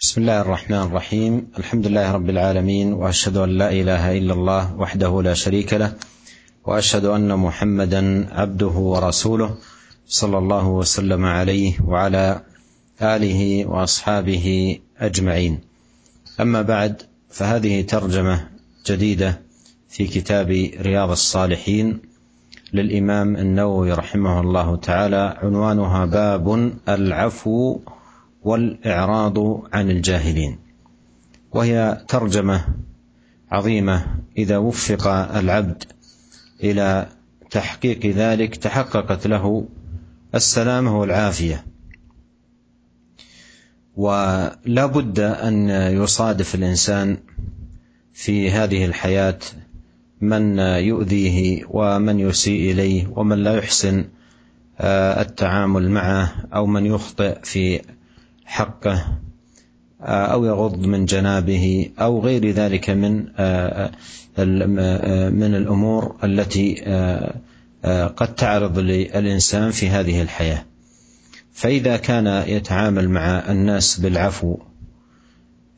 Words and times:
بسم 0.00 0.20
الله 0.20 0.40
الرحمن 0.40 0.82
الرحيم 0.82 1.46
الحمد 1.58 1.86
لله 1.86 2.12
رب 2.12 2.30
العالمين 2.30 2.92
واشهد 2.92 3.36
ان 3.36 3.48
لا 3.58 3.72
اله 3.72 4.18
الا 4.18 4.32
الله 4.34 4.76
وحده 4.76 5.22
لا 5.22 5.34
شريك 5.34 5.72
له 5.74 5.92
واشهد 6.66 7.04
ان 7.04 7.36
محمدا 7.38 8.28
عبده 8.34 8.66
ورسوله 8.92 9.54
صلى 10.06 10.38
الله 10.38 10.66
وسلم 10.68 11.24
عليه 11.24 11.72
وعلى 11.86 12.40
اله 13.02 13.66
واصحابه 13.66 14.78
اجمعين 15.00 15.58
اما 16.40 16.62
بعد 16.62 17.02
فهذه 17.30 17.82
ترجمه 17.82 18.48
جديده 18.86 19.40
في 19.88 20.06
كتاب 20.06 20.48
رياض 20.80 21.10
الصالحين 21.10 21.98
للامام 22.72 23.36
النووي 23.36 23.92
رحمه 23.92 24.40
الله 24.40 24.76
تعالى 24.76 25.38
عنوانها 25.42 26.04
باب 26.04 26.72
العفو 26.88 27.78
والإعراض 28.42 29.38
عن 29.72 29.90
الجاهلين. 29.90 30.58
وهي 31.52 32.04
ترجمة 32.08 32.64
عظيمة 33.50 34.06
إذا 34.38 34.58
وفق 34.58 35.06
العبد 35.36 35.84
إلى 36.62 37.08
تحقيق 37.50 38.06
ذلك 38.06 38.56
تحققت 38.56 39.26
له 39.26 39.68
السلامه 40.34 40.98
والعافية. 41.00 41.64
ولا 43.96 44.86
بد 44.86 45.20
أن 45.20 45.68
يصادف 45.70 46.54
الإنسان 46.54 47.16
في 48.12 48.50
هذه 48.50 48.84
الحياة 48.84 49.38
من 50.20 50.58
يؤذيه 50.58 51.64
ومن 51.70 52.20
يسيء 52.20 52.72
إليه 52.72 53.06
ومن 53.16 53.38
لا 53.38 53.56
يحسن 53.56 54.04
التعامل 55.20 55.90
معه 55.90 56.34
أو 56.54 56.66
من 56.66 56.86
يخطئ 56.86 57.38
في 57.42 57.80
حقه 58.48 59.18
أو 60.00 60.44
يغض 60.44 60.86
من 60.86 61.04
جنابه 61.04 61.90
أو 62.00 62.20
غير 62.20 62.50
ذلك 62.50 62.90
من 62.90 63.16
من 65.38 65.54
الأمور 65.54 66.16
التي 66.24 66.74
قد 68.16 68.34
تعرض 68.34 68.78
للإنسان 68.78 69.70
في 69.70 69.88
هذه 69.88 70.22
الحياة. 70.22 70.64
فإذا 71.52 71.96
كان 71.96 72.26
يتعامل 72.26 73.08
مع 73.08 73.50
الناس 73.50 74.00
بالعفو 74.00 74.56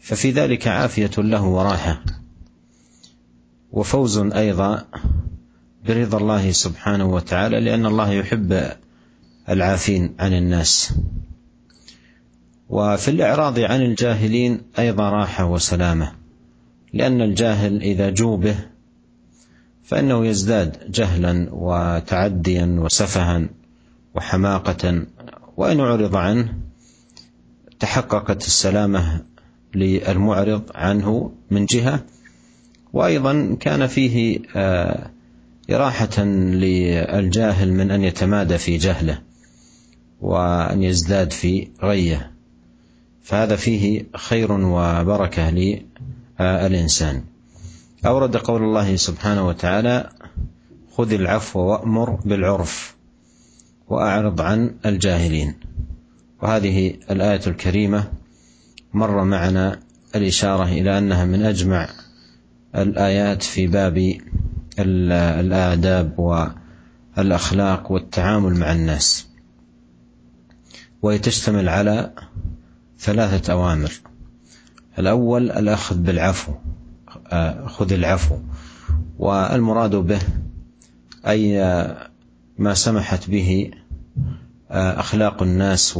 ففي 0.00 0.30
ذلك 0.30 0.68
عافية 0.68 1.10
له 1.18 1.42
وراحة. 1.42 2.04
وفوز 3.72 4.18
أيضا 4.18 4.84
برضا 5.88 6.18
الله 6.18 6.50
سبحانه 6.50 7.04
وتعالى 7.04 7.60
لأن 7.60 7.86
الله 7.86 8.12
يحب 8.12 8.70
العافين 9.48 10.14
عن 10.18 10.32
الناس. 10.32 10.94
وفي 12.70 13.08
الإعراض 13.10 13.58
عن 13.58 13.82
الجاهلين 13.82 14.60
أيضا 14.78 15.10
راحة 15.10 15.44
وسلامة 15.44 16.12
لأن 16.92 17.20
الجاهل 17.20 17.82
إذا 17.82 18.10
جوبه 18.10 18.56
فإنه 19.84 20.26
يزداد 20.26 20.90
جهلا 20.90 21.48
وتعديا 21.52 22.76
وسفها 22.78 23.48
وحماقة 24.14 25.02
وإن 25.56 25.80
اعرض 25.80 26.16
عنه 26.16 26.54
تحققت 27.80 28.46
السلامة 28.46 29.24
للمعرض 29.74 30.62
عنه 30.74 31.32
من 31.50 31.66
جهة 31.66 32.04
وأيضا 32.92 33.56
كان 33.60 33.86
فيه 33.86 34.38
إراحة 35.70 36.22
للجاهل 36.24 37.72
من 37.72 37.90
أن 37.90 38.04
يتمادى 38.04 38.58
في 38.58 38.76
جهله 38.76 39.18
وأن 40.20 40.82
يزداد 40.82 41.32
في 41.32 41.68
غيه 41.82 42.39
فهذا 43.22 43.56
فيه 43.56 44.06
خير 44.16 44.52
وبركة 44.52 45.50
للإنسان 46.40 47.24
أورد 48.06 48.36
قول 48.36 48.62
الله 48.62 48.96
سبحانه 48.96 49.48
وتعالى 49.48 50.10
خذ 50.96 51.12
العفو 51.12 51.60
وأمر 51.60 52.10
بالعرف 52.10 52.96
وأعرض 53.88 54.40
عن 54.40 54.74
الجاهلين. 54.86 55.54
وهذه 56.42 56.94
الآية 57.10 57.40
الكريمة 57.46 58.04
مر 58.94 59.24
معنا 59.24 59.80
الإشارة 60.16 60.64
إلى 60.64 60.98
أنها 60.98 61.24
من 61.24 61.42
أجمع 61.42 61.88
الآيات 62.76 63.42
في 63.42 63.66
باب 63.66 64.16
الآداب 64.78 66.18
والأخلاق 67.16 67.92
والتعامل 67.92 68.56
مع 68.56 68.72
الناس. 68.72 69.26
وهي 71.02 71.18
تشتمل 71.18 71.68
على 71.68 72.12
ثلاثة 73.00 73.52
أوامر. 73.52 73.92
الأول 74.98 75.50
الأخذ 75.50 75.96
بالعفو 75.96 76.52
خذ 77.66 77.92
العفو. 77.92 78.36
والمراد 79.18 79.94
به 79.96 80.20
أي 81.26 81.58
ما 82.58 82.74
سمحت 82.74 83.30
به 83.30 83.70
أخلاق 84.70 85.42
الناس 85.42 85.96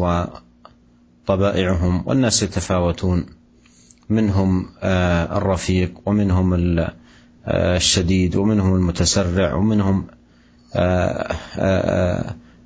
وطبائعهم. 1.27 2.03
والناس 2.06 2.43
يتفاوتون. 2.43 3.27
منهم 4.09 4.67
الرفيق 4.82 6.00
ومنهم 6.06 6.78
الشديد 7.49 8.37
ومنهم 8.37 8.75
المتسرع 8.75 9.55
ومنهم 9.55 10.06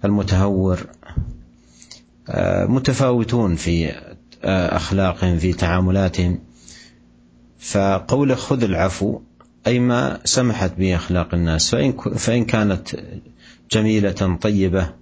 المتهور. 0.05 0.87
متفاوتون 2.69 3.57
في 3.57 3.95
اخلاقهم 4.45 5.39
في 5.39 5.53
تعاملاتهم 5.53 6.39
فقول 7.59 8.37
خذ 8.37 8.63
العفو 8.63 9.21
أي 9.67 9.79
ما 9.79 10.21
سمحت 10.25 10.73
به 10.79 10.97
اخلاق 10.97 11.35
الناس. 11.35 11.71
فإن 11.71 11.93
فإن 11.93 12.45
كانت 12.45 12.89
جميلة 13.71 14.39
طيبة 14.41 14.93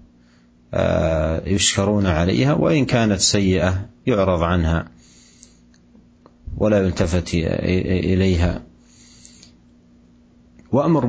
يشكرون 1.47 2.07
عليها 2.07 2.53
وإن 2.53 2.85
كانت 2.85 3.21
سيئة 3.21 3.89
يعرض 4.07 4.43
عنها 4.43 4.89
ولا 6.57 6.79
يلتفت 6.79 7.35
إليها. 7.35 8.63
وأمر 10.73 11.07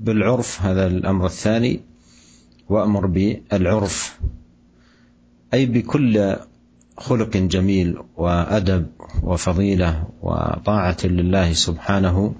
بالعرف 0.00 0.62
هذا 0.62 0.86
الأمر 0.86 1.26
الثاني. 1.26 1.80
وأمر 2.68 3.06
بالعرف 3.06 4.18
أي 5.54 5.66
بكل 5.66 6.36
خلق 6.96 7.36
جميل 7.36 7.98
وأدب 8.16 8.86
وفضيلة 9.22 10.04
وطاعة 10.22 10.96
لله 11.04 11.52
سبحانه 11.52 12.34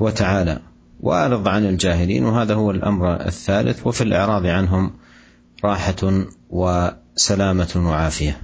وتعالى 0.00 0.58
وأعرض 1.00 1.48
عن 1.48 1.66
الجاهلين 1.66 2.24
وهذا 2.24 2.54
هو 2.54 2.70
الأمر 2.70 3.26
الثالث 3.26 3.86
وفي 3.86 4.00
الإعراض 4.00 4.46
عنهم 4.46 4.92
راحة 5.64 6.02
وسلامة 6.50 7.72
وعافية 7.76 8.40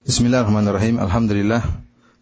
Bismillahirrahmanirrahim. 0.00 0.96
Alhamdulillah. 0.96 1.60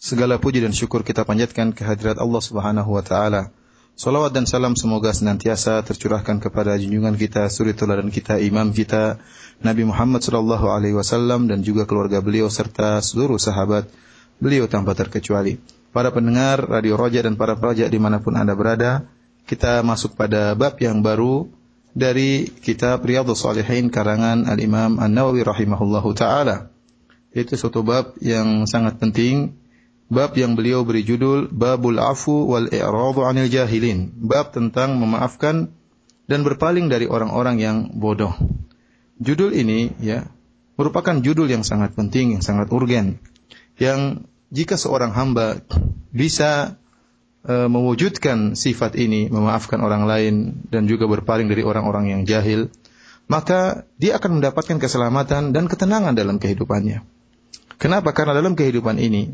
Segala 0.03 0.43
puji 0.43 0.59
dan 0.59 0.75
syukur 0.75 1.07
kita 1.07 1.23
panjatkan 1.23 1.71
kehadirat 1.71 2.19
Allah 2.19 2.43
Subhanahu 2.43 2.91
wa 2.91 3.07
taala. 3.07 3.55
Salawat 3.99 4.31
dan 4.31 4.47
salam 4.47 4.79
semoga 4.79 5.11
senantiasa 5.11 5.83
tercurahkan 5.83 6.39
kepada 6.39 6.79
junjungan 6.79 7.19
kita, 7.19 7.51
suri 7.51 7.75
teladan 7.75 8.15
kita, 8.15 8.39
imam 8.39 8.71
kita, 8.71 9.19
Nabi 9.59 9.91
Muhammad 9.91 10.23
sallallahu 10.23 10.71
alaihi 10.71 10.95
wasallam 10.95 11.51
dan 11.51 11.67
juga 11.67 11.83
keluarga 11.83 12.23
beliau 12.23 12.47
serta 12.47 13.03
seluruh 13.03 13.43
sahabat 13.43 13.91
beliau 14.39 14.71
tanpa 14.71 14.95
terkecuali. 14.95 15.59
Para 15.91 16.15
pendengar 16.15 16.63
Radio 16.63 16.95
Roja 16.95 17.27
dan 17.27 17.35
para 17.35 17.59
pelajar 17.59 17.91
di 17.91 17.99
mana 17.99 18.23
pun 18.23 18.39
Anda 18.39 18.55
berada, 18.55 19.11
kita 19.51 19.83
masuk 19.83 20.15
pada 20.15 20.55
bab 20.55 20.79
yang 20.79 21.03
baru 21.03 21.51
dari 21.91 22.47
kitab 22.47 23.03
Riyadhus 23.03 23.43
Shalihin 23.43 23.91
karangan 23.91 24.47
Al-Imam 24.47 25.03
An-Nawawi 25.03 25.43
rahimahullahu 25.43 26.15
taala 26.15 26.71
yaitu 27.35 27.59
suatu 27.59 27.83
bab 27.83 28.15
yang 28.23 28.63
sangat 28.71 29.03
penting 29.03 29.59
bab 30.09 30.33
yang 30.37 30.57
beliau 30.57 30.89
beri 30.89 31.05
judul 31.05 31.53
Babul 31.53 32.01
Afu 32.01 32.49
wal 32.49 32.73
I'radu 32.73 33.29
'anil 33.29 33.53
Jahilin 33.53 34.13
bab 34.17 34.57
tentang 34.57 34.97
memaafkan 34.97 35.73
dan 36.29 36.41
berpaling 36.45 36.89
dari 36.89 37.05
orang-orang 37.05 37.57
yang 37.61 37.77
bodoh 37.97 38.33
judul 39.21 39.53
ini 39.53 39.93
ya 40.01 40.29
merupakan 40.81 41.21
judul 41.21 41.49
yang 41.49 41.65
sangat 41.65 41.93
penting 41.93 42.41
yang 42.41 42.43
sangat 42.45 42.73
urgen 42.73 43.21
yang 43.77 44.25
jika 44.49 44.81
seorang 44.81 45.13
hamba 45.13 45.61
bisa 46.09 46.81
e, 47.45 47.69
mewujudkan 47.69 48.57
sifat 48.57 48.97
ini 48.97 49.29
memaafkan 49.29 49.79
orang 49.85 50.09
lain 50.09 50.65
dan 50.73 50.89
juga 50.89 51.05
berpaling 51.05 51.53
dari 51.53 51.61
orang-orang 51.61 52.17
yang 52.17 52.23
jahil 52.25 52.73
maka 53.29 53.85
dia 54.01 54.17
akan 54.17 54.41
mendapatkan 54.41 54.81
keselamatan 54.81 55.53
dan 55.53 55.69
ketenangan 55.69 56.17
dalam 56.17 56.41
kehidupannya. 56.41 57.05
Kenapa? 57.77 58.17
Karena 58.17 58.33
dalam 58.33 58.57
kehidupan 58.57 58.97
ini 58.97 59.29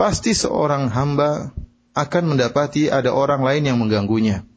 pasti 0.00 0.32
seorang 0.32 0.88
hamba 0.88 1.52
akan 1.92 2.32
mendapati 2.32 2.88
ada 2.88 3.12
orang 3.12 3.44
lain 3.44 3.68
yang 3.68 3.76
mengganggunya 3.76 4.48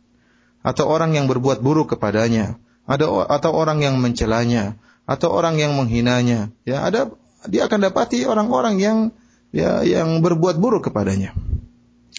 atau 0.64 0.88
orang 0.88 1.12
yang 1.12 1.28
berbuat 1.28 1.60
buruk 1.60 1.94
kepadanya, 1.94 2.56
ada 2.88 3.12
atau 3.28 3.52
orang 3.52 3.84
yang 3.84 4.00
mencelanya, 4.00 4.80
atau 5.04 5.36
orang 5.36 5.60
yang 5.60 5.76
menghinanya. 5.76 6.56
Ya, 6.64 6.88
ada 6.88 7.12
dia 7.52 7.68
akan 7.68 7.92
dapati 7.92 8.24
orang-orang 8.24 8.80
yang 8.80 8.98
ya 9.52 9.84
yang 9.84 10.24
berbuat 10.24 10.58
buruk 10.58 10.88
kepadanya. 10.88 11.36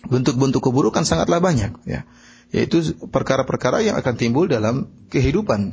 Bentuk-bentuk 0.05 0.61
keburukan 0.61 1.09
sangatlah 1.09 1.41
banyak 1.41 1.73
ya. 1.89 2.05
Yaitu 2.53 2.93
perkara-perkara 3.09 3.81
yang 3.81 3.97
akan 3.97 4.15
timbul 4.21 4.47
dalam 4.47 4.93
kehidupan. 5.09 5.73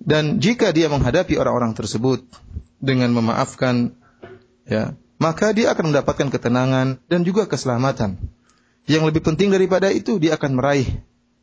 Dan 0.00 0.38
jika 0.40 0.70
dia 0.70 0.88
menghadapi 0.88 1.36
orang-orang 1.36 1.76
tersebut 1.76 2.24
dengan 2.80 3.12
memaafkan 3.12 3.92
ya, 4.64 4.96
maka 5.20 5.52
dia 5.52 5.76
akan 5.76 5.92
mendapatkan 5.92 6.32
ketenangan 6.32 6.96
dan 7.06 7.20
juga 7.22 7.44
keselamatan. 7.44 8.16
Yang 8.88 9.12
lebih 9.12 9.22
penting 9.22 9.52
daripada 9.52 9.92
itu 9.92 10.16
dia 10.16 10.40
akan 10.40 10.56
meraih 10.56 10.88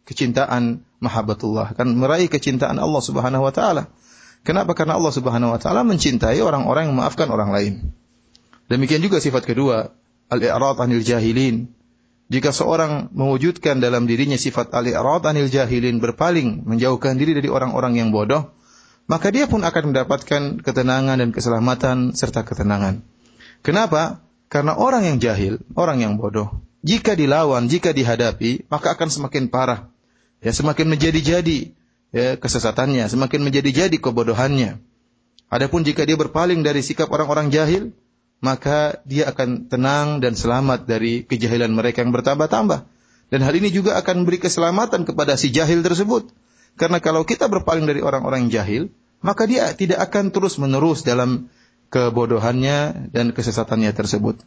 kecintaan 0.10 0.82
mahabbatullah, 0.98 1.78
akan 1.78 1.94
meraih 1.94 2.26
kecintaan 2.26 2.82
Allah 2.82 3.00
Subhanahu 3.06 3.46
wa 3.46 3.54
taala. 3.54 3.94
Kenapa? 4.42 4.74
Karena 4.74 4.98
Allah 4.98 5.14
Subhanahu 5.14 5.54
wa 5.54 5.60
taala 5.62 5.86
mencintai 5.86 6.42
orang-orang 6.42 6.90
yang 6.90 6.98
memaafkan 6.98 7.30
orang 7.30 7.54
lain. 7.54 7.74
Demikian 8.68 9.00
juga 9.00 9.22
sifat 9.22 9.46
kedua, 9.46 9.94
al-i'rad 10.34 10.82
anil 10.82 11.06
jahilin. 11.06 11.70
Jika 12.28 12.52
seorang 12.52 13.14
mewujudkan 13.16 13.80
dalam 13.80 14.04
dirinya 14.04 14.36
sifat 14.36 14.76
al-i'rad 14.76 15.24
anil 15.24 15.48
jahilin, 15.48 16.04
berpaling, 16.04 16.68
menjauhkan 16.68 17.16
diri 17.16 17.32
dari 17.32 17.48
orang-orang 17.48 17.96
yang 17.96 18.10
bodoh, 18.12 18.52
maka 19.08 19.32
dia 19.32 19.48
pun 19.48 19.64
akan 19.64 19.96
mendapatkan 19.96 20.60
ketenangan 20.60 21.24
dan 21.24 21.30
keselamatan 21.32 22.12
serta 22.12 22.44
ketenangan. 22.44 23.00
Kenapa? 23.62 24.24
Karena 24.48 24.80
orang 24.80 25.04
yang 25.04 25.18
jahil, 25.20 25.60
orang 25.76 26.00
yang 26.00 26.16
bodoh, 26.16 26.48
jika 26.86 27.20
dilawan, 27.20 27.68
jika 27.68 27.92
dihadapi, 27.92 28.70
maka 28.72 28.96
akan 28.96 29.10
semakin 29.12 29.52
parah. 29.52 29.92
Ya, 30.40 30.56
semakin 30.56 30.88
menjadi-jadi 30.88 31.74
ya, 32.16 32.40
kesesatannya, 32.40 33.10
semakin 33.12 33.44
menjadi-jadi 33.44 33.98
kebodohannya. 34.00 34.80
Adapun 35.52 35.84
jika 35.84 36.08
dia 36.08 36.16
berpaling 36.16 36.64
dari 36.64 36.80
sikap 36.84 37.12
orang-orang 37.12 37.52
jahil, 37.52 37.92
maka 38.40 39.02
dia 39.04 39.32
akan 39.32 39.68
tenang 39.68 40.22
dan 40.22 40.38
selamat 40.38 40.86
dari 40.86 41.26
kejahilan 41.26 41.72
mereka 41.74 42.06
yang 42.06 42.14
bertambah-tambah. 42.14 42.86
Dan 43.28 43.40
hal 43.44 43.54
ini 43.60 43.74
juga 43.74 44.00
akan 44.00 44.24
memberi 44.24 44.40
keselamatan 44.40 45.04
kepada 45.04 45.36
si 45.36 45.52
jahil 45.52 45.84
tersebut. 45.84 46.32
Karena 46.78 47.02
kalau 47.02 47.26
kita 47.26 47.50
berpaling 47.50 47.90
dari 47.90 48.00
orang-orang 48.00 48.48
jahil, 48.48 48.94
maka 49.20 49.50
dia 49.50 49.74
tidak 49.74 50.00
akan 50.08 50.30
terus-menerus 50.30 51.02
dalam 51.04 51.50
kebodohannya 51.90 53.10
dan 53.12 53.32
kesesatannya 53.32 53.92
tersebut. 53.96 54.40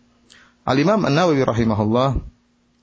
Al-Imam 0.64 1.02
An-Nawawi 1.02 1.42
rahimahullah 1.44 2.20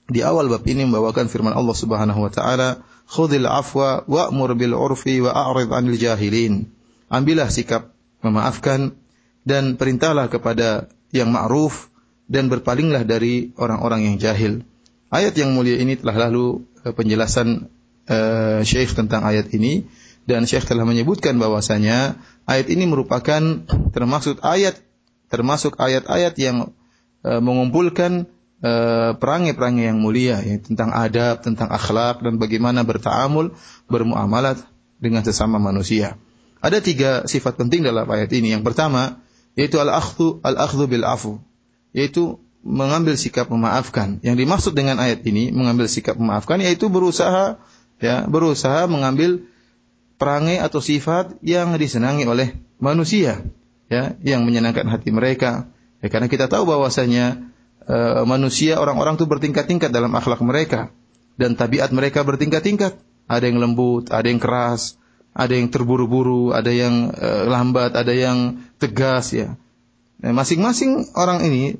di 0.07 0.23
awal 0.23 0.47
bab 0.47 0.63
ini 0.65 0.87
membawakan 0.87 1.27
firman 1.27 1.53
Allah 1.53 1.75
Subhanahu 1.75 2.19
wa 2.25 2.31
taala, 2.31 2.81
"Khudhil 3.05 3.45
afwa 3.45 4.07
wa'mur 4.07 4.55
bil 4.55 4.73
urfi 4.73 5.19
wa 5.21 5.35
a'rid 5.35 5.69
'anil 5.69 5.99
jahilin." 5.99 6.71
Ambillah 7.07 7.51
sikap 7.51 7.93
memaafkan 8.23 8.97
dan 9.47 9.79
perintahlah 9.79 10.27
kepada 10.27 10.91
yang 11.15 11.31
ma'ruf 11.31 11.87
dan 12.27 12.51
berpalinglah 12.51 13.07
dari 13.07 13.55
orang-orang 13.55 14.11
yang 14.11 14.15
jahil. 14.19 14.67
Ayat 15.07 15.39
yang 15.39 15.55
mulia 15.55 15.79
ini 15.79 15.95
telah 15.95 16.27
lalu 16.27 16.67
eh, 16.83 16.91
penjelasan 16.91 17.71
uh, 18.11 18.59
Syekh 18.67 18.91
tentang 18.91 19.23
ayat 19.23 19.47
ini 19.55 19.87
dan 20.27 20.43
Syekh 20.43 20.67
telah 20.67 20.83
menyebutkan 20.83 21.39
bahwasanya 21.39 22.19
ayat 22.43 22.67
ini 22.67 22.83
merupakan 22.85 23.39
termasuk 23.95 24.43
ayat 24.43 24.83
termasuk 25.31 25.79
ayat-ayat 25.79 26.35
yang 26.39 26.75
uh, 27.23 27.41
mengumpulkan 27.41 28.27
perangai-perangai 29.21 29.93
yang 29.93 30.01
mulia 30.01 30.41
ya, 30.41 30.57
tentang 30.57 30.89
adab, 30.89 31.45
tentang 31.45 31.69
akhlak 31.69 32.25
dan 32.25 32.41
bagaimana 32.41 32.81
bertaamul, 32.81 33.53
bermuamalat 33.85 34.57
dengan 34.97 35.21
sesama 35.21 35.61
manusia. 35.61 36.17
Ada 36.57 36.81
tiga 36.81 37.11
sifat 37.29 37.53
penting 37.53 37.85
dalam 37.85 38.09
ayat 38.09 38.33
ini. 38.33 38.57
Yang 38.57 38.65
pertama, 38.73 39.21
yaitu 39.53 39.77
al-akhdhu 39.77 40.41
al-akhdhu 40.41 40.89
bil 40.89 41.05
afu, 41.05 41.37
yaitu 41.93 42.41
mengambil 42.65 43.13
sikap 43.13 43.45
memaafkan. 43.53 44.17
Yang 44.25 44.35
dimaksud 44.41 44.73
dengan 44.73 44.97
ayat 44.97 45.21
ini 45.21 45.53
mengambil 45.53 45.85
sikap 45.85 46.17
memaafkan 46.17 46.57
yaitu 46.57 46.89
berusaha 46.89 47.61
ya, 48.01 48.25
berusaha 48.25 48.89
mengambil 48.89 49.45
perangai 50.17 50.57
atau 50.57 50.81
sifat 50.81 51.37
yang 51.45 51.77
disenangi 51.77 52.25
oleh 52.25 52.57
manusia, 52.81 53.45
ya, 53.87 54.17
yang 54.21 54.43
menyenangkan 54.43 54.89
hati 54.89 55.13
mereka. 55.13 55.69
Ya, 56.01 56.09
karena 56.13 56.29
kita 56.29 56.49
tahu 56.49 56.69
bahwasanya 56.69 57.49
uh, 57.85 58.21
manusia 58.25 58.77
orang-orang 58.77 59.17
itu 59.17 59.25
bertingkat-tingkat 59.25 59.89
dalam 59.89 60.13
akhlak 60.13 60.41
mereka 60.45 60.93
dan 61.37 61.53
tabiat 61.57 61.89
mereka 61.93 62.21
bertingkat-tingkat. 62.25 62.97
Ada 63.27 63.51
yang 63.51 63.59
lembut, 63.59 64.07
ada 64.07 64.23
yang 64.23 64.39
keras, 64.39 64.95
ada 65.35 65.53
yang 65.53 65.67
terburu-buru, 65.69 66.55
ada 66.55 66.71
yang 66.73 67.13
uh, 67.13 67.45
lambat, 67.45 67.93
ada 67.93 68.13
yang 68.15 68.61
tegas 68.81 69.35
ya. 69.35 69.53
Nah, 70.17 70.33
masing-masing 70.33 71.13
orang 71.13 71.45
ini 71.45 71.77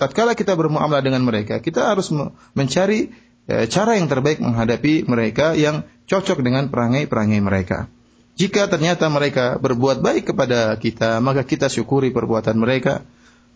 tatkala 0.00 0.32
kita 0.32 0.56
bermuamalah 0.56 1.04
dengan 1.04 1.24
mereka, 1.24 1.60
kita 1.60 1.92
harus 1.92 2.08
mencari 2.56 3.12
uh, 3.50 3.66
cara 3.68 4.00
yang 4.00 4.08
terbaik 4.08 4.40
menghadapi 4.40 5.04
mereka 5.04 5.52
yang 5.58 5.84
cocok 6.06 6.38
dengan 6.42 6.70
perangai-perangai 6.70 7.40
mereka. 7.42 7.90
Jika 8.36 8.68
ternyata 8.68 9.08
mereka 9.08 9.56
berbuat 9.56 10.04
baik 10.04 10.34
kepada 10.34 10.76
kita, 10.76 11.18
maka 11.24 11.42
kita 11.42 11.72
syukuri 11.72 12.12
perbuatan 12.12 12.56
mereka. 12.60 13.02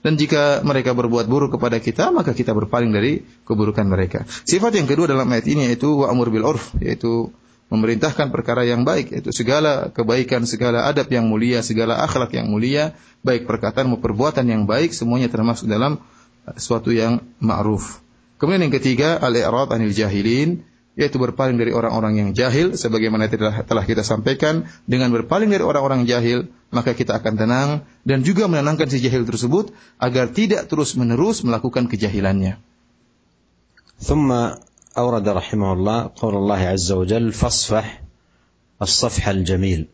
Dan 0.00 0.16
jika 0.16 0.64
mereka 0.64 0.96
berbuat 0.96 1.28
buruk 1.28 1.60
kepada 1.60 1.76
kita, 1.76 2.08
maka 2.08 2.32
kita 2.32 2.56
berpaling 2.56 2.88
dari 2.88 3.20
keburukan 3.44 3.84
mereka. 3.84 4.24
Sifat 4.48 4.72
yang 4.72 4.88
kedua 4.88 5.04
dalam 5.04 5.28
ayat 5.28 5.44
ini 5.44 5.68
yaitu 5.68 5.92
wa'mur 5.92 6.32
bil 6.32 6.48
urf, 6.48 6.72
yaitu 6.80 7.28
memerintahkan 7.68 8.32
perkara 8.32 8.64
yang 8.64 8.88
baik 8.88 9.12
itu 9.12 9.28
segala 9.30 9.92
kebaikan, 9.92 10.48
segala 10.48 10.88
adab 10.88 11.12
yang 11.12 11.28
mulia, 11.28 11.60
segala 11.60 12.00
akhlak 12.00 12.32
yang 12.32 12.48
mulia, 12.48 12.96
baik 13.20 13.44
perkataan 13.44 13.92
maupun 13.92 14.10
perbuatan 14.10 14.48
yang 14.48 14.64
baik 14.64 14.96
semuanya 14.96 15.28
termasuk 15.28 15.68
dalam 15.68 16.00
sesuatu 16.56 16.90
yang 16.90 17.20
ma'ruf. 17.38 18.00
Kemudian 18.40 18.66
yang 18.66 18.74
ketiga, 18.74 19.20
al-i'rad 19.20 19.68
anil 19.76 19.92
jahilin, 19.92 20.64
yaitu 20.99 21.19
berpaling 21.19 21.59
dari 21.59 21.75
orang-orang 21.75 22.23
yang 22.23 22.29
jahil 22.31 22.79
sebagaimana 22.79 23.27
telah, 23.27 23.67
telah 23.67 23.83
kita 23.83 24.01
sampaikan 24.01 24.63
dengan 24.87 25.11
berpaling 25.11 25.51
dari 25.51 25.59
orang-orang 25.59 26.07
jahil 26.07 26.47
maka 26.71 26.95
kita 26.95 27.19
akan 27.19 27.33
tenang 27.35 27.69
dan 28.07 28.23
juga 28.23 28.47
menenangkan 28.47 28.87
si 28.87 29.03
jahil 29.03 29.27
tersebut 29.27 29.75
agar 29.99 30.31
tidak 30.31 30.71
terus-menerus 30.71 31.43
melakukan 31.43 31.91
kejahilannya. 31.91 32.59
ثم 33.95 34.27
أورد 34.97 35.23
رحمه 35.23 35.69
الله 35.73 35.99
قول 36.19 36.35
الله 36.35 36.61
عز 36.75 36.91
وجل 36.91 37.31
فاصفح 37.31 38.03
الصفح 38.81 39.23
الجميل 39.27 39.87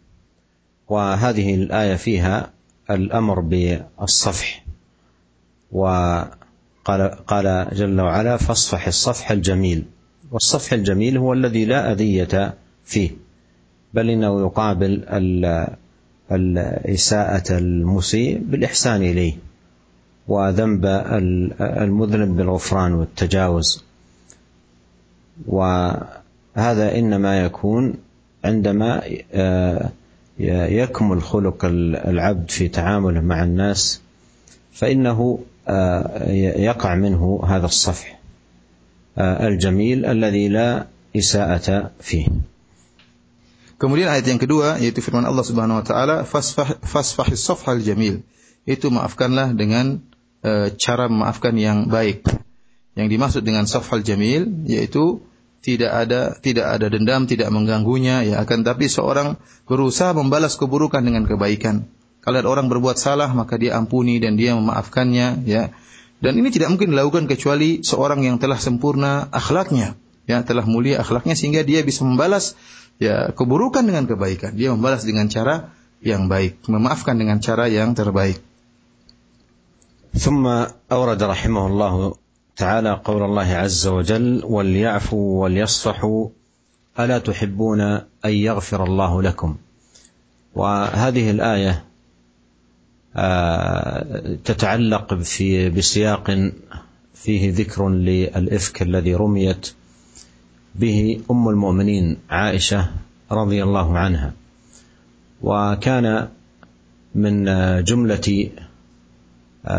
وهذه 0.90 1.56
الآية 1.56 1.96
فيها 1.96 2.50
الأمر 2.90 3.40
بالصفح 3.40 4.66
وقال 5.72 7.02
قال 7.30 7.68
جل 7.78 8.02
وعلا 8.02 8.38
فاصفح 8.38 8.88
الصفح 8.88 9.32
الجميل 9.32 9.86
والصفح 10.31 10.73
الجميل 10.73 11.19
هو 11.19 11.33
الذي 11.33 11.65
لا 11.65 11.93
أذية 11.93 12.55
فيه 12.85 13.11
بل 13.95 14.11
إنه 14.11 14.41
يقابل 14.41 15.05
الإساءة 16.33 17.59
المسيء 17.59 18.39
بالإحسان 18.39 19.03
إليه 19.03 19.37
وذنب 20.29 20.87
المذنب 21.61 22.37
بالغفران 22.37 22.93
والتجاوز. 22.93 23.85
وهذا 25.47 26.99
إنما 26.99 27.41
يكون 27.45 27.95
عندما 28.45 29.03
آه، 29.33 29.91
يكمل 30.39 31.23
خلق 31.23 31.65
العبد 31.65 32.51
في 32.51 32.69
تعامله 32.69 33.21
مع 33.21 33.45
الناس 33.45 34.01
فإنه 34.73 35.39
آه، 35.69 36.33
يقع 36.59 36.95
منه 36.95 37.43
هذا 37.47 37.67
الصفح. 37.67 38.16
الجميل 39.18 40.06
الذي 40.06 40.48
لا 40.48 40.88
إساءة 41.16 41.92
فيه 42.00 42.28
Kemudian 43.82 44.14
ayat 44.14 44.30
yang 44.30 44.38
kedua 44.38 44.78
yaitu 44.78 45.02
firman 45.02 45.26
Allah 45.26 45.42
Subhanahu 45.42 45.82
wa 45.82 45.86
taala 45.86 46.22
fasfah 46.22 46.78
fasfahis 46.86 47.42
safhal 47.42 47.82
jamil. 47.82 48.22
Itu 48.62 48.94
maafkanlah 48.94 49.58
dengan 49.58 50.06
e, 50.46 50.70
cara 50.78 51.10
memaafkan 51.10 51.58
yang 51.58 51.90
baik. 51.90 52.22
Yang 52.94 53.08
dimaksud 53.10 53.42
dengan 53.42 53.66
safhal 53.66 54.06
jamil 54.06 54.70
yaitu 54.70 55.26
tidak 55.66 55.98
ada 55.98 56.38
tidak 56.38 56.78
ada 56.78 56.94
dendam, 56.94 57.26
tidak 57.26 57.50
mengganggunya 57.50 58.22
ya 58.22 58.46
akan 58.46 58.62
tapi 58.62 58.86
seorang 58.86 59.42
berusaha 59.66 60.14
membalas 60.14 60.62
keburukan 60.62 61.02
dengan 61.02 61.26
kebaikan. 61.26 61.90
Kalau 62.22 62.38
ada 62.38 62.54
orang 62.54 62.70
berbuat 62.70 63.02
salah 63.02 63.34
maka 63.34 63.58
dia 63.58 63.82
ampuni 63.82 64.22
dan 64.22 64.38
dia 64.38 64.54
memaafkannya 64.54 65.42
ya. 65.50 65.74
Dan 66.22 66.38
ini 66.38 66.54
tidak 66.54 66.70
mungkin 66.78 66.94
dilakukan 66.94 67.26
kecuali 67.26 67.82
seorang 67.82 68.22
yang 68.22 68.38
telah 68.38 68.62
sempurna 68.62 69.26
akhlaknya, 69.34 69.98
ya 70.30 70.46
telah 70.46 70.62
mulia 70.70 71.02
akhlaknya 71.02 71.34
sehingga 71.34 71.66
dia 71.66 71.82
bisa 71.82 72.06
membalas 72.06 72.54
ya 73.02 73.34
keburukan 73.34 73.82
dengan 73.82 74.06
kebaikan. 74.06 74.54
Dia 74.54 74.70
membalas 74.70 75.02
dengan 75.02 75.26
cara 75.34 75.74
yang 76.06 76.30
baik, 76.30 76.62
memaafkan 76.70 77.18
dengan 77.18 77.42
cara 77.42 77.66
yang 77.70 77.98
terbaik. 77.98 78.38
ثم 80.12 80.44
أورد 80.92 81.24
رحمه 81.24 81.68
الله 81.68 82.16
تعالى 82.58 83.02
قول 83.06 83.24
الله 83.24 83.50
عز 83.56 83.88
وجل 83.88 84.44
وليعفوا 84.44 85.42
وليصفحوا 85.42 86.30
الا 87.00 87.18
تحبون 87.18 87.82
ان 88.26 88.34
يغفر 88.36 88.84
الله 88.84 89.22
لكم 89.22 89.56
وهذه 90.56 91.32
الايه 91.32 91.84
تتعلق 94.45 95.15
في 95.15 95.71
بسياق 95.71 96.51
فيه 97.15 97.53
ذكر 97.55 97.89
للإفك 97.89 98.83
الذي 98.83 99.15
رميت 99.15 99.73
به 100.75 101.21
أم 101.31 101.49
المؤمنين 101.49 102.17
عائشة 102.31 102.91
رضي 103.33 103.63
الله 103.63 103.99
عنها. 103.99 104.33
وكان 105.43 106.29
من 107.15 107.45
جملة 107.85 108.51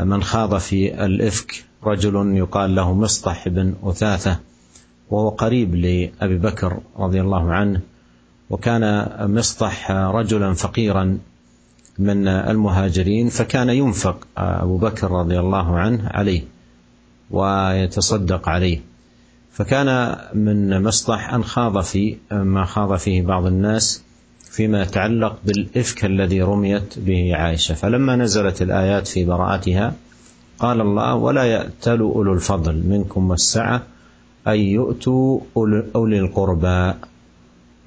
من 0.03 0.23
خاض 0.23 0.57
في 0.57 1.05
الإفك 1.05 1.63
رجل 1.83 2.37
يقال 2.37 2.75
له 2.75 2.93
مصطح 2.93 3.47
بن 3.47 3.73
أثاثة 3.83 4.39
وهو 5.09 5.29
قريب 5.29 5.75
لأبي 5.75 6.37
بكر 6.37 6.79
رضي 6.97 7.21
الله 7.21 7.51
عنه 7.53 7.81
وكان 8.49 9.07
مصطح 9.35 9.91
رجلا 9.91 10.53
فقيرا 10.53 11.17
من 11.99 12.27
المهاجرين 12.27 13.29
فكان 13.29 13.69
ينفق 13.69 14.27
أبو 14.37 14.77
بكر 14.77 15.11
رضي 15.11 15.39
الله 15.39 15.77
عنه 15.77 16.07
عليه 16.07 16.41
ويتصدق 17.31 18.49
عليه. 18.49 18.79
فكان 19.51 20.17
من 20.33 20.83
مصطح 20.83 21.33
أن 21.33 21.43
خاض 21.43 21.81
في 21.81 22.17
ما 22.31 22.65
خاض 22.65 22.95
فيه 22.95 23.21
بعض 23.21 23.45
الناس 23.45 24.03
فيما 24.51 24.81
يتعلق 24.81 25.39
بالإفك 25.45 26.05
الذي 26.05 26.41
رميت 26.41 26.99
به 26.99 27.35
عائشة. 27.35 27.75
فلما 27.75 28.15
نزلت 28.15 28.61
الآيات 28.61 29.07
في 29.07 29.25
براءتها 29.25 29.93
قال 30.59 30.81
الله 30.81 31.15
ولا 31.15 31.43
يأتل 31.43 31.99
أولو 31.99 32.33
الفضل 32.33 32.83
منكم 32.87 33.29
والسعة 33.29 33.83
أن 34.47 34.59
يؤتوا 34.59 35.39
أولي 35.95 36.19
القربى. 36.19 36.93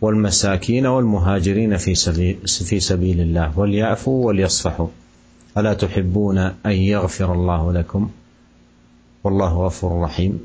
والمساكين 0.00 0.86
والمهاجرين 0.86 1.76
في 1.76 1.94
سبيل, 1.94 2.38
في 2.46 2.80
سبيل 2.80 3.20
الله 3.20 3.58
وليعفوا 3.58 4.26
وليصفحوا. 4.26 4.88
ألا 5.58 5.74
تحبون 5.74 6.38
أن 6.38 6.72
يغفر 6.72 7.32
الله 7.32 7.72
لكم؟ 7.72 8.10
والله 9.24 9.66
غفور 9.66 10.02
رحيم. 10.02 10.40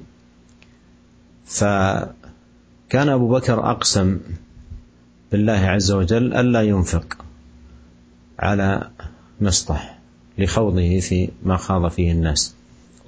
فكان 1.45 3.09
أبو 3.09 3.29
بكر 3.29 3.71
أقسم 3.71 4.19
بالله 5.31 5.53
عز 5.53 5.91
وجل 5.91 6.33
ألا 6.33 6.61
ينفق 6.61 7.17
على 8.39 8.89
مسطح 9.41 9.99
لخوضه 10.37 10.99
في 10.99 11.29
ما 11.43 11.57
خاض 11.57 11.87
فيه 11.87 12.11
الناس. 12.11 12.55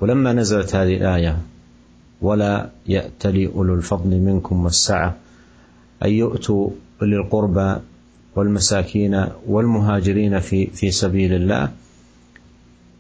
ولما 0.02 0.34
نزلت 0.34 0.76
هذه 0.76 0.98
الآية 0.98 1.38
ولا 2.22 2.70
يأتلي 2.88 3.48
أولو 3.48 3.74
الفضل 3.74 4.10
منكم 4.20 4.64
والسعة 4.64 5.16
أن 6.06 6.10
يؤتوا 6.10 6.70
أولي 7.02 7.16
القربى 7.16 7.76
والمساكين 8.36 9.26
والمهاجرين 9.48 10.40
في 10.40 10.68
في 10.68 10.92
سبيل 10.92 11.34
الله. 11.34 11.72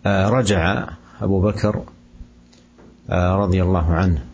رجع 0.06 0.90
أبو 1.22 1.42
بكر 1.42 1.84
رضي 3.12 3.64
الله 3.64 3.94
عنه 3.94 4.26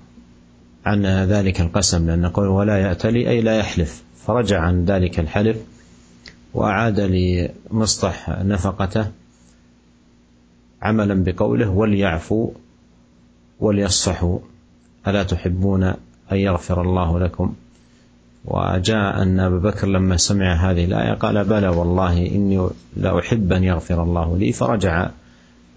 عن 0.85 1.05
ذلك 1.05 1.61
القسم 1.61 2.07
لأن 2.07 2.25
قول 2.25 2.47
ولا 2.47 2.77
يأتلي 2.77 3.29
أي 3.29 3.41
لا 3.41 3.57
يحلف. 3.57 4.03
فرجع 4.25 4.59
عن 4.59 4.85
ذلك 4.85 5.19
الحلف 5.19 5.57
وأعاد 6.53 6.99
لمصطح 6.99 8.29
نفقته 8.29 9.11
عملا 10.81 11.23
بقوله 11.23 11.69
وليعفوا 11.69 12.51
وليصفحوا 13.59 14.39
ألا 15.07 15.23
تحبون 15.23 15.83
أن 16.31 16.37
يغفر 16.37 16.81
الله 16.81 17.19
لكم؟ 17.19 17.55
وجاء 18.45 19.21
أن 19.21 19.39
أبا 19.39 19.57
بكر 19.57 19.87
لما 19.87 20.17
سمع 20.17 20.53
هذه 20.53 20.85
الآية 20.85 21.13
قال 21.13 21.43
بلى 21.45 21.67
والله 21.67 22.27
إني 22.27 22.69
لا 22.97 23.19
أحب 23.19 23.53
أن 23.53 23.63
يغفر 23.63 24.03
الله 24.03 24.37
لي. 24.37 24.51
فرجع 24.51 25.09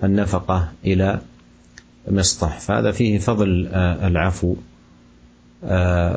النفقة 0.04 0.68
إلى 0.84 1.20
مصطح. 2.10 2.58
فهذا 2.58 2.90
فيه 2.92 3.18
فضل 3.18 3.68
العفو 4.02 4.56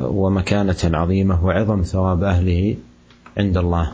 ومكانة 0.02 0.76
عظيمة 0.84 1.44
وعظم 1.44 1.82
ثواب 1.82 2.22
أهله 2.22 2.76
عند 3.38 3.56
الله. 3.56 3.92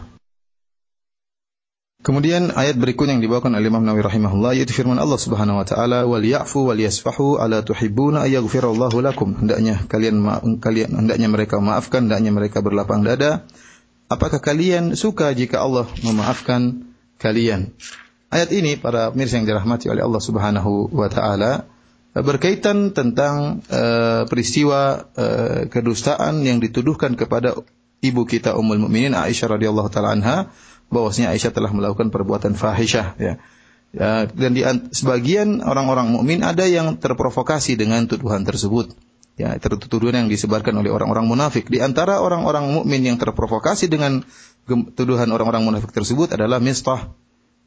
Kemudian 2.07 2.55
ayat 2.55 2.79
berikut 2.79 3.11
yang 3.11 3.19
dibawakan 3.19 3.59
oleh 3.59 3.67
Imam 3.67 3.83
Nawawi 3.83 4.07
rahimahullah 4.07 4.55
yaitu 4.55 4.71
firman 4.71 4.95
Allah 4.95 5.19
Subhanahu 5.19 5.59
wa 5.59 5.67
taala 5.67 6.07
wal 6.07 6.23
ya'fu 6.23 6.71
wal 6.71 6.79
yasfahu 6.79 7.43
ala 7.43 7.67
tuhibbuna 7.67 8.31
ayaghfirallahu 8.31 9.03
lakum. 9.03 9.35
Hendaknya 9.35 9.83
kalian 9.91 10.23
kalian 10.63 10.95
hendaknya 10.95 11.27
mereka 11.27 11.59
memaafkan 11.59 12.07
hendaknya 12.07 12.31
mereka 12.31 12.63
berlapang 12.63 13.03
dada. 13.03 13.43
Apakah 14.07 14.39
kalian 14.39 14.95
suka 14.95 15.35
jika 15.35 15.59
Allah 15.59 15.91
memaafkan 16.07 16.95
kalian? 17.19 17.75
Ayat 18.31 18.55
ini 18.55 18.79
para 18.79 19.11
pemirsa 19.11 19.43
yang 19.43 19.51
dirahmati 19.51 19.91
oleh 19.91 20.07
Allah 20.07 20.23
Subhanahu 20.23 20.95
wa 20.95 21.11
taala 21.11 21.67
berkaitan 22.15 22.95
tentang 22.95 23.67
uh, 23.67 24.31
peristiwa 24.31 25.11
uh, 25.11 25.67
kedustaan 25.67 26.47
yang 26.47 26.63
dituduhkan 26.63 27.19
kepada 27.19 27.59
ibu 27.99 28.23
kita 28.23 28.55
Ummul 28.55 28.79
Mukminin 28.79 29.19
Aisyah 29.19 29.59
radhiyallahu 29.59 29.91
taala 29.91 30.15
anha 30.15 30.55
bahwasanya 30.91 31.35
Aisyah 31.35 31.53
telah 31.53 31.71
melakukan 31.75 32.15
perbuatan 32.15 32.55
fahisyah 32.55 33.19
ya. 33.19 33.35
ya 33.91 34.27
dan 34.31 34.51
di 34.55 34.63
sebagian 34.95 35.63
orang-orang 35.63 36.15
mukmin 36.15 36.43
ada 36.47 36.67
yang 36.67 36.99
terprovokasi 36.99 37.75
dengan 37.79 38.07
tuduhan 38.07 38.47
tersebut. 38.47 38.95
Ya, 39.37 39.53
tuduhan 39.61 40.25
yang 40.25 40.29
disebarkan 40.33 40.73
oleh 40.81 40.89
orang-orang 40.89 41.29
munafik. 41.29 41.69
Di 41.69 41.85
antara 41.85 42.25
orang-orang 42.25 42.73
mukmin 42.73 43.05
yang 43.05 43.21
terprovokasi 43.21 43.85
dengan 43.85 44.25
tuduhan 44.97 45.29
orang-orang 45.29 45.61
munafik 45.61 45.93
tersebut 45.93 46.33
adalah 46.33 46.57
Mistah. 46.57 47.13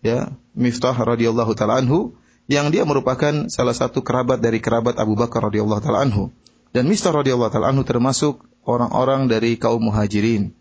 Ya, 0.02 0.34
Miftah 0.58 0.98
radhiyallahu 0.98 1.54
taala 1.54 1.78
anhu 1.78 2.18
yang 2.50 2.74
dia 2.74 2.90
merupakan 2.90 3.46
salah 3.54 3.78
satu 3.78 4.02
kerabat 4.02 4.42
dari 4.42 4.58
kerabat 4.58 4.98
Abu 4.98 5.14
Bakar 5.14 5.46
radhiyallahu 5.46 5.86
taala 5.86 6.10
anhu. 6.10 6.34
Dan 6.74 6.90
Mistah 6.90 7.14
radhiyallahu 7.14 7.54
taala 7.54 7.70
anhu 7.70 7.86
termasuk 7.86 8.42
orang-orang 8.66 9.30
dari 9.30 9.54
kaum 9.62 9.86
Muhajirin 9.86 10.58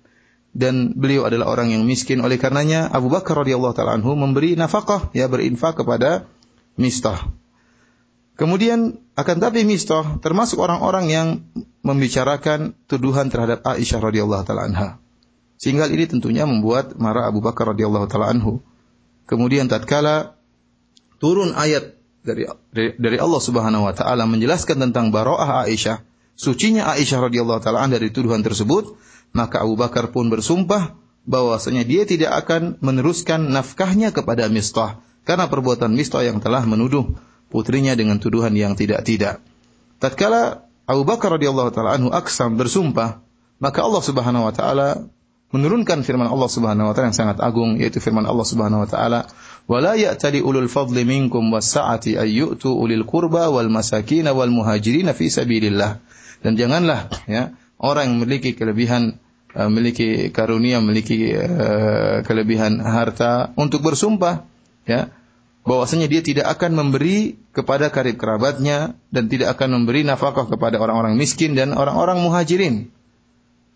dan 0.58 0.90
beliau 0.98 1.30
adalah 1.30 1.54
orang 1.54 1.70
yang 1.70 1.86
miskin 1.86 2.18
oleh 2.18 2.34
karenanya 2.34 2.90
Abu 2.90 3.06
Bakar 3.06 3.46
radhiyallahu 3.46 3.78
taala 3.78 3.94
anhu 3.94 4.18
memberi 4.18 4.58
nafkah 4.58 5.06
ya 5.14 5.30
berinfak 5.30 5.78
kepada 5.78 6.26
Mistah. 6.74 7.30
Kemudian 8.34 8.98
akan 9.14 9.36
tapi 9.38 9.62
Mistah 9.62 10.18
termasuk 10.18 10.58
orang-orang 10.58 11.06
yang 11.06 11.28
membicarakan 11.86 12.74
tuduhan 12.90 13.30
terhadap 13.30 13.62
Aisyah 13.62 14.02
radhiyallahu 14.02 14.42
taala 14.42 14.66
anha. 14.66 14.88
Sehingga 15.62 15.86
ini 15.86 16.10
tentunya 16.10 16.42
membuat 16.42 16.98
marah 16.98 17.30
Abu 17.30 17.38
Bakar 17.38 17.70
radhiyallahu 17.70 18.10
taala 18.10 18.34
anhu. 18.34 18.58
Kemudian 19.30 19.70
tatkala 19.70 20.34
turun 21.22 21.54
ayat 21.54 21.94
dari 22.26 22.50
dari 22.98 23.16
Allah 23.22 23.42
Subhanahu 23.42 23.86
wa 23.86 23.94
taala 23.94 24.26
menjelaskan 24.26 24.90
tentang 24.90 25.14
baroah 25.14 25.70
Aisyah, 25.70 26.02
sucinya 26.38 26.86
Aisyah 26.94 27.26
radhiyallahu 27.26 27.60
taala 27.60 27.90
dari 27.90 28.14
tuduhan 28.14 28.46
tersebut, 28.46 28.94
maka 29.34 29.66
Abu 29.66 29.74
Bakar 29.74 30.14
pun 30.14 30.30
bersumpah 30.30 30.94
bahwasanya 31.28 31.84
dia 31.84 32.06
tidak 32.06 32.46
akan 32.46 32.80
meneruskan 32.80 33.50
nafkahnya 33.52 34.14
kepada 34.14 34.48
Mistah 34.48 35.02
karena 35.26 35.50
perbuatan 35.50 35.92
Mistah 35.92 36.24
yang 36.24 36.40
telah 36.40 36.64
menuduh 36.64 37.18
putrinya 37.52 37.92
dengan 37.92 38.16
tuduhan 38.16 38.56
yang 38.56 38.78
tidak-tidak. 38.78 39.42
Tatkala 39.98 40.64
Abu 40.88 41.04
Bakar 41.04 41.36
radhiyallahu 41.36 41.74
taala 41.74 41.98
anhu 41.98 42.08
aksam 42.08 42.56
bersumpah, 42.56 43.20
maka 43.60 43.84
Allah 43.84 44.00
Subhanahu 44.00 44.48
wa 44.48 44.54
taala 44.54 44.88
menurunkan 45.52 46.04
firman 46.04 46.28
Allah 46.28 46.48
Subhanahu 46.48 46.92
wa 46.92 46.94
taala 46.96 47.12
yang 47.12 47.18
sangat 47.18 47.38
agung 47.40 47.80
yaitu 47.80 48.00
firman 48.04 48.24
Allah 48.24 48.44
Subhanahu 48.44 48.84
wa 48.84 48.88
taala 48.88 49.20
wala 49.64 49.96
ya'tali 49.96 50.44
ulul 50.44 50.68
fadli 50.68 51.08
minkum 51.08 51.48
was-sa'ati 51.48 52.20
ay 52.20 52.40
yu'tu 52.40 52.68
ulil 52.68 53.04
qurba 53.08 53.48
wal 53.48 53.68
masakin 53.72 54.28
wal 54.28 54.52
muhajirin 54.52 55.08
fi 55.16 55.32
sabilillah 55.32 56.04
dan 56.42 56.54
janganlah 56.54 57.10
ya 57.26 57.54
orang 57.78 58.10
yang 58.10 58.14
memiliki 58.22 58.54
kelebihan 58.54 59.22
uh, 59.54 59.66
memiliki 59.70 60.30
karunia, 60.34 60.82
memiliki 60.82 61.34
uh, 61.34 62.22
kelebihan 62.26 62.82
harta 62.82 63.54
untuk 63.54 63.82
bersumpah 63.82 64.44
ya 64.84 65.10
bahwasanya 65.68 66.08
dia 66.08 66.24
tidak 66.24 66.48
akan 66.48 66.80
memberi 66.80 67.36
kepada 67.52 67.92
karib 67.92 68.16
kerabatnya 68.16 68.96
dan 69.12 69.28
tidak 69.28 69.58
akan 69.58 69.82
memberi 69.82 70.00
nafkah 70.00 70.48
kepada 70.48 70.80
orang-orang 70.80 71.20
miskin 71.20 71.52
dan 71.52 71.76
orang-orang 71.76 72.24
muhajirin. 72.24 72.88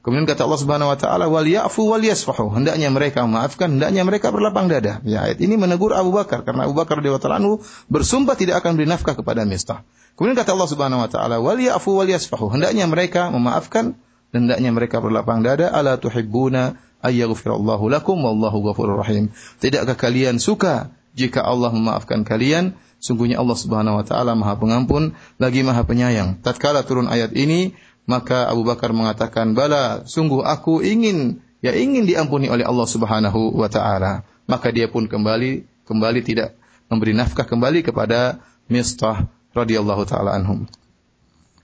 Kemudian 0.02 0.26
kata 0.26 0.50
Allah 0.50 0.58
Subhanahu 0.58 0.90
wa 0.90 0.98
taala 0.98 1.30
wal 1.30 1.46
ya'fu 1.46 1.86
wal 1.86 2.02
yasfahu. 2.02 2.50
Hendaknya 2.50 2.90
mereka 2.90 3.22
memaafkan, 3.22 3.78
hendaknya 3.78 4.02
mereka 4.02 4.34
berlapang 4.34 4.66
dada. 4.66 4.98
Ya, 5.06 5.22
ayat 5.22 5.38
ini 5.38 5.54
menegur 5.54 5.94
Abu 5.94 6.10
Bakar 6.10 6.42
karena 6.42 6.66
Abu 6.66 6.74
Bakar 6.74 6.98
radhiyallahu 6.98 7.30
anhu 7.30 7.62
bersumpah 7.86 8.34
tidak 8.34 8.66
akan 8.66 8.74
beri 8.74 8.90
nafkah 8.90 9.14
kepada 9.14 9.46
Mistah. 9.46 9.86
Kemudian 10.18 10.34
kata 10.34 10.58
Allah 10.58 10.68
Subhanahu 10.74 11.06
wa 11.06 11.08
taala, 11.08 11.38
"Wal 11.38 11.62
ya'fu 11.62 12.02
wal 12.02 12.10
yasfahu." 12.10 12.50
Hendaknya 12.50 12.90
mereka 12.90 13.30
memaafkan, 13.30 13.94
hendaknya 14.34 14.74
mereka 14.74 14.98
berlapang 14.98 15.46
dada, 15.46 15.70
"Ala 15.70 15.94
tuhibbuna 16.02 16.82
ayyaghfirallahu 17.06 17.86
lakum 17.86 18.18
wallahu 18.26 18.58
ghafurur 18.58 18.98
rahim." 18.98 19.30
Tidakkah 19.62 19.94
kalian 19.94 20.42
suka 20.42 20.90
jika 21.14 21.46
Allah 21.46 21.70
memaafkan 21.70 22.26
kalian? 22.26 22.74
Sungguhnya 23.02 23.42
Allah 23.42 23.58
Subhanahu 23.58 23.98
wa 23.98 24.04
taala 24.06 24.38
Maha 24.38 24.54
Pengampun 24.58 25.18
lagi 25.38 25.66
Maha 25.66 25.82
Penyayang. 25.82 26.38
Tatkala 26.38 26.86
turun 26.86 27.10
ayat 27.10 27.34
ini, 27.34 27.74
maka 28.07 28.47
Abu 28.47 28.63
Bakar 28.63 28.95
mengatakan, 28.95 29.51
"Bala, 29.51 30.07
sungguh 30.07 30.41
aku 30.47 30.79
ingin 30.79 31.43
ya 31.59 31.75
ingin 31.75 32.07
diampuni 32.07 32.47
oleh 32.47 32.63
Allah 32.63 32.87
Subhanahu 32.87 33.55
wa 33.55 33.67
taala." 33.67 34.23
Maka 34.47 34.71
dia 34.71 34.87
pun 34.87 35.11
kembali 35.11 35.67
kembali 35.83 36.19
tidak 36.23 36.55
memberi 36.87 37.11
nafkah 37.11 37.43
kembali 37.43 37.83
kepada 37.83 38.39
Mistah 38.71 39.27
radhiyallahu 39.51 40.03
taala 40.07 40.35
anhum. 40.35 40.67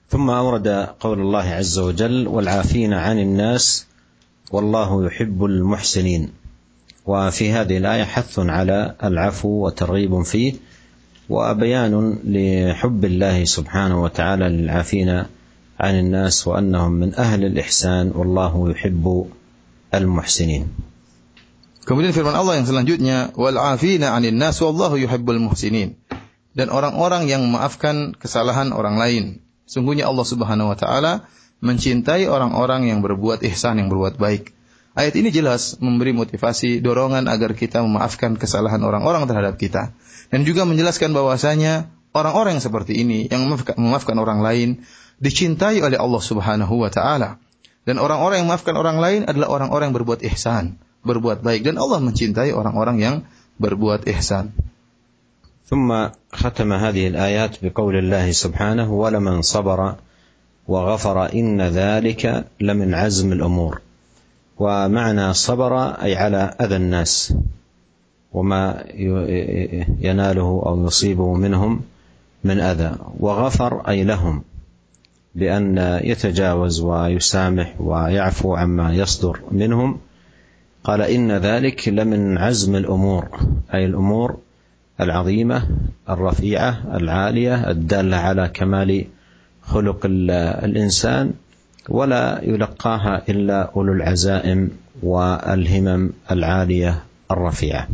ثم 0.04 0.30
أورد 0.30 0.68
قول 1.00 1.18
الله 1.20 1.46
عز 1.64 1.78
وجل 1.78 2.28
والعافين 2.28 2.92
عن 2.92 3.18
الناس 3.18 3.86
والله 4.52 5.06
يحب 5.06 5.44
المحسنين 5.44 6.32
وفي 7.06 7.52
هذه 7.52 7.76
الآية 7.76 8.04
حث 8.04 8.38
على 8.38 8.94
العفو 9.04 9.66
وترغيب 9.66 10.22
فيه 10.22 10.52
وبيان 11.28 12.18
لحب 12.24 13.04
الله 13.04 13.44
سبحانه 13.44 14.02
وتعالى 14.02 14.48
للعافين 14.48 15.24
عن 15.78 15.94
الناس 15.98 16.46
وأنهم 16.46 16.92
من 16.92 17.10
أهل 17.14 17.44
الإحسان 17.44 18.14
والله 18.14 18.70
يحب 18.70 19.04
المحسنين 19.94 20.64
Kemudian 21.84 22.16
firman 22.16 22.32
Allah 22.32 22.56
yang 22.56 22.64
selanjutnya 22.64 23.36
wal 23.36 23.60
afina 23.60 24.16
'anil 24.16 24.32
nas 24.32 24.56
wallahu 24.64 24.96
yuhibbul 24.96 25.36
muhsinin. 25.36 26.00
Dan 26.56 26.72
orang-orang 26.72 27.28
yang 27.28 27.44
memaafkan 27.44 28.16
kesalahan 28.16 28.72
orang 28.72 28.96
lain. 28.96 29.44
Sungguhnya 29.68 30.08
Allah 30.08 30.24
Subhanahu 30.24 30.72
wa 30.72 30.78
taala 30.80 31.28
mencintai 31.60 32.24
orang-orang 32.24 32.88
yang 32.88 33.04
berbuat 33.04 33.44
ihsan 33.52 33.84
yang 33.84 33.92
berbuat 33.92 34.16
baik. 34.16 34.56
Ayat 34.96 35.12
ini 35.20 35.28
jelas 35.28 35.76
memberi 35.76 36.16
motivasi 36.16 36.80
dorongan 36.80 37.28
agar 37.28 37.52
kita 37.52 37.84
memaafkan 37.84 38.40
kesalahan 38.40 38.80
orang-orang 38.80 39.28
terhadap 39.28 39.60
kita 39.60 39.92
dan 40.32 40.40
juga 40.48 40.64
menjelaskan 40.64 41.12
bahwasanya 41.12 41.92
orang-orang 42.16 42.56
yang 42.56 42.64
seperti 42.64 42.96
ini 42.96 43.28
yang 43.28 43.44
memaafkan, 43.44 43.76
memaafkan 43.76 44.16
orang 44.16 44.40
lain 44.40 44.68
dicintai 45.19 45.83
oleh 45.83 45.99
Allah 45.99 46.23
Subhanahu 46.23 46.83
wa 46.83 46.89
taala. 46.91 47.39
Dan 47.83 47.99
orang-orang 47.99 48.43
yang 48.43 48.47
memaafkan 48.51 48.75
orang 48.75 48.97
lain 48.99 49.21
adalah 49.27 49.51
orang-orang 49.51 49.91
yang 49.91 49.97
berbuat 49.97 50.19
ihsan 50.33 50.79
berbuat 51.03 51.39
baik 51.43 51.63
dan 51.63 51.79
Allah 51.79 51.99
mencintai 52.03 52.51
orang-orang 52.51 52.97
yang 52.99 53.15
berbuat 53.59 54.07
ihsan. 54.17 54.55
ثم 55.69 55.93
ختم 56.33 56.73
هذه 56.73 57.13
الآيات 57.13 57.61
بقول 57.61 57.95
الله 58.01 58.31
سبحانه 58.33 58.89
ولمن 58.89 59.45
صبر 59.45 60.01
وغفر 60.65 61.17
إن 61.33 61.61
ذلك 61.61 62.23
لمن 62.57 62.89
عزم 62.93 63.29
الأمور 63.37 63.81
ومعنى 64.57 65.33
صبر 65.33 65.73
أي 66.01 66.17
على 66.17 66.57
أذى 66.57 66.75
الناس 66.75 67.33
وما 68.33 68.83
يناله 70.01 70.49
أو 70.65 70.75
يصيبه 70.89 71.33
منهم 71.33 71.81
من 72.43 72.57
أذى 72.59 72.91
وغفر 73.21 73.85
أي 73.85 74.03
لهم 74.03 74.41
بأن 75.35 75.99
يتجاوز 76.03 76.81
ويسامح 76.81 77.81
ويعفو 77.81 78.55
عما 78.55 78.93
يصدر 78.93 79.39
منهم. 79.51 79.99
قال 80.83 81.01
إن 81.01 81.31
ذلك 81.31 81.89
لمن 81.89 82.37
عزم 82.37 82.75
الأمور 82.75 83.39
أي 83.73 83.85
الأمور 83.85 84.37
العظيمة 85.01 85.67
الرفيعة 86.09 86.97
العالية 86.97 87.69
الدالة 87.69 88.17
على 88.17 88.51
كمال 88.53 89.05
خلق 89.61 89.99
الإنسان 90.05 91.33
ولا 91.89 92.39
يلقاها 92.43 93.23
إلا 93.29 93.61
أولو 93.75 93.93
العزائم 93.93 94.69
والهمم 95.03 96.09
العالية 96.31 97.03
الرفيعة. 97.31 97.87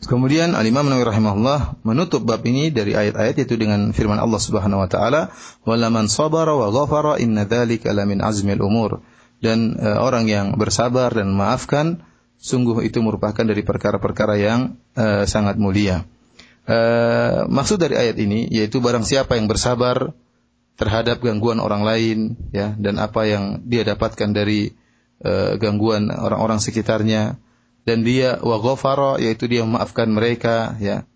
Kemudian 0.00 0.56
Al-Imam 0.56 0.88
Nawawi 0.88 1.06
rahimahullah 1.12 1.84
menutup 1.84 2.24
bab 2.24 2.40
ini 2.48 2.72
dari 2.72 2.96
ayat-ayat 2.96 3.36
itu 3.44 3.54
dengan 3.60 3.92
firman 3.92 4.16
Allah 4.16 4.40
Subhanahu 4.40 4.80
wa 4.80 4.88
taala, 4.88 5.28
"Wala 5.68 5.92
man 5.92 6.08
sabara 6.08 6.56
wa 6.56 6.72
ghafara 6.72 7.20
inna 7.20 7.44
dzalika 7.44 7.92
lamin 7.92 8.24
azmil 8.24 8.64
umur." 8.64 9.04
dan 9.40 9.74
e, 9.80 9.88
orang 9.96 10.28
yang 10.28 10.46
bersabar 10.54 11.10
dan 11.10 11.32
memaafkan 11.32 12.04
sungguh 12.36 12.84
itu 12.84 13.00
merupakan 13.00 13.40
dari 13.40 13.64
perkara-perkara 13.64 14.36
yang 14.36 14.76
e, 14.92 15.24
sangat 15.24 15.56
mulia. 15.56 16.04
E, 16.68 16.78
maksud 17.48 17.80
dari 17.80 17.96
ayat 17.96 18.16
ini 18.20 18.46
yaitu 18.52 18.78
barang 18.84 19.02
siapa 19.02 19.40
yang 19.40 19.48
bersabar 19.48 20.12
terhadap 20.76 21.20
gangguan 21.24 21.60
orang 21.60 21.84
lain 21.84 22.18
ya 22.52 22.76
dan 22.76 23.00
apa 23.00 23.28
yang 23.28 23.64
dia 23.64 23.84
dapatkan 23.84 24.30
dari 24.32 24.72
e, 25.24 25.32
gangguan 25.56 26.12
orang-orang 26.12 26.60
sekitarnya 26.60 27.40
dan 27.84 28.04
dia 28.04 28.38
wa 28.40 28.60
ghafara 28.60 29.20
yaitu 29.22 29.48
dia 29.48 29.64
memaafkan 29.64 30.08
mereka 30.10 30.76
ya 30.78 31.08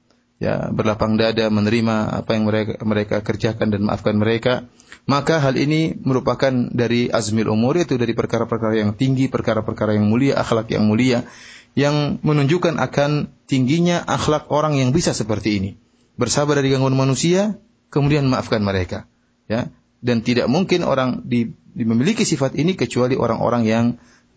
ya 0.43 0.69
berlapang 0.73 1.17
dada 1.17 1.47
menerima 1.49 2.25
apa 2.25 2.31
yang 2.35 2.45
mereka 2.49 2.75
mereka 2.83 3.17
kerjakan 3.23 3.71
dan 3.71 3.81
maafkan 3.87 4.17
mereka 4.19 4.69
maka 5.05 5.37
hal 5.37 5.61
ini 5.61 5.93
merupakan 6.01 6.53
dari 6.73 7.13
azmil 7.13 7.53
umur 7.53 7.77
itu 7.77 8.01
dari 8.01 8.17
perkara-perkara 8.17 8.81
yang 8.81 8.97
tinggi, 8.97 9.29
perkara-perkara 9.29 10.01
yang 10.01 10.09
mulia, 10.09 10.41
akhlak 10.41 10.73
yang 10.73 10.89
mulia 10.89 11.29
yang 11.77 12.23
menunjukkan 12.25 12.81
akan 12.81 13.29
tingginya 13.45 14.01
akhlak 14.01 14.49
orang 14.49 14.81
yang 14.81 14.97
bisa 14.97 15.13
seperti 15.13 15.61
ini. 15.61 15.71
Bersabar 16.17 16.57
dari 16.57 16.73
gangguan 16.73 16.97
manusia, 16.97 17.59
kemudian 17.93 18.25
maafkan 18.31 18.65
mereka. 18.65 19.05
Ya, 19.45 19.69
dan 20.01 20.25
tidak 20.25 20.49
mungkin 20.49 20.87
orang 20.87 21.27
di, 21.29 21.53
di 21.53 21.85
memiliki 21.85 22.25
sifat 22.25 22.57
ini 22.57 22.73
kecuali 22.73 23.13
orang-orang 23.13 23.63
yang 23.69 23.85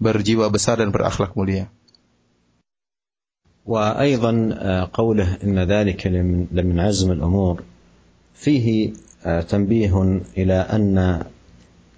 berjiwa 0.03 0.51
besar 0.51 0.83
dan 0.83 0.91
berakhlak 0.91 1.31
mulia. 1.37 1.71
وأيضا 3.67 4.87
قوله 4.93 5.37
إن 5.43 5.59
ذلك 5.59 6.07
لمن 6.51 6.79
عزم 6.79 7.11
الأمور 7.11 7.63
فيه 8.33 8.93
تنبيه 9.49 10.21
إلى 10.37 10.53
أن 10.53 11.23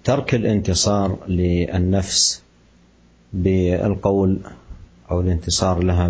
ترك 0.04 0.34
الانتصار 0.34 1.18
للنفس 1.28 2.42
بالقول 3.32 4.40
أو 5.10 5.20
الانتصار 5.20 5.82
لها 5.82 6.08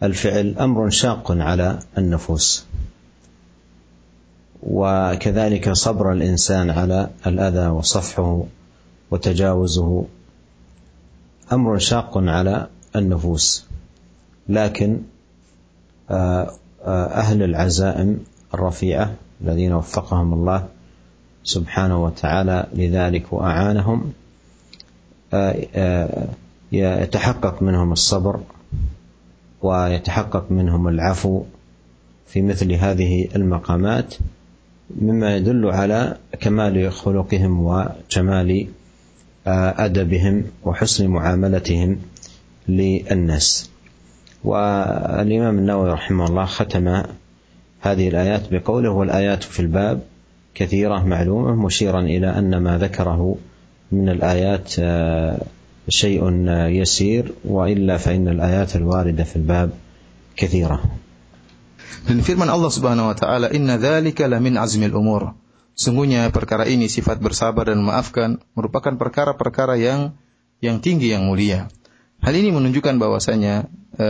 بالفعل 0.00 0.58
أمر 0.58 0.90
شاق 0.90 1.32
على 1.32 1.78
النفوس. 1.98 2.66
وكذلك 4.62 5.72
صبر 5.72 6.12
الإنسان 6.12 6.70
على 6.70 7.10
الأذى 7.26 7.66
وصفحه 7.66 8.44
وتجاوزه 9.10 10.04
أمر 11.52 11.78
شاق 11.78 12.18
على 12.18 12.66
النفوس. 12.96 13.71
لكن 14.48 15.00
أهل 16.10 17.42
العزائم 17.42 18.18
الرفيعة 18.54 19.14
الذين 19.40 19.72
وفقهم 19.72 20.32
الله 20.32 20.68
سبحانه 21.44 22.04
وتعالى 22.04 22.66
لذلك 22.74 23.32
وأعانهم 23.32 24.12
يتحقق 26.72 27.62
منهم 27.62 27.92
الصبر 27.92 28.40
ويتحقق 29.62 30.52
منهم 30.52 30.88
العفو 30.88 31.42
في 32.26 32.42
مثل 32.42 32.72
هذه 32.72 33.28
المقامات 33.36 34.14
مما 35.00 35.36
يدل 35.36 35.66
على 35.66 36.16
كمال 36.40 36.92
خلقهم 36.92 37.60
وجمال 37.60 38.66
أدبهم 39.46 40.44
وحسن 40.64 41.06
معاملتهم 41.06 41.98
للناس. 42.68 43.70
والامام 44.44 45.58
النووي 45.58 45.90
رحمه 45.90 46.24
الله 46.26 46.44
ختم 46.44 47.02
هذه 47.80 48.08
الآيات 48.08 48.42
بقوله 48.52 48.90
والآيات 48.90 49.42
في 49.42 49.60
الباب 49.60 50.02
كثيرة 50.54 51.04
معلومة 51.06 51.54
مشيرا 51.54 52.00
إلى 52.00 52.38
أن 52.38 52.56
ما 52.56 52.78
ذكره 52.78 53.36
من 53.92 54.08
الآيات 54.08 54.74
شيء 55.88 56.22
يسير 56.68 57.32
وإلا 57.44 57.96
فإن 57.96 58.28
الآيات 58.28 58.76
الواردة 58.76 59.24
في 59.24 59.36
الباب 59.36 59.70
كثيرة 60.36 60.80
Dan 62.02 62.18
firman 62.18 62.50
Allah 62.50 62.66
Subhanahu 62.66 63.14
wa 63.14 63.16
taala, 63.16 63.46
"Inna 63.54 63.78
dzalika 63.78 64.26
lamin 64.26 64.58
azmil 64.58 64.90
umur." 64.90 65.38
Sungguhnya 65.78 66.26
perkara 66.34 66.66
ini 66.66 66.90
sifat 66.90 67.22
bersabar 67.22 67.70
dan 67.70 67.78
memaafkan 67.78 68.42
merupakan 68.58 68.98
perkara-perkara 68.98 69.78
yang 69.78 70.18
yang 70.58 70.82
tinggi 70.82 71.14
yang 71.14 71.30
mulia. 71.30 71.70
Hal 72.22 72.34
ini 72.38 72.54
menunjukkan 72.54 73.02
bahwasanya 73.02 73.66
e, 73.98 74.06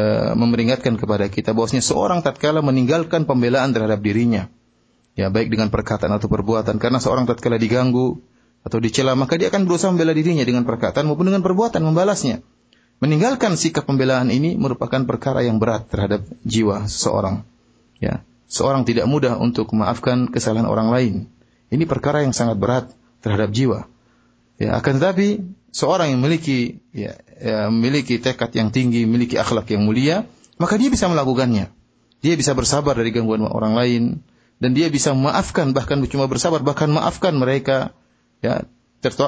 kepada 1.00 1.26
kita 1.32 1.56
bahwasanya 1.56 1.80
seorang 1.80 2.20
tatkala 2.20 2.60
meninggalkan 2.60 3.24
pembelaan 3.24 3.72
terhadap 3.72 4.04
dirinya, 4.04 4.52
ya 5.16 5.32
baik 5.32 5.48
dengan 5.48 5.72
perkataan 5.72 6.12
atau 6.12 6.28
perbuatan, 6.28 6.76
karena 6.76 7.00
seorang 7.00 7.24
tatkala 7.24 7.56
diganggu 7.56 8.20
atau 8.62 8.78
dicela 8.78 9.16
maka 9.16 9.40
dia 9.40 9.48
akan 9.48 9.64
berusaha 9.64 9.90
membela 9.90 10.12
dirinya 10.12 10.44
dengan 10.44 10.68
perkataan 10.68 11.08
maupun 11.08 11.32
dengan 11.32 11.40
perbuatan 11.40 11.80
membalasnya. 11.80 12.44
Meninggalkan 13.02 13.58
sikap 13.58 13.88
pembelaan 13.88 14.30
ini 14.30 14.54
merupakan 14.54 15.02
perkara 15.08 15.42
yang 15.42 15.58
berat 15.58 15.90
terhadap 15.90 16.22
jiwa 16.46 16.86
seseorang. 16.86 17.42
Ya, 17.98 18.22
seorang 18.46 18.86
tidak 18.86 19.10
mudah 19.10 19.40
untuk 19.40 19.72
memaafkan 19.74 20.30
kesalahan 20.30 20.68
orang 20.70 20.92
lain. 20.92 21.14
Ini 21.72 21.82
perkara 21.88 22.22
yang 22.22 22.30
sangat 22.30 22.60
berat 22.60 22.92
terhadap 23.24 23.50
jiwa. 23.50 23.90
Ya, 24.60 24.78
akan 24.78 25.00
tetapi 25.02 25.42
seorang 25.74 26.14
yang 26.14 26.20
memiliki 26.22 26.78
ya, 26.94 27.18
ya, 27.42 27.66
memiliki 27.68 28.22
tekad 28.22 28.54
yang 28.54 28.70
tinggi, 28.70 29.02
memiliki 29.02 29.34
akhlak 29.34 29.66
yang 29.74 29.82
mulia, 29.82 30.24
maka 30.62 30.78
dia 30.78 30.88
bisa 30.88 31.10
melakukannya. 31.10 31.74
Dia 32.22 32.34
bisa 32.38 32.54
bersabar 32.54 32.94
dari 32.94 33.10
gangguan 33.10 33.42
orang 33.42 33.74
lain 33.74 34.02
dan 34.62 34.78
dia 34.78 34.86
bisa 34.86 35.10
memaafkan 35.10 35.74
bahkan 35.74 35.98
cuma 36.06 36.30
bersabar 36.30 36.62
bahkan 36.62 36.86
maafkan 36.86 37.34
mereka 37.34 37.90
ya 38.38 38.62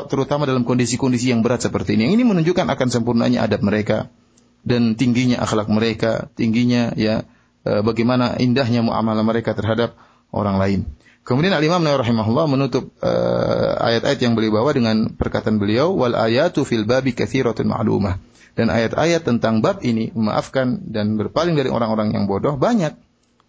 terutama 0.06 0.46
dalam 0.46 0.62
kondisi-kondisi 0.62 1.34
yang 1.34 1.42
berat 1.42 1.66
seperti 1.66 1.98
ini. 1.98 2.06
Yang 2.06 2.22
ini 2.22 2.24
menunjukkan 2.30 2.66
akan 2.70 2.88
sempurnanya 2.94 3.42
adab 3.42 3.66
mereka 3.66 4.06
dan 4.62 4.94
tingginya 4.94 5.42
akhlak 5.42 5.66
mereka, 5.66 6.30
tingginya 6.38 6.94
ya 6.94 7.26
uh, 7.66 7.82
bagaimana 7.82 8.38
indahnya 8.38 8.86
muamalah 8.86 9.26
mereka 9.26 9.58
terhadap 9.58 9.98
orang 10.30 10.62
lain. 10.62 10.80
Kemudian 11.29 11.53
Al-Imam 11.53 11.85
Nawawi 11.85 12.01
rahimahullah 12.09 12.45
menutup 12.49 12.89
ayat-ayat 13.85 14.17
uh, 14.17 14.23
yang 14.25 14.33
beliau 14.33 14.57
bawa 14.57 14.73
dengan 14.73 15.13
perkataan 15.13 15.61
beliau 15.61 15.93
wal 15.93 16.17
ayatu 16.17 16.65
fil 16.65 16.89
babi 16.89 17.13
katsiratun 17.13 17.69
ma'lumah. 17.69 18.17
Dan 18.57 18.73
ayat-ayat 18.73 19.23
tentang 19.23 19.61
bab 19.61 19.85
ini 19.85 20.09
memaafkan 20.11 20.89
dan 20.89 21.21
berpaling 21.21 21.53
dari 21.53 21.69
orang-orang 21.69 22.17
yang 22.17 22.25
bodoh 22.25 22.57
banyak 22.57 22.97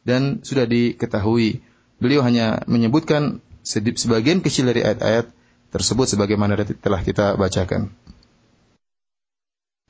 dan 0.05 0.45
sudah 0.45 0.69
diketahui. 0.69 1.65
Beliau 1.97 2.21
hanya 2.21 2.61
menyebutkan 2.69 3.41
sebagian 3.65 4.45
kecil 4.45 4.69
dari 4.69 4.85
ayat-ayat 4.85 5.33
tersebut 5.73 6.07
sebagaimana 6.11 6.61
telah 6.85 7.01
kita 7.01 7.41
bacakan. 7.41 7.97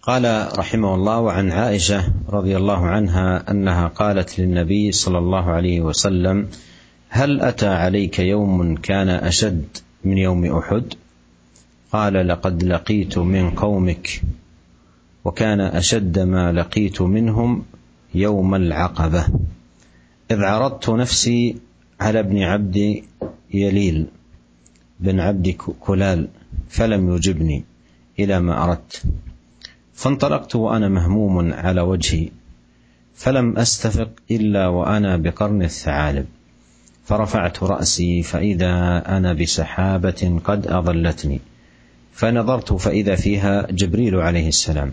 قال 0.01 0.25
رحمه 0.57 0.95
الله 0.97 1.17
وعن 1.21 1.47
عائشه 1.53 2.01
رضي 2.25 2.57
الله 2.57 2.81
عنها 2.89 3.51
انها 3.51 3.87
قالت 3.93 4.41
للنبي 4.41 4.97
صلى 4.97 5.19
الله 5.19 5.45
عليه 5.45 5.79
وسلم 5.85 6.49
هل 7.16 7.42
أتى 7.42 7.68
عليك 7.68 8.20
يوم 8.20 8.76
كان 8.76 9.10
أشد 9.10 9.66
من 10.04 10.18
يوم 10.18 10.46
أحد؟ 10.58 10.94
قال 11.92 12.28
لقد 12.28 12.64
لقيت 12.64 13.18
من 13.18 13.52
قومك 13.52 14.22
وكان 15.26 15.62
أشد 15.62 16.20
ما 16.20 16.52
لقيت 16.52 17.02
منهم 17.02 17.66
يوم 18.16 18.56
العقبة. 18.56 19.28
إذ 20.32 20.44
عرضت 20.44 20.90
نفسي 20.90 21.56
على 22.00 22.20
ابن 22.20 22.44
عبد 22.44 23.04
يليل 23.54 24.06
بن 25.00 25.20
عبد 25.20 25.50
كلال 25.80 26.28
فلم 26.70 27.16
يجبني 27.16 27.64
إلى 28.20 28.40
ما 28.40 28.64
أردت. 28.64 29.04
فانطلقت 29.94 30.56
وأنا 30.56 30.90
مهموم 30.90 31.54
على 31.54 31.82
وجهي 31.82 32.30
فلم 33.16 33.58
أستفق 33.58 34.10
إلا 34.32 34.68
وأنا 34.68 35.18
بقرن 35.18 35.62
الثعالب. 35.64 36.26
فرفعت 37.06 37.64
رأسي 37.64 38.24
فإذا 38.24 39.04
أنا 39.18 39.34
بسحابة 39.34 40.40
قد 40.44 40.68
أظلتني. 40.68 41.42
فنظرت 42.14 42.74
فإذا 42.74 43.16
فيها 43.16 43.68
جبريل 43.72 44.16
عليه 44.16 44.48
السلام. 44.48 44.92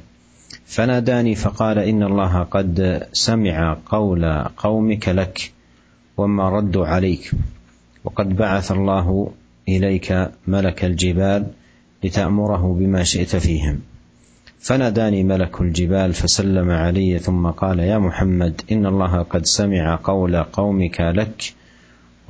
فناداني 0.66 1.35
فقال 1.35 1.79
إن 1.79 2.03
الله 2.03 2.42
قد 2.42 3.07
سمع 3.12 3.77
قول 3.87 4.44
قومك 4.57 5.09
لك 5.09 5.53
وما 6.16 6.48
ردوا 6.48 6.87
عليك. 6.87 7.31
وقد 8.05 8.37
بعث 8.37 8.72
الله 8.72 9.33
إليك 9.68 10.31
ملك 10.46 10.85
الجبال 10.85 11.46
لتأمره 12.05 12.77
بما 12.79 13.03
شئت 13.05 13.37
فيهم. 13.37 13.81
فناداني 14.61 15.25
ملك 15.25 15.61
الجبال 15.61 16.14
فسلم 16.14 16.70
علي 16.70 17.18
ثم 17.18 17.46
قال 17.51 17.79
يا 17.79 17.98
محمد 17.98 18.61
إن 18.72 18.87
الله 18.87 19.22
قد 19.22 19.46
سمع 19.46 20.01
قول 20.05 20.37
قومك 20.42 21.01
لك 21.01 21.55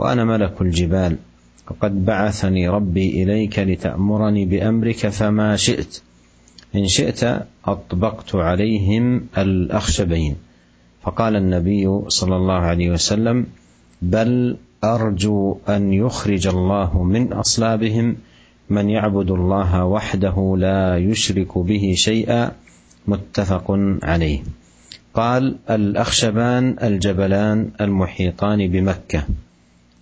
وأنا 0.02 0.24
ملك 0.24 0.62
الجبال 0.62 1.16
وقد 1.70 2.04
بعثني 2.04 2.68
ربي 2.68 3.22
إليك 3.22 3.58
لتأمرني 3.58 4.44
بأمرك 4.44 5.08
فما 5.08 5.56
شئت. 5.56 6.02
إن 6.74 6.86
شئت 6.86 7.46
أطبقت 7.64 8.34
عليهم 8.34 9.26
الأخشبين. 9.38 10.34
فقال 11.02 11.36
النبي 11.36 12.00
صلى 12.08 12.36
الله 12.36 12.54
عليه 12.54 12.90
وسلم 12.90 13.46
بل 14.02 14.56
أرجو 14.84 15.56
أن 15.68 15.92
يخرج 15.92 16.46
الله 16.46 17.02
من 17.02 17.32
أصلابهم. 17.32 18.16
من 18.70 18.90
يعبد 18.90 19.30
الله 19.30 19.84
وحده 19.84 20.54
لا 20.58 20.98
يشرك 20.98 21.58
به 21.58 21.94
شيئا 21.96 22.52
متفق 23.06 23.66
عليه. 24.02 24.42
قال 25.14 25.56
الأخشبان 25.70 26.76
الجبلان 26.82 27.70
المحيطان 27.80 28.68
بمكة. 28.68 29.24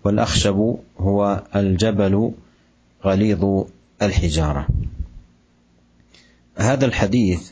والأخشب 0.05 0.77
هو 0.99 1.43
الجبل 1.57 2.33
غليظ 3.05 3.65
الحجارة. 4.03 4.69
هذا 6.57 6.87
الحديث 6.87 7.51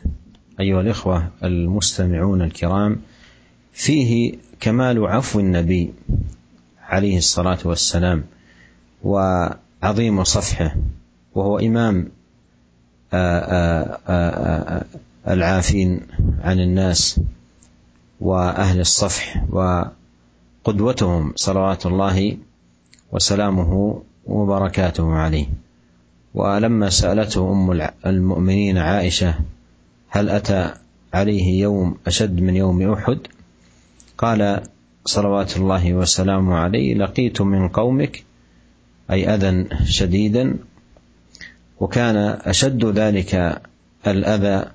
أيها 0.61 0.80
الإخوة 0.80 1.30
المستمعون 1.44 2.42
الكرام 2.42 3.00
فيه 3.72 4.34
كمال 4.61 5.06
عفو 5.06 5.40
النبي 5.40 5.92
عليه 6.82 7.18
الصلاة 7.18 7.58
والسلام 7.64 8.24
وعظيم 9.02 10.24
صفحه 10.24 10.76
وهو 11.34 11.58
إمام 11.58 12.08
العافين 15.28 16.00
عن 16.42 16.61
الناس 16.61 17.20
وأهل 18.20 18.80
الصفح 18.80 19.44
وقدوتهم 20.68 21.33
صلوات 21.37 21.87
الله 21.87 22.37
وسلامه 23.12 24.02
وبركاته 24.26 25.12
عليه. 25.12 25.46
ولما 26.35 26.90
سألته 26.90 27.52
أم 27.52 27.88
المؤمنين 28.07 28.78
عائشة 28.78 29.35
هل 30.09 30.28
أتى 30.28 30.74
عليه 31.14 31.61
يوم 31.61 31.96
أشد 32.07 32.40
من 32.40 32.57
يوم 32.57 32.92
أحد؟ 32.92 33.18
قال 34.18 34.62
صلوات 35.04 35.57
الله 35.57 35.94
وسلامه 35.94 36.54
عليه 36.54 36.94
لقيت 36.94 37.40
من 37.40 37.68
قومك 37.68 38.24
أي 39.11 39.35
أذى 39.35 39.68
شديدا 39.85 40.57
وكان 41.81 42.16
أشد 42.44 42.85
ذلك 42.85 43.62
الأذى 44.07 44.70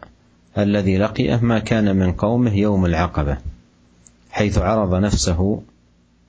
الذي 0.58 0.98
لقيه 0.98 1.40
ما 1.42 1.60
كان 1.60 1.96
من 1.96 2.12
قومه 2.12 2.58
يوم 2.58 2.86
العقبة 2.86 3.38
حيث 4.32 4.58
عرض 4.58 4.96
نفسه 4.96 5.62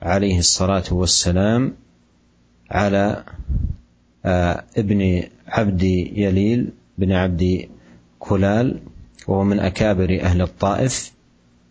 عليه 0.04 0.38
الصلاة 0.38 0.84
والسلام 0.90 1.74
على 2.70 3.24
ابن 4.76 5.22
عبد 5.48 5.82
يليل 5.82 6.68
بن 6.98 7.12
عبد 7.12 7.68
كلال 8.18 8.80
وهو 9.28 9.44
من 9.44 9.60
أكابر 9.60 10.20
أهل 10.22 10.42
الطائف 10.42 11.12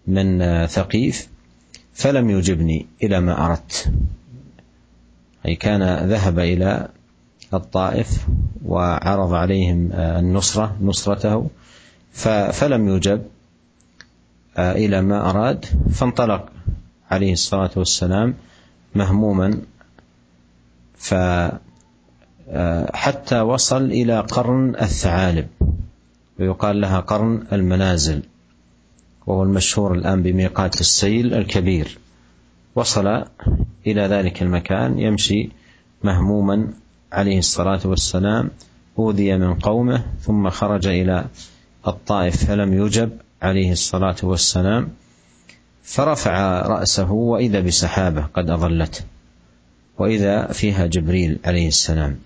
من 0.07 0.39
ثقيف 0.65 1.27
فلم 1.93 2.29
يجبني 2.29 2.85
إلى 3.03 3.19
ما 3.19 3.45
أردت. 3.45 3.91
أي 5.45 5.55
كان 5.55 6.09
ذهب 6.09 6.39
إلى 6.39 6.87
الطائف 7.53 8.27
وعرض 8.65 9.33
عليهم 9.33 9.91
النصرة 9.93 10.77
نصرته 10.81 11.49
فلم 12.51 12.87
يجب 12.87 13.21
إلى 14.57 15.01
ما 15.01 15.29
أراد 15.29 15.65
فانطلق 15.91 16.49
عليه 17.13 17.33
الصلاة 17.33 17.71
والسلام 17.75 18.33
مهموما 18.95 19.61
حتى 22.93 23.39
وصل 23.41 23.83
إلى 23.85 24.19
قرن 24.19 24.75
الثعالب 24.75 25.47
ويقال 26.39 26.81
لها 26.81 26.99
قرن 26.99 27.43
المنازل 27.53 28.23
وهو 29.27 29.43
المشهور 29.43 29.93
الآن 29.93 30.23
بميقات 30.23 30.81
السيل 30.81 31.33
الكبير. 31.33 31.97
وصل 32.75 33.07
إلى 33.87 34.01
ذلك 34.01 34.41
المكان 34.41 34.99
يمشي 34.99 35.49
مهموما 36.03 36.67
عليه 37.11 37.37
الصلاة 37.39 37.79
والسلام 37.85 38.49
أوذي 38.99 39.37
من 39.37 39.53
قومه 39.53 40.05
ثم 40.21 40.49
خرج 40.49 40.87
إلى 40.87 41.25
الطائف 41.87 42.45
فلم 42.45 42.73
يجب 42.85 43.09
عليه 43.41 43.71
الصلاة 43.71 44.15
والسلام. 44.23 44.89
فرفع 45.83 46.61
رأسه 46.61 47.11
وإذا 47.11 47.59
بسحابة 47.59 48.21
قد 48.21 48.49
أظلته 48.49 49.01
وإذا 49.99 50.47
فيها 50.47 50.85
جبريل 50.85 51.39
عليه 51.45 51.67
السلام. 51.67 52.19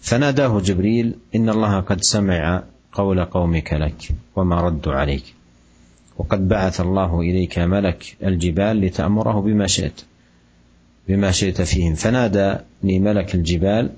فناداه 0.00 0.60
جبريل 0.60 1.14
إن 1.34 1.48
الله 1.48 1.80
قد 1.80 2.00
سمع 2.00 2.62
قول 2.92 3.24
قومك 3.24 3.72
لك 3.72 4.08
وما 4.36 4.60
ردوا 4.60 4.92
عليك 4.92 5.34
وقد 6.18 6.48
بعث 6.48 6.80
الله 6.80 7.20
إليك 7.20 7.58
ملك 7.58 8.16
الجبال 8.22 8.80
لتأمره 8.80 9.40
بما 9.40 9.66
شئت 9.66 10.00
بما 11.08 11.30
شئت 11.30 11.62
فيهم. 11.62 11.94
فناداني 11.94 12.98
ملك 12.98 13.34
الجبال 13.34 13.90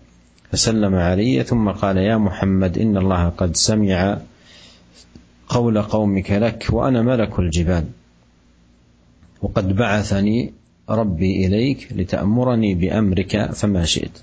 فسلم 0.52 0.94
علي 0.94 1.42
ثم 1.42 1.70
قال 1.70 1.96
يا 1.96 2.16
محمد 2.16 2.78
إن 2.78 2.96
الله 2.96 3.28
قد 3.28 3.56
سمع 3.56 4.18
قول 5.48 5.82
قومك 5.82 6.30
لك 6.30 6.66
وأنا 6.70 7.02
ملك 7.02 7.38
الجبال. 7.38 7.84
وقد 9.46 9.76
بعثني 9.76 10.52
ربي 10.90 11.46
إليك 11.46 11.88
لتأمرني 11.92 12.74
بأمرك 12.74 13.50
فما 13.52 13.84
شئت. 13.84 14.22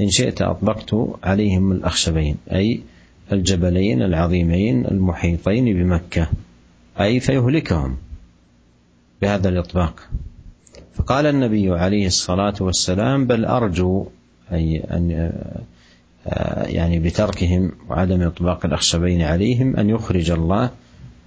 إن 0.00 0.10
شئت 0.10 0.42
أطبقت 0.42 0.94
عليهم 1.22 1.72
الأخشبين 1.72 2.36
أي 2.52 2.80
الجبلين 3.32 4.02
العظيمين 4.02 4.86
المحيطين 4.86 5.64
بمكة 5.64 6.28
أي 7.00 7.20
فيهلكهم 7.20 7.96
بهذا 9.22 9.48
الإطباق. 9.48 10.08
فقال 10.94 11.26
النبي 11.26 11.70
عليه 11.70 12.06
الصلاة 12.06 12.54
والسلام 12.60 13.26
بل 13.26 13.44
أرجو 13.44 14.06
أي 14.52 14.80
أن 14.80 15.32
يعني 16.66 16.98
بتركهم 16.98 17.72
وعدم 17.88 18.22
إطباق 18.22 18.66
الأخشبين 18.66 19.22
عليهم 19.22 19.76
أن 19.76 19.90
يخرج 19.90 20.30
الله 20.30 20.70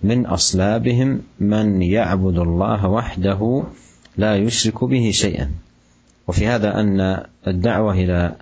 من 0.04 0.26
أصلابهم 0.26 1.22
من 1.40 1.82
يعبد 1.82 2.38
الله 2.38 2.88
وحده 2.88 3.64
لا 4.18 4.38
يشرك 4.38 4.84
به 4.84 5.12
شيئا. 5.12 5.52
وفي 6.28 6.48
هذا 6.48 6.80
أن 6.80 7.24
الدعوة 7.48 7.94
إلى 7.94 8.36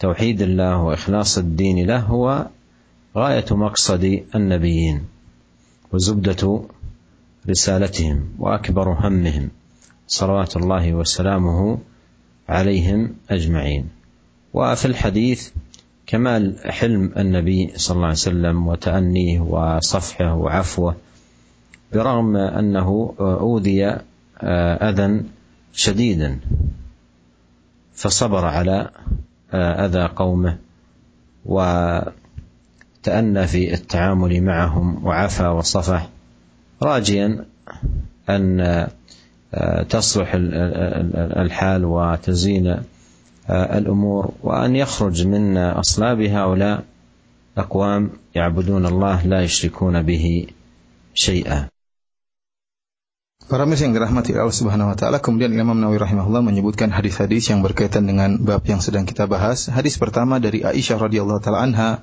توحيد 0.00 0.42
الله 0.42 0.82
وإخلاص 0.82 1.38
الدين 1.38 1.86
له 1.86 1.98
هو 1.98 2.46
غاية 3.16 3.44
مقصد 3.50 4.22
النبيين 4.34 5.02
وزبدة 5.92 6.62
رسالتهم 7.48 8.28
وأكبر 8.38 8.92
همهم 8.92 9.50
صلوات 10.08 10.56
الله 10.56 10.94
وسلامه 10.94 11.78
عليهم 12.48 13.14
أجمعين. 13.30 13.88
وفي 14.54 14.84
الحديث 14.84 15.50
كمال 16.10 16.56
حلم 16.72 17.12
النبي 17.16 17.72
صلى 17.76 17.94
الله 17.94 18.06
عليه 18.06 18.16
وسلم 18.16 18.66
وتأنيه 18.66 19.40
وصفحه 19.40 20.34
وعفوه 20.34 20.96
برغم 21.92 22.36
أنه 22.36 23.14
أوذي 23.20 23.96
أذى 24.82 25.22
شديدا 25.72 26.40
فصبر 27.94 28.44
على 28.44 28.90
أذى 29.54 30.06
قومه 30.16 30.58
وتأنى 31.44 32.16
في 33.46 33.74
التعامل 33.74 34.40
معهم 34.42 35.06
وعفى 35.06 35.46
وصفح 35.46 36.08
راجيا 36.82 37.44
أن 38.30 38.88
تصلح 39.88 40.32
الحال 40.34 41.84
وتزين 41.84 42.76
الامور 43.49 44.31
وان 44.43 44.75
يخرج 44.75 45.27
من 45.27 45.57
اصلاب 45.57 46.21
هؤلاء 46.21 46.83
اقوام 47.57 48.09
يعبدون 48.35 48.85
الله 48.85 49.17
لا 49.27 49.39
يشركون 49.43 50.01
به 50.01 50.47
شيئا. 51.13 51.69
Para 53.45 53.61
yang 53.69 53.93
dirahmati 53.93 54.33
Allah 54.33 54.49
Subhanahu 54.49 54.89
wa 54.89 54.97
taala, 54.97 55.21
kemudian 55.21 55.53
Imam 55.53 55.77
Nawawi 55.77 56.01
rahimahullah 56.01 56.41
menyebutkan 56.41 56.89
hadis-hadis 56.89 57.45
yang 57.53 57.61
berkaitan 57.61 58.09
dengan 58.09 58.41
bab 58.41 58.65
yang 58.65 58.81
sedang 58.81 59.05
kita 59.05 59.29
bahas. 59.29 59.69
Hadis 59.69 60.01
pertama 60.01 60.41
dari 60.41 60.65
Aisyah 60.65 60.97
radhiyallahu 60.97 61.45
taala 61.45 61.61
anha 61.61 62.01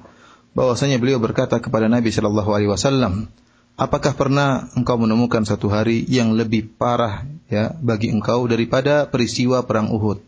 bahwasanya 0.54 1.02
beliau 1.02 1.18
berkata 1.18 1.58
kepada 1.58 1.90
Nabi 1.90 2.14
sallallahu 2.14 2.46
alaihi 2.46 2.70
wasallam, 2.70 3.26
"Apakah 3.74 4.14
pernah 4.14 4.70
engkau 4.78 5.02
menemukan 5.02 5.42
satu 5.42 5.66
hari 5.66 6.06
yang 6.06 6.30
lebih 6.38 6.78
parah 6.78 7.26
ya 7.50 7.74
bagi 7.74 8.14
engkau 8.14 8.46
daripada 8.46 9.10
peristiwa 9.10 9.66
perang 9.66 9.90
Uhud?" 9.90 10.25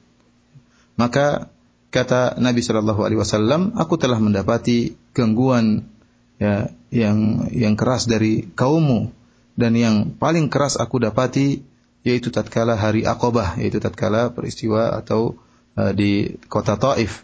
Maka 0.99 1.47
kata 1.95 2.35
Nabi 2.43 2.59
Shallallahu 2.59 3.07
Alaihi 3.07 3.23
Wasallam, 3.23 3.71
aku 3.79 3.95
telah 3.95 4.19
mendapati 4.19 4.99
gangguan 5.15 5.87
ya 6.35 6.67
yang 6.91 7.47
yang 7.55 7.79
keras 7.79 8.03
dari 8.03 8.51
kaummu 8.51 9.15
dan 9.55 9.79
yang 9.79 9.95
paling 10.19 10.51
keras 10.51 10.75
aku 10.75 10.99
dapati 10.99 11.63
yaitu 12.03 12.31
tatkala 12.31 12.75
hari 12.75 13.07
Aqabah 13.07 13.55
yaitu 13.63 13.79
tatkala 13.79 14.35
peristiwa 14.35 14.91
atau 14.99 15.39
uh, 15.79 15.95
di 15.95 16.35
kota 16.51 16.75
Taif. 16.75 17.23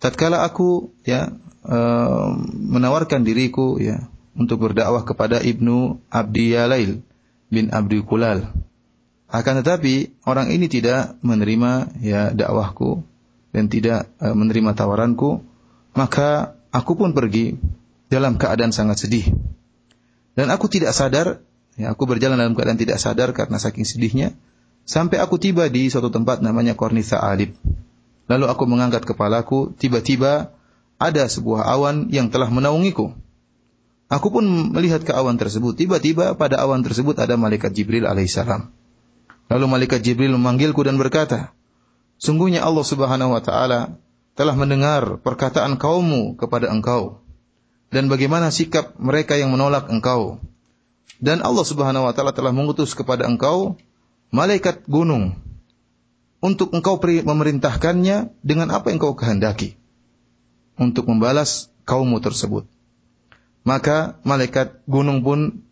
Tatkala 0.00 0.40
aku 0.48 0.88
ya 1.04 1.36
uh, 1.68 2.32
menawarkan 2.48 3.28
diriku 3.28 3.76
ya 3.76 4.08
untuk 4.32 4.64
berdakwah 4.64 5.04
kepada 5.04 5.44
Ibnu 5.44 6.00
Abdi 6.08 6.56
Yalail 6.56 7.04
bin 7.52 7.68
Abdi 7.68 8.00
Kulal 8.00 8.48
akan 9.32 9.64
tetapi 9.64 10.22
orang 10.28 10.52
ini 10.52 10.68
tidak 10.68 11.16
menerima 11.24 11.96
ya 12.04 12.30
dakwahku 12.36 13.00
dan 13.56 13.72
tidak 13.72 14.12
uh, 14.20 14.36
menerima 14.36 14.76
tawaranku 14.76 15.40
maka 15.96 16.56
aku 16.68 16.92
pun 17.00 17.16
pergi 17.16 17.56
dalam 18.12 18.36
keadaan 18.36 18.76
sangat 18.76 19.08
sedih 19.08 19.32
dan 20.36 20.52
aku 20.52 20.68
tidak 20.68 20.92
sadar 20.92 21.40
Ya, 21.80 21.96
aku 21.96 22.04
berjalan 22.04 22.36
dalam 22.36 22.52
keadaan 22.52 22.76
tidak 22.76 23.00
sadar 23.00 23.32
karena 23.32 23.56
saking 23.56 23.88
sedihnya. 23.88 24.36
Sampai 24.84 25.22
aku 25.22 25.40
tiba 25.40 25.70
di 25.70 25.88
suatu 25.88 26.12
tempat 26.12 26.44
namanya 26.44 26.76
Kornitha 26.76 27.22
Alib. 27.22 27.56
Lalu 28.28 28.44
aku 28.50 28.64
mengangkat 28.68 29.06
kepalaku, 29.08 29.72
tiba-tiba 29.72 30.52
ada 31.00 31.24
sebuah 31.24 31.64
awan 31.64 32.12
yang 32.12 32.28
telah 32.28 32.50
menaungiku. 32.52 33.14
Aku 34.12 34.28
pun 34.28 34.44
melihat 34.76 35.00
ke 35.00 35.16
awan 35.16 35.40
tersebut. 35.40 35.72
Tiba-tiba 35.72 36.36
pada 36.36 36.60
awan 36.60 36.84
tersebut 36.84 37.16
ada 37.16 37.40
malaikat 37.40 37.72
Jibril 37.72 38.04
alaihissalam. 38.04 38.68
Lalu 39.52 39.64
malaikat 39.68 40.00
Jibril 40.00 40.32
memanggilku 40.40 40.80
dan 40.80 40.96
berkata, 40.96 41.52
Sungguhnya 42.16 42.64
Allah 42.64 42.86
subhanahu 42.88 43.36
wa 43.36 43.42
ta'ala 43.44 44.00
telah 44.32 44.56
mendengar 44.56 45.20
perkataan 45.20 45.76
kaummu 45.76 46.40
kepada 46.40 46.72
engkau. 46.72 47.20
Dan 47.92 48.08
bagaimana 48.08 48.48
sikap 48.48 48.96
mereka 48.96 49.36
yang 49.36 49.52
menolak 49.52 49.92
engkau. 49.92 50.40
Dan 51.22 51.44
Allah 51.44 51.62
Subhanahu 51.62 52.08
wa 52.08 52.12
taala 52.16 52.32
telah 52.34 52.50
mengutus 52.50 52.96
kepada 52.96 53.28
engkau 53.28 53.78
malaikat 54.32 54.88
gunung 54.88 55.38
untuk 56.42 56.74
engkau 56.74 56.98
memerintahkannya 56.98 58.32
dengan 58.42 58.68
apa 58.74 58.90
yang 58.90 58.98
kau 58.98 59.14
kehendaki 59.14 59.78
untuk 60.74 61.06
membalas 61.06 61.70
kaummu 61.86 62.18
tersebut. 62.18 62.66
Maka 63.62 64.18
malaikat 64.26 64.82
gunung 64.90 65.22
pun 65.22 65.62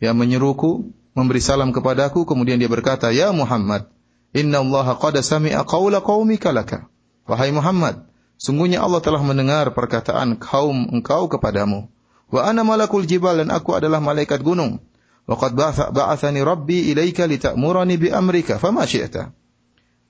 ya 0.00 0.16
menyeruku, 0.16 0.96
memberi 1.20 1.44
salam 1.44 1.68
kepadaku, 1.76 2.24
kemudian 2.24 2.56
dia 2.56 2.72
berkata, 2.72 3.12
"Ya 3.12 3.28
Muhammad, 3.28 3.92
Inna 4.32 4.64
Allah 4.64 4.96
qad 4.96 5.20
sami'a 5.20 5.68
qawla 5.68 6.00
qaumika 6.00 6.48
laka." 6.48 6.88
Wahai 7.28 7.52
Muhammad, 7.52 8.08
sungguhnya 8.40 8.80
Allah 8.80 9.04
telah 9.04 9.20
mendengar 9.20 9.76
perkataan 9.76 10.40
kaum 10.40 10.88
engkau 10.96 11.28
kepadamu. 11.28 11.92
Wa 12.32 12.48
ana 12.48 12.64
malakul 12.64 13.04
jibal 13.04 13.36
dan 13.36 13.52
aku 13.52 13.76
adalah 13.76 14.00
malaikat 14.00 14.40
gunung. 14.40 14.80
Wa 15.28 15.36
qad 15.36 15.52
ba'athani 15.92 16.40
rabbi 16.40 16.90
ilaika 16.90 17.28
lita'murani 17.28 18.00
bi 18.00 18.08
amrika 18.08 18.56
fama 18.56 18.88
syi'ta. 18.88 19.36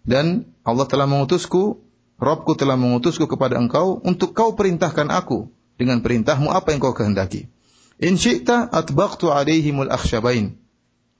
Dan 0.06 0.48
Allah 0.62 0.86
telah 0.88 1.04
mengutusku, 1.10 1.90
Rabbku 2.20 2.52
telah 2.52 2.76
mengutusku 2.76 3.24
kepada 3.24 3.56
engkau 3.56 3.96
untuk 4.04 4.36
kau 4.36 4.52
perintahkan 4.52 5.08
aku 5.08 5.48
dengan 5.80 6.04
perintahmu 6.04 6.52
apa 6.52 6.76
yang 6.76 6.80
kau 6.84 6.92
kehendaki. 6.92 7.48
In 7.96 8.20
syi'ta 8.20 8.68
atbaqtu 8.68 9.32
alaihimul 9.32 9.88
akhsyabain. 9.88 10.59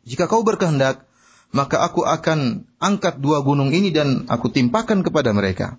Jika 0.04 0.26
kau 0.26 0.44
berkehendak, 0.46 1.04
maka 1.50 1.82
aku 1.82 2.06
akan 2.06 2.68
angkat 2.78 3.18
dua 3.18 3.42
gunung 3.42 3.74
ini 3.74 3.90
dan 3.90 4.30
aku 4.30 4.48
timpakan 4.48 5.02
kepada 5.02 5.34
mereka. 5.34 5.76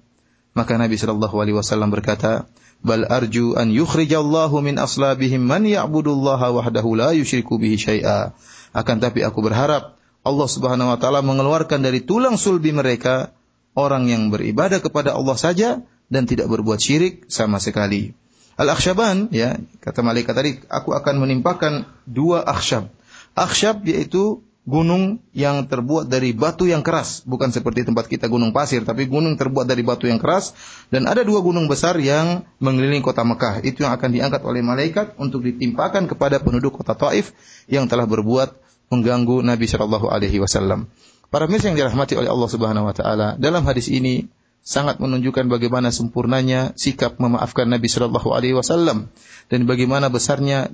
Maka 0.52 0.76
Nabi 0.76 1.00
sallallahu 1.00 1.36
alaihi 1.40 1.56
wasallam 1.56 1.96
berkata, 1.96 2.52
bal 2.84 3.08
arju 3.08 3.56
an 3.56 3.72
yukhrijallahu 3.72 4.60
min 4.60 4.76
aslabihim 4.82 5.46
man 5.46 5.64
ya'budullaha 5.64 6.52
wahdahu 6.52 7.00
la 7.00 7.16
yusyriku 7.16 7.56
bihi 7.56 7.80
syai'a. 7.80 8.36
Akan 8.76 9.00
tapi 9.00 9.24
aku 9.24 9.40
berharap 9.40 9.96
Allah 10.22 10.48
Subhanahu 10.50 10.92
wa 10.92 10.98
taala 11.00 11.24
mengeluarkan 11.24 11.82
dari 11.82 12.04
tulang 12.04 12.36
sulbi 12.36 12.76
mereka 12.76 13.32
orang 13.74 14.12
yang 14.12 14.28
beribadah 14.28 14.84
kepada 14.84 15.16
Allah 15.16 15.40
saja 15.40 15.70
dan 16.12 16.28
tidak 16.28 16.52
berbuat 16.52 16.78
syirik 16.78 17.32
sama 17.32 17.58
sekali. 17.64 18.12
Al-akhsyaban 18.60 19.32
ya, 19.32 19.58
kata 19.80 20.04
malaikat 20.04 20.34
tadi 20.36 20.52
aku 20.68 20.92
akan 20.92 21.24
menimpakan 21.24 21.88
dua 22.04 22.44
akhsyab. 22.44 22.92
Akhsyab 23.36 23.84
yaitu 23.88 24.44
gunung 24.62 25.18
yang 25.34 25.66
terbuat 25.66 26.06
dari 26.06 26.38
batu 26.38 26.70
yang 26.70 26.86
keras, 26.86 27.26
bukan 27.26 27.50
seperti 27.50 27.82
tempat 27.82 28.06
kita 28.06 28.30
gunung 28.30 28.54
pasir, 28.54 28.86
tapi 28.86 29.10
gunung 29.10 29.34
terbuat 29.34 29.66
dari 29.66 29.82
batu 29.82 30.06
yang 30.06 30.22
keras 30.22 30.54
dan 30.94 31.10
ada 31.10 31.26
dua 31.26 31.42
gunung 31.42 31.66
besar 31.66 31.98
yang 31.98 32.46
mengelilingi 32.62 33.02
kota 33.02 33.26
Mekah. 33.26 33.66
Itu 33.66 33.84
yang 33.84 33.98
akan 33.98 34.10
diangkat 34.14 34.42
oleh 34.46 34.62
malaikat 34.62 35.18
untuk 35.18 35.42
ditimpakan 35.42 36.06
kepada 36.06 36.38
penduduk 36.38 36.78
kota 36.78 36.94
Taif 36.94 37.34
yang 37.66 37.90
telah 37.90 38.06
berbuat 38.06 38.54
mengganggu 38.94 39.42
Nabi 39.42 39.66
Shallallahu 39.66 40.12
alaihi 40.12 40.38
wasallam. 40.38 40.92
Para 41.32 41.48
mirsa 41.48 41.72
yang 41.72 41.80
dirahmati 41.80 42.20
oleh 42.20 42.28
Allah 42.28 42.50
Subhanahu 42.52 42.86
wa 42.92 42.96
taala, 42.96 43.28
dalam 43.40 43.64
hadis 43.64 43.88
ini 43.88 44.28
sangat 44.62 45.02
menunjukkan 45.02 45.50
bagaimana 45.50 45.90
sempurnanya 45.90 46.78
sikap 46.78 47.18
memaafkan 47.18 47.66
Nabi 47.66 47.90
Shallallahu 47.90 48.30
Alaihi 48.30 48.54
Wasallam 48.54 49.10
dan 49.50 49.66
bagaimana 49.66 50.14
besarnya 50.14 50.70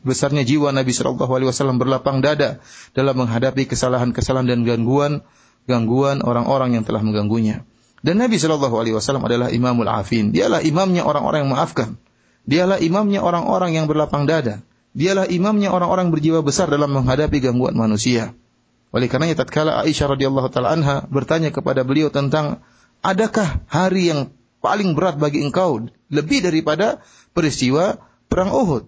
besarnya 0.00 0.40
jiwa 0.42 0.72
Nabi 0.72 0.96
Shallallahu 0.96 1.28
Alaihi 1.28 1.52
Wasallam 1.52 1.76
berlapang 1.76 2.24
dada 2.24 2.64
dalam 2.96 3.14
menghadapi 3.20 3.68
kesalahan-kesalahan 3.68 4.48
dan 4.48 4.64
gangguan 4.64 5.20
gangguan 5.68 6.24
orang-orang 6.24 6.80
yang 6.80 6.84
telah 6.88 7.04
mengganggunya. 7.04 7.62
Dan 8.00 8.16
Nabi 8.16 8.40
Shallallahu 8.40 8.80
Alaihi 8.80 8.96
Wasallam 8.96 9.28
adalah 9.28 9.52
imamul 9.52 9.88
afin. 9.92 10.32
Dialah 10.32 10.64
imamnya 10.64 11.04
orang-orang 11.04 11.44
yang 11.44 11.52
memaafkan. 11.52 12.00
Dialah 12.48 12.80
imamnya 12.80 13.20
orang-orang 13.20 13.76
yang 13.76 13.84
berlapang 13.84 14.24
dada. 14.24 14.64
Dialah 14.96 15.28
imamnya 15.28 15.68
orang-orang 15.70 16.08
berjiwa 16.08 16.40
besar 16.40 16.72
dalam 16.72 16.88
menghadapi 16.96 17.44
gangguan 17.44 17.76
manusia. 17.76 18.32
Oleh 18.90 19.06
karenanya 19.06 19.44
tatkala 19.44 19.84
Aisyah 19.86 20.16
radhiyallahu 20.16 20.48
taala 20.50 20.74
anha 20.74 20.96
bertanya 21.06 21.54
kepada 21.54 21.86
beliau 21.86 22.10
tentang 22.10 22.64
adakah 23.00 23.64
hari 23.68 24.12
yang 24.12 24.32
paling 24.60 24.92
berat 24.92 25.16
bagi 25.16 25.40
engkau 25.40 25.88
lebih 26.12 26.44
daripada 26.44 27.00
peristiwa 27.32 28.00
perang 28.28 28.52
Uhud? 28.52 28.84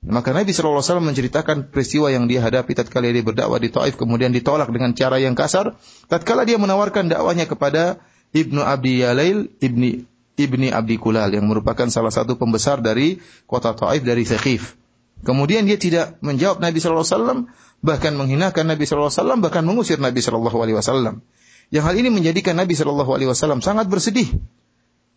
Maka 0.00 0.32
Nabi 0.32 0.56
SAW 0.56 0.80
menceritakan 1.04 1.68
peristiwa 1.68 2.08
yang 2.08 2.24
dia 2.24 2.40
hadapi 2.40 2.72
tatkala 2.72 3.12
dia 3.12 3.20
berdakwah 3.20 3.60
di 3.60 3.68
Taif 3.68 4.00
kemudian 4.00 4.32
ditolak 4.32 4.72
dengan 4.72 4.96
cara 4.96 5.20
yang 5.20 5.36
kasar. 5.36 5.76
Tatkala 6.08 6.48
dia 6.48 6.56
menawarkan 6.56 7.12
dakwahnya 7.12 7.44
kepada 7.44 8.00
Ibnu 8.32 8.64
Abdi 8.64 9.04
Yalail, 9.04 9.52
Ibni 9.60 10.08
Ibni 10.40 10.72
Abdi 10.72 10.96
Kulal 10.96 11.36
yang 11.36 11.44
merupakan 11.44 11.84
salah 11.92 12.08
satu 12.08 12.40
pembesar 12.40 12.80
dari 12.80 13.20
kota 13.44 13.76
Taif 13.76 14.00
dari 14.00 14.24
Thaqif. 14.24 14.80
Kemudian 15.20 15.68
dia 15.68 15.76
tidak 15.76 16.16
menjawab 16.24 16.64
Nabi 16.64 16.80
sallallahu 16.80 17.04
alaihi 17.04 17.16
wasallam, 17.20 17.38
bahkan 17.84 18.16
menghinakan 18.16 18.64
Nabi 18.72 18.88
sallallahu 18.88 19.12
alaihi 19.12 19.20
wasallam, 19.20 19.38
bahkan 19.44 19.62
mengusir 19.68 20.00
Nabi 20.00 20.24
sallallahu 20.24 20.58
alaihi 20.64 20.80
wasallam. 20.80 21.20
Yang 21.70 21.84
hal 21.86 21.94
ini 21.98 22.08
menjadikan 22.10 22.58
Nabi 22.58 22.74
sallallahu 22.74 23.10
alaihi 23.14 23.30
wasallam 23.30 23.62
sangat 23.62 23.86
bersedih. 23.86 24.26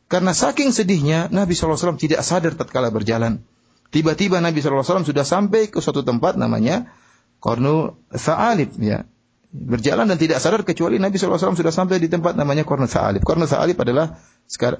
Karena 0.06 0.38
saking 0.38 0.70
sedihnya 0.70 1.34
Nabi 1.34 1.58
sallallahu 1.58 1.74
alaihi 1.74 1.84
wasallam 1.86 2.02
tidak 2.02 2.22
sadar 2.22 2.54
tatkala 2.54 2.94
berjalan. 2.94 3.42
Tiba-tiba 3.90 4.38
Nabi 4.38 4.62
sallallahu 4.62 4.86
alaihi 4.86 4.94
wasallam 4.94 5.10
sudah 5.10 5.26
sampai 5.26 5.62
ke 5.74 5.82
suatu 5.82 6.06
tempat 6.06 6.38
namanya 6.38 6.94
Kornul 7.42 7.98
Sa'alib 8.14 8.78
ya 8.80 9.06
berjalan 9.54 10.10
dan 10.10 10.18
tidak 10.18 10.42
sadar 10.42 10.66
kecuali 10.66 10.98
Nabi 10.98 11.22
SAW 11.22 11.54
sudah 11.54 11.70
sampai 11.70 12.02
di 12.02 12.10
tempat 12.10 12.34
namanya 12.34 12.66
Kornul 12.66 12.90
Sa'alib. 12.90 13.22
Kornul 13.22 13.46
Sa'alib 13.46 13.78
adalah 13.78 14.18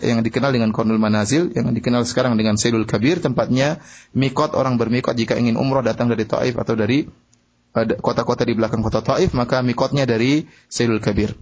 yang 0.02 0.26
dikenal 0.26 0.50
dengan 0.50 0.74
Kornul 0.74 0.98
Manazil, 0.98 1.54
yang 1.54 1.70
dikenal 1.70 2.10
sekarang 2.10 2.34
dengan 2.36 2.58
Sailul 2.58 2.90
Kabir, 2.90 3.22
tempatnya 3.22 3.80
mikot 4.18 4.58
orang 4.58 4.82
bermikot 4.82 5.14
jika 5.14 5.38
ingin 5.38 5.62
umroh 5.62 5.86
datang 5.86 6.10
dari 6.10 6.26
Taif 6.26 6.58
atau 6.58 6.74
dari 6.74 7.06
kota-kota 8.02 8.44
di 8.50 8.58
belakang 8.58 8.82
kota 8.82 9.06
Taif, 9.06 9.38
maka 9.38 9.62
mikotnya 9.62 10.10
dari 10.10 10.50
Sailul 10.68 11.00
Kabir. 11.00 11.38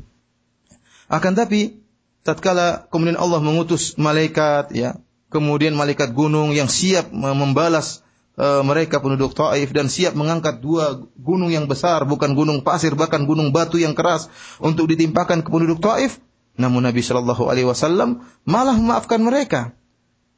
Akan 1.11 1.35
tapi, 1.35 1.83
tatkala 2.23 2.87
kemudian 2.87 3.19
Allah 3.19 3.43
mengutus 3.43 3.99
malaikat, 3.99 4.71
ya, 4.71 4.95
kemudian 5.27 5.75
malaikat 5.75 6.15
gunung 6.15 6.55
yang 6.55 6.71
siap 6.71 7.11
membalas 7.11 7.99
Eh, 8.41 8.63
mereka 8.65 9.03
penduduk 9.03 9.35
Taif 9.35 9.75
dan 9.75 9.85
siap 9.85 10.15
mengangkat 10.15 10.63
dua 10.63 11.03
gunung 11.19 11.51
yang 11.51 11.67
besar, 11.67 12.07
bukan 12.07 12.31
gunung 12.31 12.63
pasir, 12.63 12.95
bahkan 12.97 13.27
gunung 13.27 13.51
batu 13.51 13.75
yang 13.75 13.91
keras 13.91 14.31
untuk 14.63 14.87
ditimpakan 14.87 15.43
ke 15.43 15.49
penduduk 15.51 15.77
Taif. 15.77 16.17
Namun 16.55 16.87
Nabi 16.87 17.03
Shallallahu 17.03 17.51
Alaihi 17.51 17.67
Wasallam 17.67 18.25
malah 18.47 18.73
memaafkan 18.79 19.19
mereka. 19.19 19.75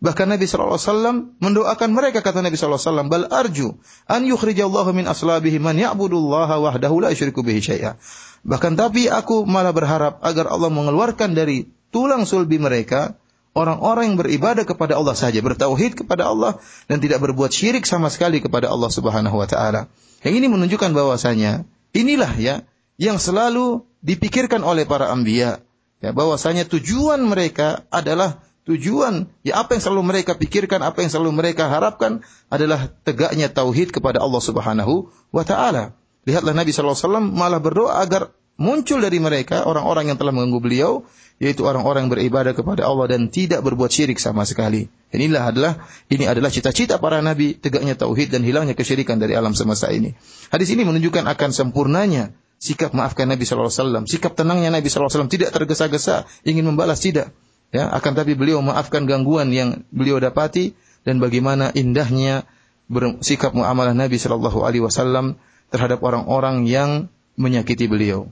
Bahkan 0.03 0.25
Nabi 0.25 0.49
Wasallam 0.49 1.37
mendoakan 1.39 1.89
mereka 1.95 2.25
kata 2.25 2.41
Nabi 2.41 2.57
Wasallam, 2.57 3.13
"Bal 3.13 3.29
arju 3.29 3.77
an 4.09 4.27
yukhrijallahu 4.27 4.89
min 4.91 5.05
aslabihi 5.05 5.61
man 5.63 5.79
ya'budullaha 5.79 6.59
wahdahu 6.59 6.97
la 6.97 7.13
yusyriku 7.13 7.39
bihi 7.39 7.61
syai'a." 7.61 8.01
Bahkan 8.43 8.75
tapi 8.75 9.07
aku 9.07 9.47
malah 9.47 9.71
berharap 9.71 10.19
agar 10.19 10.51
Allah 10.51 10.67
mengeluarkan 10.67 11.31
dari 11.31 11.71
tulang 11.95 12.27
sulbi 12.27 12.59
mereka 12.59 13.15
orang-orang 13.55 14.13
yang 14.13 14.17
beribadah 14.19 14.67
kepada 14.67 14.99
Allah 14.99 15.15
saja, 15.15 15.39
bertauhid 15.39 16.03
kepada 16.03 16.27
Allah 16.27 16.59
dan 16.91 16.99
tidak 16.99 17.23
berbuat 17.23 17.53
syirik 17.53 17.87
sama 17.87 18.11
sekali 18.11 18.43
kepada 18.43 18.67
Allah 18.67 18.91
Subhanahu 18.91 19.39
wa 19.39 19.47
taala. 19.47 19.87
Yang 20.25 20.43
ini 20.43 20.47
menunjukkan 20.51 20.91
bahwasanya 20.91 21.63
inilah 21.95 22.33
ya 22.35 22.55
yang 22.99 23.21
selalu 23.21 23.85
dipikirkan 24.03 24.59
oleh 24.65 24.83
para 24.83 25.07
anbiya. 25.07 25.63
Ya, 26.03 26.11
bahwasanya 26.11 26.67
tujuan 26.67 27.23
mereka 27.23 27.87
adalah 27.87 28.43
tujuan 28.67 29.31
ya 29.47 29.63
apa 29.63 29.79
yang 29.79 29.83
selalu 29.87 30.03
mereka 30.03 30.35
pikirkan, 30.35 30.83
apa 30.83 30.99
yang 30.99 31.11
selalu 31.15 31.31
mereka 31.31 31.71
harapkan 31.71 32.27
adalah 32.51 32.91
tegaknya 33.07 33.47
tauhid 33.47 33.95
kepada 33.95 34.19
Allah 34.19 34.43
Subhanahu 34.43 35.07
wa 35.31 35.43
taala. 35.47 35.95
Lihatlah 36.23 36.55
Nabi 36.55 36.71
wasallam 36.71 37.35
malah 37.35 37.59
berdoa 37.59 37.99
agar 37.99 38.31
muncul 38.55 39.01
dari 39.01 39.19
mereka 39.19 39.67
orang-orang 39.67 40.13
yang 40.13 40.17
telah 40.19 40.31
mengganggu 40.31 40.61
beliau 40.61 40.91
yaitu 41.41 41.65
orang-orang 41.65 42.07
beribadah 42.07 42.53
kepada 42.55 42.85
Allah 42.87 43.17
dan 43.17 43.27
tidak 43.27 43.65
berbuat 43.65 43.89
syirik 43.89 44.21
sama 44.21 44.47
sekali. 44.47 44.87
Inilah 45.11 45.51
adalah 45.51 45.73
ini 46.07 46.29
adalah 46.29 46.53
cita-cita 46.53 47.01
para 47.01 47.19
nabi 47.19 47.57
tegaknya 47.57 47.97
tauhid 47.97 48.31
dan 48.31 48.45
hilangnya 48.45 48.77
kesyirikan 48.77 49.19
dari 49.19 49.35
alam 49.35 49.51
semesta 49.57 49.91
ini. 49.91 50.15
Hadis 50.53 50.71
ini 50.71 50.87
menunjukkan 50.87 51.25
akan 51.27 51.49
sempurnanya 51.51 52.31
sikap 52.63 52.95
maafkan 52.95 53.27
Nabi 53.27 53.43
wasallam, 53.43 54.07
sikap 54.07 54.39
tenangnya 54.39 54.71
Nabi 54.71 54.87
wasallam 54.87 55.27
tidak 55.27 55.51
tergesa-gesa 55.51 56.23
ingin 56.47 56.63
membalas 56.63 57.03
tidak. 57.03 57.35
Ya, 57.73 57.89
akan 57.89 58.13
tapi 58.13 58.37
beliau 58.37 58.61
maafkan 58.61 59.09
gangguan 59.09 59.49
yang 59.49 59.83
beliau 59.89 60.21
dapati 60.21 60.77
dan 61.03 61.17
bagaimana 61.17 61.73
indahnya 61.75 62.45
sikap 63.25 63.51
muamalah 63.57 63.97
Nabi 63.97 64.21
sallallahu 64.21 64.61
alaihi 64.61 64.85
wasallam 64.85 65.41
terhadap 65.73 66.05
orang-orang 66.05 66.69
yang 66.69 67.09
menyakiti 67.41 67.89
beliau. 67.89 68.29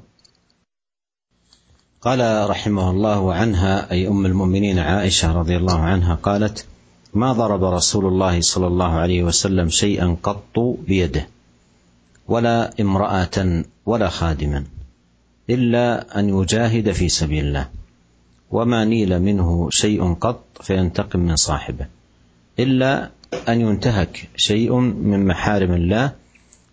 قال 2.01 2.49
رحمه 2.49 2.89
الله 2.89 3.33
عنها 3.33 3.91
اي 3.91 4.09
ام 4.09 4.25
المؤمنين 4.25 4.79
عائشه 4.79 5.37
رضي 5.37 5.57
الله 5.57 5.79
عنها 5.79 6.15
قالت 6.15 6.65
ما 7.13 7.33
ضرب 7.33 7.63
رسول 7.63 8.05
الله 8.05 8.41
صلى 8.41 8.67
الله 8.67 8.91
عليه 8.91 9.23
وسلم 9.23 9.69
شيئا 9.69 10.17
قط 10.23 10.57
بيده 10.87 11.27
ولا 12.27 12.73
امراه 12.81 13.63
ولا 13.85 14.09
خادما 14.09 14.65
الا 15.49 16.19
ان 16.19 16.29
يجاهد 16.29 16.91
في 16.91 17.09
سبيل 17.09 17.45
الله 17.45 17.69
وما 18.51 18.85
نيل 18.85 19.21
منه 19.21 19.69
شيء 19.69 20.13
قط 20.13 20.43
فينتقم 20.61 21.19
من 21.19 21.35
صاحبه 21.35 21.85
الا 22.59 23.11
ان 23.49 23.61
ينتهك 23.61 24.29
شيء 24.35 24.73
من 24.79 25.25
محارم 25.25 25.73
الله 25.73 26.11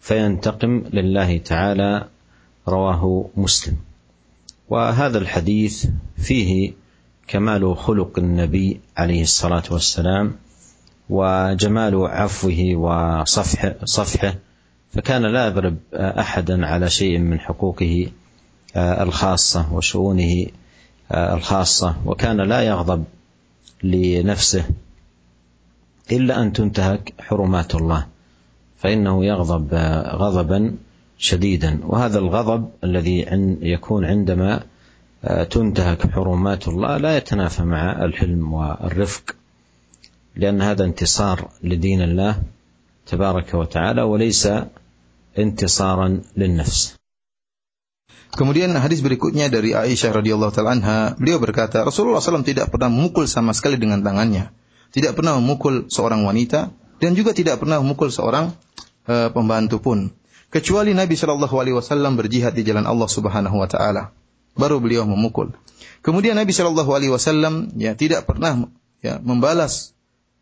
فينتقم 0.00 0.84
لله 0.92 1.38
تعالى 1.38 2.08
رواه 2.68 3.30
مسلم. 3.36 3.76
وهذا 4.68 5.18
الحديث 5.18 5.86
فيه 6.16 6.72
كمال 7.28 7.76
خلق 7.76 8.18
النبي 8.18 8.80
عليه 8.96 9.22
الصلاة 9.22 9.62
والسلام 9.70 10.34
وجمال 11.10 12.06
عفوه 12.06 12.74
وصفحه 12.74 13.74
صفحه 13.84 14.34
فكان 14.92 15.22
لا 15.22 15.46
يضرب 15.46 15.76
أحدا 15.94 16.66
على 16.66 16.90
شيء 16.90 17.18
من 17.18 17.40
حقوقه 17.40 18.08
الخاصة 18.76 19.74
وشؤونه 19.74 20.46
الخاصة 21.12 21.96
وكان 22.06 22.40
لا 22.40 22.62
يغضب 22.62 23.04
لنفسه 23.82 24.64
إلا 26.12 26.42
أن 26.42 26.52
تنتهك 26.52 27.14
حرمات 27.20 27.74
الله. 27.74 28.06
فانه 28.78 29.24
يغضب 29.24 29.74
غضبا 30.22 30.74
شديدا 31.18 31.80
وهذا 31.82 32.18
الغضب 32.18 32.68
الذي 32.84 33.26
يكون 33.62 34.04
عندما 34.04 34.62
تنتهك 35.50 36.10
حرمات 36.10 36.68
الله 36.68 36.96
لا 36.96 37.16
يتنافى 37.16 37.62
مع 37.62 38.04
الحلم 38.04 38.52
والرفق 38.52 39.34
لأن 40.36 40.62
هذا 40.62 40.84
انتصار 40.84 41.50
لدين 41.62 42.02
الله 42.02 42.42
تبارك 43.06 43.54
وتعالى 43.54 44.02
وليس 44.02 44.48
انتصارا 45.38 46.20
للنفس 46.36 46.98
Kemudian 48.28 48.70
hadis 48.76 49.00
berikutnya 49.00 49.48
dari 49.48 49.72
Aisyah 49.72 50.20
radhiyallahu 50.20 50.52
taala 50.52 50.76
anha, 50.76 51.16
beliau 51.16 51.40
berkata, 51.40 51.82
Rasulullah 51.82 52.20
SAW 52.20 52.44
tidak 52.44 52.68
pernah 52.70 52.92
memukul 52.92 53.24
sama 53.24 53.56
sekali 53.56 53.80
dengan 53.80 54.04
tangannya, 54.04 54.52
tidak 54.92 55.16
pernah 55.16 55.40
memukul 55.40 55.88
seorang 55.88 56.22
wanita 56.28 56.70
dan 56.98 57.14
juga 57.14 57.34
tidak 57.34 57.62
pernah 57.62 57.78
memukul 57.82 58.10
seorang 58.10 58.54
uh, 59.06 59.28
pembantu 59.30 59.78
pun 59.82 59.98
kecuali 60.48 60.96
Nabi 60.96 61.14
Shallallahu 61.14 61.56
Alaihi 61.60 61.76
Wasallam 61.76 62.16
berjihad 62.18 62.56
di 62.56 62.64
jalan 62.64 62.84
Allah 62.88 63.08
Subhanahu 63.08 63.56
Wa 63.60 63.68
Taala. 63.68 64.02
Baru 64.58 64.82
beliau 64.82 65.06
memukul. 65.06 65.54
Kemudian 66.02 66.34
Nabi 66.34 66.50
Shallallahu 66.50 66.90
Alaihi 66.90 67.12
Wasallam 67.14 67.74
ya 67.78 67.94
tidak 67.94 68.26
pernah 68.26 68.66
ya 68.98 69.22
membalas 69.22 69.94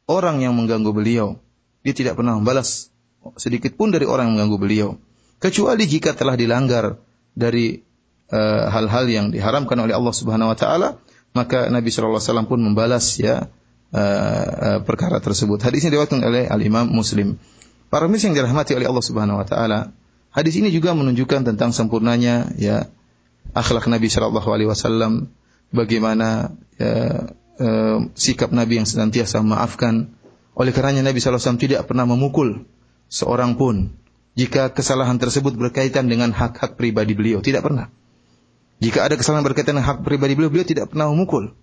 orang 0.09 0.41
yang 0.41 0.57
mengganggu 0.57 0.91
beliau. 0.95 1.37
Dia 1.85 1.93
tidak 1.93 2.19
pernah 2.19 2.39
membalas 2.39 2.91
sedikit 3.37 3.75
pun 3.75 3.93
dari 3.93 4.09
orang 4.09 4.33
yang 4.33 4.35
mengganggu 4.41 4.59
beliau. 4.59 4.89
Kecuali 5.37 5.85
jika 5.85 6.17
telah 6.17 6.39
dilanggar 6.39 6.97
dari 7.37 7.85
eh, 8.33 8.65
hal-hal 8.73 9.05
yang 9.11 9.27
diharamkan 9.29 9.77
oleh 9.77 9.93
Allah 9.93 10.15
Subhanahu 10.15 10.55
Wa 10.55 10.59
Taala, 10.59 10.89
maka 11.37 11.69
Nabi 11.69 11.93
Shallallahu 11.93 12.17
Alaihi 12.17 12.31
Wasallam 12.33 12.49
pun 12.49 12.61
membalas 12.65 13.21
ya 13.21 13.53
uh, 13.93 13.99
uh, 13.99 14.79
perkara 14.83 15.23
tersebut. 15.23 15.63
Hadis 15.63 15.87
ini 15.87 15.95
diriwayatkan 15.95 16.23
oleh 16.23 16.49
Al 16.51 16.63
Imam 16.63 16.89
Muslim. 16.91 17.39
Para 17.87 18.11
pemirsa 18.11 18.27
yang 18.27 18.37
dirahmati 18.39 18.75
oleh 18.75 18.91
Allah 18.91 19.05
Subhanahu 19.05 19.39
wa 19.39 19.47
taala, 19.47 19.95
hadis 20.35 20.59
ini 20.59 20.75
juga 20.75 20.91
menunjukkan 20.97 21.55
tentang 21.55 21.71
sempurnanya 21.71 22.51
ya 22.59 22.91
akhlak 23.55 23.87
Nabi 23.87 24.11
sallallahu 24.11 24.49
alaihi 24.51 24.69
wasallam, 24.69 25.31
bagaimana 25.71 26.51
ya, 26.77 27.31
eh, 27.63 27.99
sikap 28.19 28.51
Nabi 28.51 28.83
yang 28.83 28.89
senantiasa 28.91 29.39
memaafkan. 29.41 30.13
Oleh 30.57 30.73
karenanya 30.75 31.13
Nabi 31.13 31.23
sallallahu 31.23 31.39
alaihi 31.39 31.47
wasallam 31.47 31.63
tidak 31.63 31.81
pernah 31.87 32.05
memukul 32.09 32.67
seorang 33.07 33.55
pun 33.55 33.95
jika 34.37 34.73
kesalahan 34.73 35.17
tersebut 35.17 35.57
berkaitan 35.57 36.13
dengan 36.13 36.33
hak-hak 36.33 36.77
pribadi 36.77 37.17
beliau, 37.17 37.41
tidak 37.41 37.65
pernah. 37.65 37.89
Jika 38.77 39.09
ada 39.09 39.17
kesalahan 39.17 39.41
berkaitan 39.41 39.81
dengan 39.81 39.89
hak 39.89 40.05
pribadi 40.05 40.37
beliau, 40.37 40.53
beliau 40.53 40.69
tidak 40.69 40.93
pernah 40.93 41.09
memukul. 41.09 41.57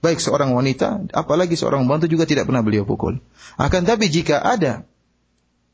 Baik 0.00 0.16
seorang 0.16 0.56
wanita, 0.56 1.12
apalagi 1.12 1.60
seorang 1.60 1.84
bantu 1.84 2.08
juga 2.08 2.24
tidak 2.24 2.48
pernah 2.48 2.64
beliau 2.64 2.88
pukul. 2.88 3.20
Akan 3.60 3.84
tapi 3.84 4.08
jika 4.08 4.40
ada 4.40 4.88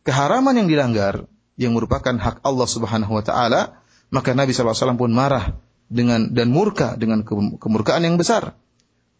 keharaman 0.02 0.58
yang 0.58 0.66
dilanggar 0.66 1.30
yang 1.54 1.72
merupakan 1.78 2.10
hak 2.10 2.42
Allah 2.42 2.66
Subhanahu 2.66 3.12
wa 3.14 3.22
taala, 3.22 3.78
maka 4.10 4.34
Nabi 4.34 4.50
SAW 4.50 4.98
pun 4.98 5.14
marah 5.14 5.54
dengan 5.86 6.34
dan 6.34 6.50
murka 6.50 6.98
dengan 6.98 7.22
kemurkaan 7.58 8.02
yang 8.02 8.18
besar. 8.18 8.58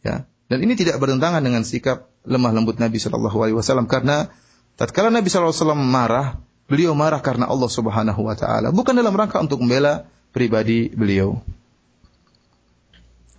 Ya. 0.03 0.27
Dan 0.47 0.63
ini 0.63 0.79
tidak 0.79 0.99
bertentangan 0.99 1.43
dengan 1.43 1.67
sikap 1.67 2.11
lemah 2.23 2.55
lembut 2.55 2.79
Nabi 2.79 2.99
Shallallahu 2.99 3.39
Alaihi 3.43 3.59
Wasallam 3.59 3.91
karena 3.91 4.31
tatkala 4.79 5.11
Nabi 5.11 5.27
Shallallahu 5.31 5.55
Alaihi 5.55 5.63
Wasallam 5.67 5.83
marah, 5.87 6.27
beliau 6.67 6.95
marah 6.99 7.19
karena 7.23 7.47
Allah 7.47 7.71
Subhanahu 7.71 8.27
Wa 8.27 8.35
Taala, 8.39 8.75
bukan 8.75 8.95
dalam 8.95 9.15
rangka 9.15 9.39
untuk 9.43 9.63
membela 9.63 10.07
pribadi 10.35 10.91
beliau. 10.91 11.43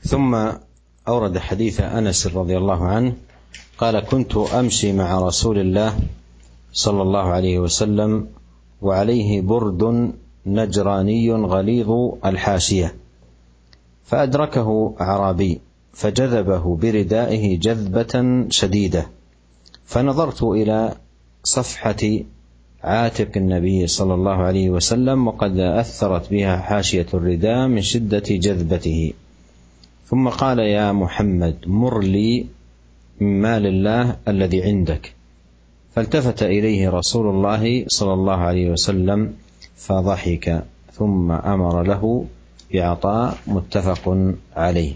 ثم 0.08 0.32
أورد 1.08 1.38
حديث 1.38 1.82
أنس 1.82 2.28
رضي 2.28 2.58
الله 2.58 2.86
عنه 2.86 3.14
قال 3.78 4.00
كنت 4.00 4.38
أمشي 4.38 4.94
مع 4.94 5.20
رسول 5.20 5.60
الله 5.60 6.00
صلى 6.74 7.02
الله 7.02 7.20
عليه 7.20 7.60
وسلم 7.60 8.28
وعليه 8.82 9.42
برد 9.42 10.14
نجراني 10.46 11.34
غليظ 11.34 11.90
الحاشية 12.26 12.96
فأدركه 14.06 14.96
أعرابي 15.02 15.60
فجذبه 15.94 16.76
بردائه 16.76 17.60
جذبة 17.60 18.46
شديدة 18.50 19.08
فنظرت 19.86 20.44
إلى 20.44 20.96
صفحة 21.44 22.20
عاتق 22.84 23.32
النبي 23.38 23.88
صلى 23.88 24.14
الله 24.14 24.32
عليه 24.36 24.70
وسلم 24.70 25.28
وقد 25.28 25.60
أثرت 25.60 26.30
بها 26.32 26.58
حاشية 26.58 27.06
الرداء 27.14 27.68
من 27.68 27.82
شدة 27.82 28.24
جذبته. 28.30 29.14
ثم 30.10 30.30
قال 30.30 30.60
يا 30.60 30.92
محمد 30.92 31.58
مر 31.66 32.00
لي 32.00 32.46
من 33.20 33.42
مال 33.42 33.66
الله 33.66 34.16
الذي 34.28 34.64
عندك. 34.64 35.14
فالتفت 35.96 36.44
إليه 36.44 36.90
رسول 36.90 37.30
الله 37.30 37.86
صلى 37.88 38.14
الله 38.14 38.38
عليه 38.38 38.70
وسلم 38.72 39.34
فضحك 39.76 40.64
ثم 40.94 41.32
أمر 41.32 41.84
له 41.84 42.26
بعطاء 42.74 43.38
متفق 43.48 44.34
عليه. 44.56 44.94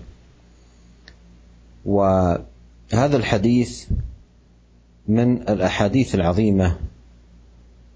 وهذا 1.86 3.18
الحديث 3.18 3.86
من 5.08 5.42
الأحاديث 5.50 6.16
العظيمة 6.16 6.78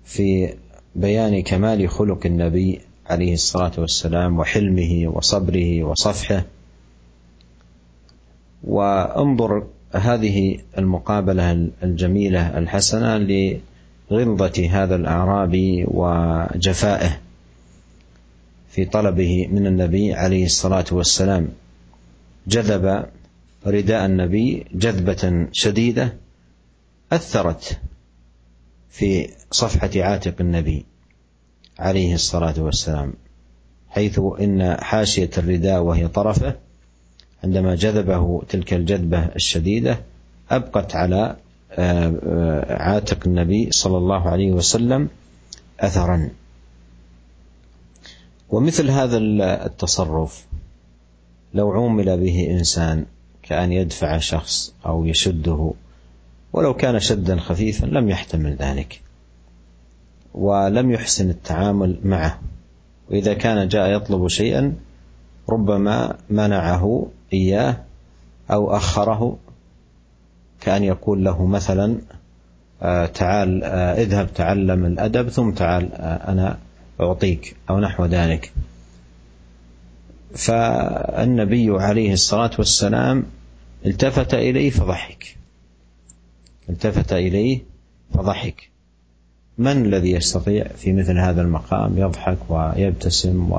في 0.05 0.53
بيان 0.95 1.41
كمال 1.41 1.89
خلق 1.89 2.25
النبي 2.25 2.81
عليه 3.09 3.33
الصلاة 3.33 3.71
والسلام 3.77 4.39
وحلمه 4.39 5.07
وصبره 5.07 5.83
وصفحه. 5.83 6.45
وانظر 8.65 9.67
هذه 9.93 10.57
المقابلة 10.77 11.69
الجميلة 11.83 12.57
الحسنة 12.57 13.17
لغلظة 14.11 14.69
هذا 14.71 14.95
الاعرابي 14.95 15.85
وجفائه 15.87 17.19
في 18.69 18.85
طلبه 18.85 19.47
من 19.47 19.67
النبي 19.67 20.13
عليه 20.13 20.45
الصلاة 20.45 20.85
والسلام. 20.91 21.47
جذب 22.47 23.05
رداء 23.67 24.05
النبي 24.05 24.65
جذبة 24.73 25.47
شديدة 25.51 26.13
أثرت 27.11 27.79
في 28.89 29.29
صفحة 29.51 29.89
عاتق 29.95 30.35
النبي 30.39 30.85
عليه 31.79 32.13
الصلاة 32.13 32.53
والسلام 32.57 33.13
حيث 33.89 34.19
إن 34.39 34.77
حاشية 34.81 35.29
الرداء 35.37 35.81
وهي 35.81 36.07
طرفه 36.07 36.55
عندما 37.43 37.75
جذبه 37.75 38.41
تلك 38.49 38.73
الجذبة 38.73 39.19
الشديدة 39.19 39.99
أبقت 40.51 40.95
على 40.95 41.35
عاتق 42.69 43.27
النبي 43.27 43.71
صلى 43.71 43.97
الله 43.97 44.29
عليه 44.29 44.51
وسلم 44.51 45.09
اثرا. 45.79 46.29
ومثل 48.49 48.89
هذا 48.89 49.17
التصرف 49.65 50.45
لو 51.53 51.71
عومل 51.71 52.17
به 52.17 52.47
إنسان 52.51 53.05
كأن 53.43 53.71
يدفع 53.71 54.17
شخص 54.17 54.73
أو 54.85 55.05
يشده 55.05 55.73
ولو 56.53 56.73
كان 56.73 56.99
شدا 56.99 57.39
خفيفا 57.39 57.85
لم 57.85 58.09
يحتمل 58.09 58.55
ذلك 58.55 59.01
ولم 60.33 60.91
يحسن 60.91 61.29
التعامل 61.29 61.99
معه. 62.03 62.39
وإذا 63.09 63.33
كان 63.33 63.67
جاء 63.67 63.95
يطلب 63.95 64.27
شيئا 64.27 64.73
ربما 65.49 66.15
منعه 66.29 67.07
إياه 67.33 67.77
أو 68.51 68.75
أخره 68.75 69.37
كأن 70.61 70.83
يقول 70.83 71.23
له 71.23 71.45
مثلا 71.45 71.97
تعال 73.13 73.63
اذهب 73.63 74.33
تعلم 74.33 74.85
الأدب 74.85 75.29
ثم 75.29 75.51
تعال 75.51 75.93
أنا 76.01 76.57
أعطيك 77.01 77.55
أو 77.69 77.79
نحو 77.79 78.05
ذلك. 78.05 78.53
فالنبي 80.35 81.69
عليه 81.69 82.13
الصلاة 82.13 82.51
والسلام 82.57 83.23
التفت 83.85 84.33
إليه 84.33 84.69
فضحك. 84.69 85.35
التفت 86.69 87.13
إليه 87.13 87.61
فضحك. 88.13 88.69
من 89.57 89.85
الذي 89.85 90.11
يستطيع 90.11 90.67
في 90.67 90.93
مثل 90.93 91.17
هذا 91.17 91.41
المقام؟ 91.41 91.97
يضحك 91.97 92.37
ويبتسم 92.49 93.51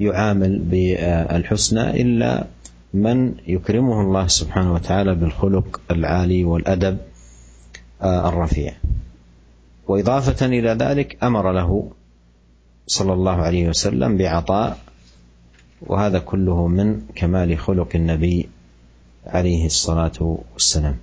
ويعامل 0.00 0.58
بالحسنى 0.58 2.02
إلا 2.02 2.46
من 2.94 3.34
يكرمه 3.48 4.00
الله 4.00 4.26
سبحانه 4.26 4.74
وتعالى 4.74 5.14
بالخلق 5.14 5.80
العالي 5.90 6.44
والأدب 6.44 6.96
الرفيع. 8.04 8.72
وإضافة 9.88 10.46
إلى 10.46 10.70
ذلك 10.76 11.24
أمر 11.24 11.52
له 11.52 11.90
صلى 12.86 13.12
الله 13.12 13.36
عليه 13.36 13.68
وسلم 13.68 14.16
بعطاء 14.16 14.78
وهذا 15.86 16.18
كله 16.18 16.66
من 16.68 17.00
كمال 17.14 17.58
خلق 17.58 17.90
النبي 17.94 18.48
عليه 19.26 19.66
الصلاة 19.66 20.18
والسلام. 20.20 20.96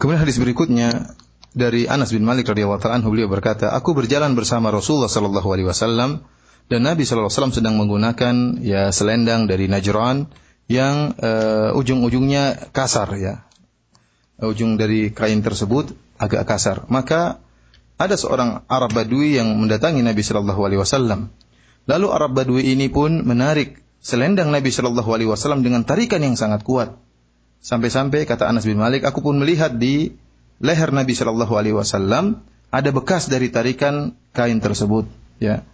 Kemudian 0.00 0.24
hadis 0.24 0.40
berikutnya 0.40 1.12
dari 1.52 1.84
Anas 1.84 2.08
bin 2.08 2.24
Malik 2.24 2.48
radhiyallahu 2.48 2.88
anhu 2.88 3.12
beliau 3.12 3.28
berkata, 3.28 3.68
"Aku 3.68 3.92
berjalan 3.92 4.32
bersama 4.32 4.72
Rasulullah 4.72 5.12
sallallahu 5.12 5.48
alaihi 5.52 5.68
wasallam 5.68 6.24
dan 6.70 6.86
Nabi 6.86 7.02
wasallam 7.02 7.50
sedang 7.50 7.74
menggunakan 7.74 8.62
ya 8.62 8.94
selendang 8.94 9.50
dari 9.50 9.66
Najran 9.66 10.30
yang 10.70 11.18
uh, 11.18 11.74
ujung-ujungnya 11.74 12.70
kasar 12.70 13.10
ya. 13.18 13.42
Ujung 14.38 14.78
dari 14.78 15.10
kain 15.10 15.42
tersebut 15.42 15.92
agak 16.16 16.46
kasar. 16.46 16.86
Maka 16.86 17.42
ada 17.98 18.14
seorang 18.14 18.64
Arab 18.70 18.94
Badui 18.94 19.36
yang 19.36 19.52
mendatangi 19.58 20.00
Nabi 20.00 20.22
sallallahu 20.22 20.62
alaihi 20.62 20.80
wasallam. 20.80 21.34
Lalu 21.90 22.06
Arab 22.14 22.38
Badui 22.38 22.70
ini 22.70 22.86
pun 22.86 23.26
menarik 23.26 23.82
selendang 23.98 24.54
Nabi 24.54 24.70
sallallahu 24.70 25.10
alaihi 25.10 25.28
wasallam 25.28 25.66
dengan 25.66 25.82
tarikan 25.82 26.22
yang 26.22 26.38
sangat 26.38 26.62
kuat. 26.62 26.96
Sampai-sampai 27.60 28.24
kata 28.24 28.48
Anas 28.48 28.64
bin 28.64 28.80
Malik, 28.80 29.04
aku 29.04 29.20
pun 29.20 29.36
melihat 29.36 29.76
di 29.76 30.16
leher 30.64 30.88
Nabi 30.96 31.12
Shallallahu 31.12 31.60
Alaihi 31.60 31.76
Wasallam 31.76 32.40
ada 32.72 32.88
bekas 32.88 33.28
dari 33.28 33.52
tarikan 33.52 34.16
kain 34.32 34.64
tersebut. 34.64 35.04
Ya. 35.44 35.68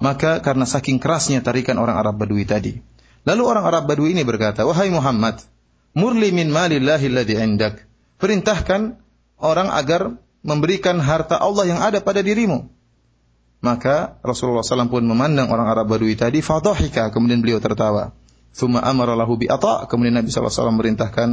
Maka 0.00 0.40
karena 0.40 0.64
saking 0.64 0.96
kerasnya 0.96 1.44
tarikan 1.44 1.76
orang 1.76 2.00
Arab 2.00 2.16
Badui 2.16 2.48
tadi. 2.48 2.80
Lalu 3.28 3.42
orang 3.44 3.68
Arab 3.68 3.84
Badui 3.84 4.16
ini 4.16 4.24
berkata, 4.24 4.64
Wahai 4.64 4.88
Muhammad, 4.88 5.44
murli 5.92 6.32
min 6.32 6.48
malillahi 6.48 7.06
alladhi 7.12 7.36
indak. 7.36 7.84
Perintahkan 8.16 8.96
orang 9.36 9.68
agar 9.68 10.16
memberikan 10.40 10.96
harta 11.04 11.36
Allah 11.36 11.68
yang 11.68 11.80
ada 11.84 12.00
pada 12.00 12.24
dirimu. 12.24 12.68
Maka 13.60 14.16
Rasulullah 14.24 14.64
SAW 14.64 14.88
pun 14.88 15.04
memandang 15.04 15.52
orang 15.52 15.68
Arab 15.68 15.92
Badui 15.92 16.16
tadi, 16.16 16.40
fadhahika, 16.40 17.12
kemudian 17.12 17.44
beliau 17.44 17.60
tertawa. 17.60 18.16
Thumma 18.56 18.80
amara 18.80 19.12
lahu 19.12 19.36
bi 19.36 19.46
ata. 19.46 19.84
Kemudian 19.84 20.16
Nabi 20.16 20.32
SAW 20.32 20.72
merintahkan 20.74 21.28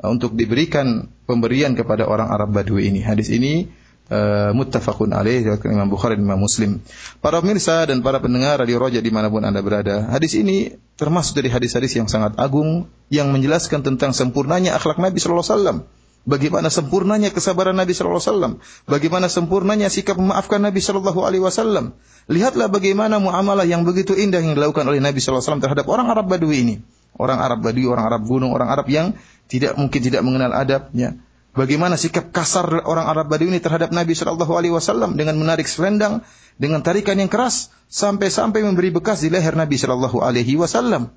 uh, 0.00 0.08
untuk 0.08 0.38
diberikan 0.38 1.10
pemberian 1.26 1.74
kepada 1.74 2.06
orang 2.06 2.30
Arab 2.30 2.54
Badui 2.54 2.88
ini. 2.88 3.02
Hadis 3.02 3.28
ini 3.34 3.68
uh, 4.10 4.50
muttafaqun 4.54 5.10
alaih 5.12 5.42
dari 5.42 5.74
Imam 5.74 5.90
Bukhari 5.90 6.18
dan 6.18 6.24
Imam 6.26 6.40
Muslim. 6.42 6.82
Para 7.18 7.42
pemirsa 7.42 7.86
dan 7.86 8.02
para 8.02 8.22
pendengar 8.22 8.62
Radio 8.62 8.78
Roja 8.78 9.02
di 9.02 9.10
mana 9.10 9.30
pun 9.30 9.42
anda 9.42 9.62
berada, 9.62 10.06
hadis 10.10 10.38
ini 10.38 10.74
termasuk 10.96 11.38
dari 11.38 11.52
hadis-hadis 11.52 11.92
yang 11.98 12.08
sangat 12.08 12.38
agung 12.40 12.88
yang 13.12 13.30
menjelaskan 13.30 13.82
tentang 13.84 14.16
sempurnanya 14.16 14.78
akhlak 14.78 14.98
Nabi 14.98 15.18
Sallallahu 15.18 15.44
Alaihi 15.44 15.54
Wasallam. 15.58 15.78
Bagaimana 16.26 16.68
sempurnanya 16.74 17.30
kesabaran 17.30 17.78
Nabi 17.78 17.94
Sallallahu 17.94 18.18
Alaihi 18.18 18.30
Wasallam. 18.34 18.52
Bagaimana 18.90 19.26
sempurnanya 19.30 19.86
sikap 19.86 20.18
memaafkan 20.18 20.58
Nabi 20.58 20.82
Sallallahu 20.82 21.22
Alaihi 21.22 21.42
Wasallam. 21.46 21.94
Lihatlah 22.26 22.66
bagaimana 22.66 23.22
muamalah 23.22 23.62
yang 23.62 23.86
begitu 23.86 24.18
indah 24.18 24.42
yang 24.42 24.58
dilakukan 24.58 24.90
oleh 24.90 24.98
Nabi 24.98 25.22
Sallallahu 25.22 25.38
Alaihi 25.38 25.46
Wasallam 25.46 25.62
terhadap 25.62 25.86
orang 25.86 26.06
Arab 26.10 26.26
Badui 26.26 26.66
ini. 26.66 26.76
Orang 27.14 27.38
Arab 27.38 27.62
Badui, 27.62 27.86
orang 27.86 28.10
Arab 28.10 28.26
gunung, 28.26 28.50
orang 28.50 28.68
Arab 28.68 28.90
yang 28.90 29.14
tidak 29.46 29.78
mungkin 29.78 30.02
tidak 30.02 30.26
mengenal 30.26 30.50
adabnya. 30.50 31.14
Bagaimana 31.56 31.96
sikap 31.96 32.36
kasar 32.36 32.84
orang 32.84 33.08
Arab 33.08 33.32
Badui 33.32 33.48
ini 33.48 33.64
terhadap 33.64 33.88
Nabi 33.88 34.12
Sallallahu 34.12 34.52
Alaihi 34.52 34.76
Wasallam 34.76 35.16
dengan 35.16 35.40
menarik 35.40 35.64
selendang, 35.64 36.20
dengan 36.60 36.84
tarikan 36.84 37.16
yang 37.16 37.32
keras, 37.32 37.72
sampai-sampai 37.88 38.60
memberi 38.60 38.92
bekas 38.92 39.24
di 39.24 39.32
leher 39.32 39.56
Nabi 39.56 39.80
Sallallahu 39.80 40.20
Alaihi 40.20 40.60
Wasallam. 40.60 41.08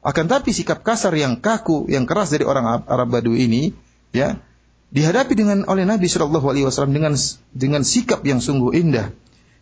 Akan 0.00 0.26
tapi 0.32 0.56
sikap 0.56 0.80
kasar 0.80 1.12
yang 1.12 1.38
kaku, 1.38 1.92
yang 1.92 2.08
keras 2.08 2.32
dari 2.32 2.48
orang 2.48 2.88
Arab 2.88 3.12
Badui 3.12 3.44
ini, 3.44 3.76
ya, 4.16 4.40
dihadapi 4.92 5.32
dengan 5.32 5.64
oleh 5.68 5.88
Nabi 5.88 6.08
Shallallahu 6.08 6.46
Alaihi 6.52 6.68
Wasallam 6.68 6.96
dengan 6.96 7.14
dengan 7.52 7.82
sikap 7.84 8.24
yang 8.28 8.44
sungguh 8.44 8.76
indah. 8.76 9.12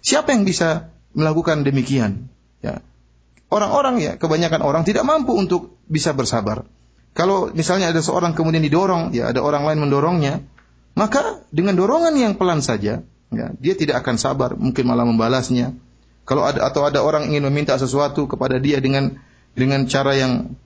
Siapa 0.03 0.35
yang 0.35 0.43
bisa 0.43 0.91
melakukan 1.15 1.63
demikian? 1.63 2.31
Ya, 2.63 2.83
orang-orang 3.51 4.03
ya 4.03 4.13
kebanyakan 4.19 4.61
orang 4.63 4.83
tidak 4.83 5.07
mampu 5.07 5.35
untuk 5.39 5.79
bisa 5.87 6.15
bersabar. 6.15 6.67
Kalau 7.21 7.53
misalnya 7.53 7.93
ada 7.93 8.01
seorang 8.01 8.33
kemudian 8.33 8.65
didorong, 8.65 9.13
ya 9.13 9.29
ada 9.29 9.45
orang 9.45 9.69
lain 9.69 9.85
mendorongnya, 9.85 10.41
maka 10.97 11.45
dengan 11.53 11.77
dorongan 11.77 12.17
yang 12.17 12.33
pelan 12.41 12.65
saja, 12.65 13.05
ya, 13.29 13.47
dia 13.61 13.75
tidak 13.77 14.01
akan 14.01 14.17
sabar, 14.17 14.57
mungkin 14.57 14.89
malah 14.89 15.05
membalasnya. 15.05 15.77
Kalau 16.25 16.49
ada 16.49 16.65
atau 16.65 16.89
ada 16.89 17.05
orang 17.05 17.29
ingin 17.29 17.45
meminta 17.53 17.77
sesuatu 17.77 18.25
kepada 18.25 18.57
dia 18.57 18.81
dengan 18.81 19.21
dengan 19.53 19.85
cara 19.85 20.17
yang 20.17 20.57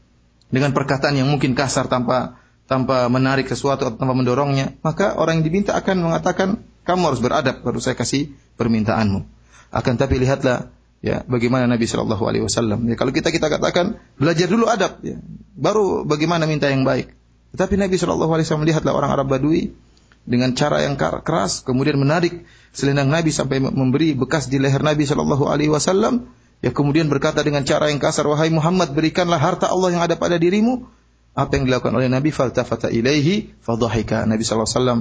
dengan 0.46 0.70
perkataan 0.70 1.18
yang 1.18 1.26
mungkin 1.26 1.58
kasar 1.58 1.90
tanpa 1.90 2.38
tanpa 2.70 3.10
menarik 3.10 3.50
sesuatu 3.50 3.90
atau 3.90 3.98
tanpa 3.98 4.14
mendorongnya, 4.14 4.78
maka 4.86 5.18
orang 5.18 5.42
yang 5.42 5.50
diminta 5.50 5.74
akan 5.74 6.06
mengatakan, 6.06 6.62
kamu 6.86 7.02
harus 7.10 7.18
beradab 7.18 7.66
baru 7.66 7.82
saya 7.82 7.98
kasih 7.98 8.30
permintaanmu. 8.54 9.26
Akan 9.74 9.98
tapi 9.98 10.22
lihatlah 10.22 10.70
ya 11.04 11.20
bagaimana 11.28 11.68
Nabi 11.68 11.84
Shallallahu 11.84 12.24
Alaihi 12.24 12.48
Wasallam. 12.48 12.88
Ya, 12.88 12.96
kalau 12.96 13.12
kita 13.12 13.28
kita 13.28 13.52
katakan 13.52 14.00
belajar 14.16 14.48
dulu 14.48 14.64
adab, 14.64 15.04
ya, 15.04 15.20
baru 15.52 16.08
bagaimana 16.08 16.48
minta 16.48 16.72
yang 16.72 16.88
baik. 16.88 17.12
Tetapi 17.52 17.76
Nabi 17.76 18.00
Shallallahu 18.00 18.32
Alaihi 18.32 18.48
Wasallam 18.48 18.64
melihatlah 18.64 18.92
orang 18.96 19.10
Arab 19.12 19.28
Badui 19.28 19.76
dengan 20.24 20.56
cara 20.56 20.80
yang 20.80 20.96
keras, 20.96 21.60
kemudian 21.60 22.00
menarik 22.00 22.48
selendang 22.72 23.12
Nabi 23.12 23.28
sampai 23.28 23.60
memberi 23.60 24.16
bekas 24.16 24.48
di 24.48 24.56
leher 24.56 24.80
Nabi 24.80 25.04
Shallallahu 25.04 25.44
Alaihi 25.44 25.68
Wasallam. 25.68 26.32
Ya 26.64 26.72
kemudian 26.72 27.12
berkata 27.12 27.44
dengan 27.44 27.60
cara 27.68 27.92
yang 27.92 28.00
kasar, 28.00 28.24
wahai 28.24 28.48
Muhammad 28.48 28.96
berikanlah 28.96 29.36
harta 29.36 29.68
Allah 29.68 29.92
yang 29.92 30.00
ada 30.00 30.16
pada 30.16 30.40
dirimu. 30.40 30.88
Apa 31.36 31.60
yang 31.60 31.68
dilakukan 31.68 31.92
oleh 31.92 32.08
Nabi? 32.08 32.32
Faltafata 32.32 32.88
ilaihi 32.88 33.52
fadhahika. 33.60 34.24
Nabi 34.24 34.40
Shallallahu 34.40 34.64
Alaihi 34.64 34.80
Wasallam 34.80 35.00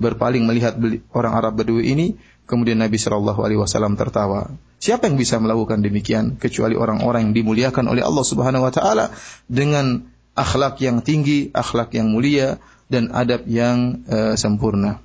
berpaling 0.00 0.48
melihat 0.48 0.72
orang 1.12 1.32
Arab 1.36 1.60
Badui 1.60 1.92
ini, 1.92 2.16
kemudian 2.49 2.83
Nabi 2.83 2.99
Shallallahu 2.99 3.39
Alaihi 3.41 3.61
Wasallam 3.63 3.95
tertawa. 3.95 4.51
Siapa 4.81 5.07
yang 5.07 5.15
bisa 5.15 5.37
melakukan 5.37 5.79
demikian 5.85 6.35
kecuali 6.41 6.73
orang-orang 6.75 7.29
yang 7.29 7.35
dimuliakan 7.37 7.87
oleh 7.87 8.03
Allah 8.03 8.25
Subhanahu 8.25 8.67
Wa 8.67 8.73
Taala 8.73 9.05
dengan 9.47 10.03
akhlak 10.35 10.81
yang 10.81 11.05
tinggi, 11.05 11.53
akhlak 11.53 11.93
yang 11.95 12.11
mulia 12.11 12.59
dan 12.91 13.13
adab 13.15 13.47
yang 13.47 14.03
uh, 14.09 14.35
sempurna. 14.35 14.99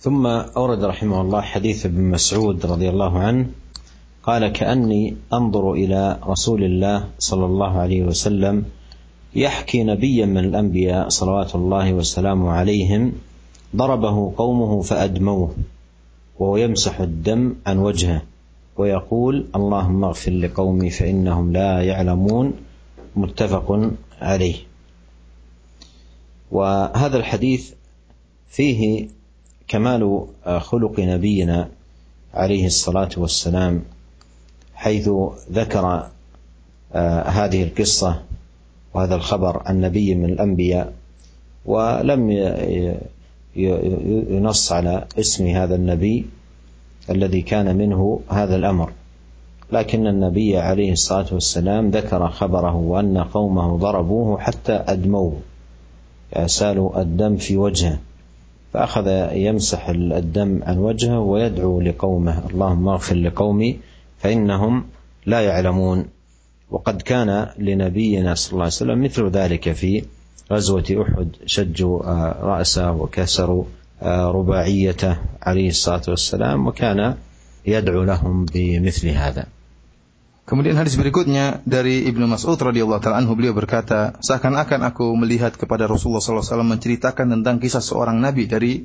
ثم 0.00 0.24
أورد 0.56 0.80
رحمه 0.80 1.20
الله 1.20 1.40
حديث 1.40 1.92
ابن 1.92 2.16
مسعود 2.16 2.56
رضي 2.64 2.88
الله 2.88 3.12
عنه 3.20 3.52
قال 4.24 4.48
كأني 4.48 5.16
أنظر 5.28 5.72
إلى 5.72 6.24
رسول 6.24 6.64
الله 6.64 7.20
صلى 7.20 7.44
الله 7.44 7.72
عليه 7.78 8.02
وسلم 8.08 8.64
يحكي 9.36 9.84
نبيا 9.84 10.26
من 10.26 10.56
الأنبياء 10.56 11.08
صلوات 11.08 11.52
الله 11.54 11.92
وسلامه 11.92 12.48
عليهم 12.48 13.12
ضربه 13.76 14.16
قومه 14.36 14.72
فأدموه 14.82 15.48
وهو 16.39 16.57
يمسح 16.57 16.99
الدم 16.99 17.55
عن 17.67 17.77
وجهه 17.77 18.21
ويقول 18.77 19.45
اللهم 19.55 20.03
اغفر 20.03 20.31
لقومي 20.31 20.89
فإنهم 20.89 21.53
لا 21.53 21.81
يعلمون 21.83 22.53
متفق 23.15 23.91
عليه. 24.21 24.55
وهذا 26.51 27.17
الحديث 27.17 27.71
فيه 28.47 29.07
كمال 29.67 30.25
خلق 30.59 30.99
نبينا 30.99 31.69
عليه 32.33 32.65
الصلاة 32.65 33.09
والسلام 33.17 33.83
حيث 34.75 35.09
ذكر 35.51 36.09
هذه 37.25 37.63
القصة 37.63 38.21
وهذا 38.93 39.15
الخبر 39.15 39.61
عن 39.65 39.81
نبي 39.81 40.15
من 40.15 40.25
الأنبياء 40.25 40.93
ولم 41.65 42.31
ينص 43.55 44.71
على 44.71 45.05
اسم 45.19 45.47
هذا 45.47 45.75
النبي 45.75 46.25
الذي 47.09 47.41
كان 47.41 47.75
منه 47.75 48.19
هذا 48.29 48.55
الأمر. 48.55 48.91
لكن 49.71 50.07
النبي 50.07 50.57
عليه 50.57 50.91
الصلاة 50.91 51.25
والسلام 51.31 51.89
ذكر 51.89 52.29
خبره 52.29 52.75
وأن 52.75 53.17
قومه 53.17 53.77
ضربوه 53.77 54.39
حتى 54.39 54.73
أدموه 54.87 55.39
سالوا 56.45 57.01
الدم 57.01 57.37
في 57.37 57.57
وجهه 57.57 57.99
فأخذ 58.73 59.29
يمسح 59.33 59.89
الدم 59.89 60.59
عن 60.63 60.77
وجهه 60.77 61.19
ويدعو 61.19 61.81
لقومه 61.81 62.47
اللهم 62.49 62.87
اغفر 62.87 63.15
لقومي 63.15 63.79
فإنهم 64.17 64.83
لا 65.25 65.41
يعلمون. 65.41 66.05
وقد 66.71 67.01
كان 67.01 67.47
لنبينا 67.59 68.35
صلى 68.35 68.51
الله 68.51 68.63
عليه 68.63 68.73
وسلم 68.73 69.03
مثل 69.03 69.29
ذلك 69.29 69.71
في 69.71 70.03
غزوة 70.50 70.88
أحد 71.02 71.28
شجوا 71.46 71.96
رأسه 72.42 72.90
وكسروا 72.92 73.64
رباعيته 74.34 75.16
عليه 75.42 75.68
الصلاة 75.68 76.06
والسلام 76.08 76.66
وكان 76.66 77.14
يدعو 77.66 78.02
لهم 78.02 78.44
بمثل 78.50 79.08
هذا 79.08 79.46
Kemudian 80.50 80.74
hadis 80.74 80.98
berikutnya 80.98 81.62
dari 81.62 82.10
Ibnu 82.10 82.26
Mas'ud 82.26 82.58
radhiyallahu 82.58 82.98
taala 82.98 83.22
anhu 83.22 83.38
beliau 83.38 83.54
berkata, 83.54 84.18
seakan-akan 84.18 84.82
aku 84.82 85.06
melihat 85.14 85.54
kepada 85.54 85.86
Rasulullah 85.86 86.18
sallallahu 86.18 86.42
alaihi 86.42 86.50
wasallam 86.58 86.72
menceritakan 86.74 87.26
tentang 87.38 87.56
kisah 87.62 87.78
seorang 87.78 88.18
nabi 88.18 88.50
dari 88.50 88.82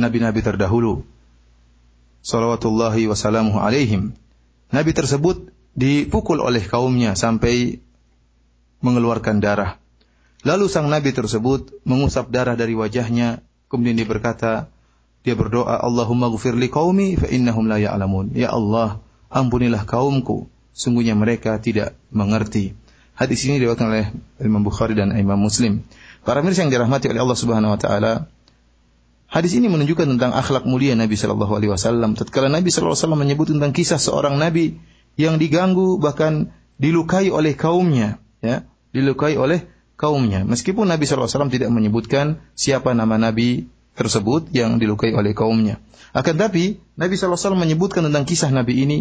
nabi-nabi 0.00 0.40
terdahulu. 0.40 1.04
Salawatullahi 2.24 3.12
wasallamuhu 3.12 3.60
alaihim. 3.60 4.16
Nabi 4.72 4.96
tersebut 4.96 5.52
dipukul 5.76 6.40
oleh 6.40 6.64
kaumnya 6.64 7.12
sampai 7.12 7.76
mengeluarkan 8.80 9.44
darah. 9.44 9.76
Lalu 10.45 10.69
sang 10.69 10.85
nabi 10.91 11.15
tersebut 11.15 11.81
mengusap 11.87 12.29
darah 12.29 12.53
dari 12.53 12.77
wajahnya, 12.77 13.41
kemudian 13.71 13.97
dia 13.97 14.05
berkata, 14.05 14.69
dia 15.25 15.33
berdoa, 15.33 15.81
Allahumma 15.81 16.29
gufirli 16.29 16.69
qaumi 16.69 17.17
fa 17.17 17.27
innahum 17.27 17.65
la 17.65 17.81
ya'lamun. 17.81 18.31
Ya 18.37 18.53
Allah, 18.53 19.01
ampunilah 19.27 19.83
kaumku, 19.83 20.47
sungguhnya 20.71 21.17
mereka 21.17 21.57
tidak 21.57 21.97
mengerti. 22.13 22.77
Hadis 23.17 23.49
ini 23.49 23.57
diriwayatkan 23.57 23.87
oleh 23.89 24.07
Imam 24.45 24.61
Bukhari 24.61 24.93
dan 24.93 25.09
Imam 25.17 25.41
Muslim. 25.41 25.81
Para 26.21 26.45
mirsa 26.45 26.61
yang 26.61 26.69
dirahmati 26.69 27.09
oleh 27.09 27.17
Allah 27.17 27.39
Subhanahu 27.39 27.73
wa 27.73 27.79
taala, 27.81 28.29
hadis 29.25 29.57
ini 29.57 29.67
menunjukkan 29.73 30.05
tentang 30.15 30.37
akhlak 30.37 30.69
mulia 30.69 30.93
Nabi 30.93 31.17
sallallahu 31.17 31.57
alaihi 31.57 31.73
wasallam. 31.73 32.13
Tatkala 32.13 32.47
Nabi 32.47 32.69
sallallahu 32.69 32.93
alaihi 32.93 33.03
wasallam 33.03 33.21
menyebut 33.25 33.47
tentang 33.49 33.73
kisah 33.73 33.97
seorang 33.97 34.37
nabi 34.37 34.77
yang 35.17 35.41
diganggu 35.41 35.97
bahkan 35.97 36.53
dilukai 36.77 37.33
oleh 37.33 37.57
kaumnya, 37.57 38.21
ya, 38.45 38.69
dilukai 38.93 39.33
oleh 39.33 39.65
kaumnya. 39.97 40.45
Meskipun 40.45 40.87
Nabi 40.87 41.03
SAW 41.03 41.51
tidak 41.51 41.73
menyebutkan 41.73 42.39
siapa 42.53 42.93
nama 42.93 43.17
Nabi 43.17 43.67
tersebut 43.97 44.53
yang 44.53 44.77
dilukai 44.77 45.11
oleh 45.11 45.33
kaumnya. 45.33 45.81
Akan 46.13 46.37
tapi 46.37 46.79
Nabi 46.95 47.17
SAW 47.17 47.57
menyebutkan 47.57 48.05
tentang 48.05 48.23
kisah 48.23 48.53
Nabi 48.53 48.85
ini 48.85 48.99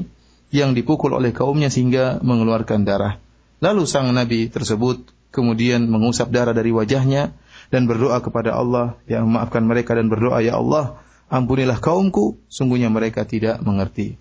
yang 0.50 0.72
dipukul 0.72 1.12
oleh 1.14 1.30
kaumnya 1.36 1.68
sehingga 1.68 2.18
mengeluarkan 2.24 2.82
darah. 2.82 3.20
Lalu 3.60 3.84
sang 3.84 4.08
Nabi 4.10 4.48
tersebut 4.48 5.12
kemudian 5.30 5.84
mengusap 5.86 6.32
darah 6.32 6.56
dari 6.56 6.72
wajahnya 6.72 7.36
dan 7.68 7.84
berdoa 7.84 8.20
kepada 8.24 8.56
Allah, 8.56 8.96
ya 9.04 9.20
maafkan 9.20 9.68
mereka 9.68 9.92
dan 9.98 10.08
berdoa, 10.08 10.38
ya 10.40 10.56
Allah, 10.56 11.02
ampunilah 11.28 11.82
kaumku, 11.82 12.38
sungguhnya 12.46 12.88
mereka 12.88 13.26
tidak 13.26 13.58
mengerti. 13.60 14.16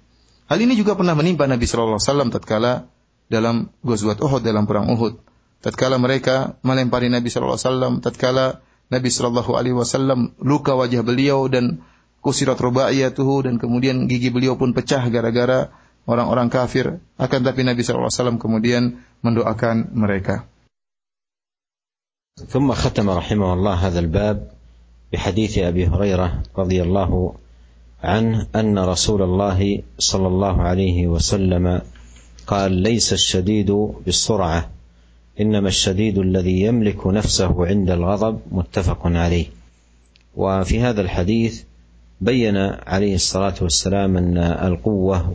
Hal 0.49 0.61
ini 0.61 0.73
juga 0.77 0.97
pernah 0.97 1.13
menimpa 1.13 1.45
Nabi 1.45 1.65
Wasallam 1.65 2.33
tatkala 2.33 2.89
dalam 3.29 3.69
Ghazwat 3.81 4.21
Uhud 4.21 4.41
dalam 4.45 4.69
perang 4.69 4.89
Uhud 4.93 5.17
tatkala 5.64 6.00
mereka 6.00 6.56
melempari 6.64 7.12
Nabi 7.12 7.28
sallallahu 7.28 7.56
alaihi 7.56 7.68
wasallam, 7.68 7.94
tatkala 8.00 8.44
Nabi 8.90 9.08
sallallahu 9.12 9.52
alaihi 9.54 9.76
wasallam 9.76 10.34
luka 10.40 10.74
wajah 10.74 11.04
beliau 11.06 11.46
dan 11.46 11.84
kusirat 12.20 12.58
rubaiyatuhu 12.60 13.48
dan 13.48 13.54
kemudian 13.56 14.08
gigi 14.08 14.28
beliau 14.28 14.56
pun 14.60 14.76
pecah 14.76 15.06
gara-gara 15.08 15.72
orang-orang 16.04 16.48
kafir. 16.50 17.00
Akan 17.16 17.44
tapi 17.46 17.62
Nabi 17.62 17.80
sallallahu 17.84 18.08
alaihi 18.08 18.18
wasallam 18.18 18.38
kemudian 18.40 18.82
mendoakan 19.22 19.94
mereka. 19.96 20.48
ثم 22.40 22.72
ختم 22.72 23.04
رحمه 23.04 23.52
الله 23.52 23.74
هذا 23.74 24.00
الباب 24.00 24.38
بحديث 25.12 25.58
ابي 25.58 25.92
هريره 25.92 26.56
رضي 26.56 26.82
الله 26.82 27.34
عنه 28.00 28.48
ان 28.56 28.78
رسول 28.78 29.22
الله 29.22 29.82
صلى 29.98 30.26
الله 30.26 30.62
عليه 30.62 30.98
وسلم 31.06 31.82
قال 32.46 32.72
ليس 32.72 33.12
الشديد 33.12 33.70
بالسرعه 34.06 34.70
إنما 35.41 35.67
الشديد 35.67 36.17
الذي 36.17 36.61
يملك 36.61 37.07
نفسه 37.07 37.65
عند 37.65 37.89
الغضب 37.91 38.39
متفق 38.51 39.07
عليه. 39.07 39.45
وفي 40.35 40.81
هذا 40.81 41.01
الحديث 41.01 41.63
بين 42.21 42.57
عليه 42.87 43.15
الصلاة 43.15 43.53
والسلام 43.61 44.17
أن 44.17 44.37
القوة 44.37 45.33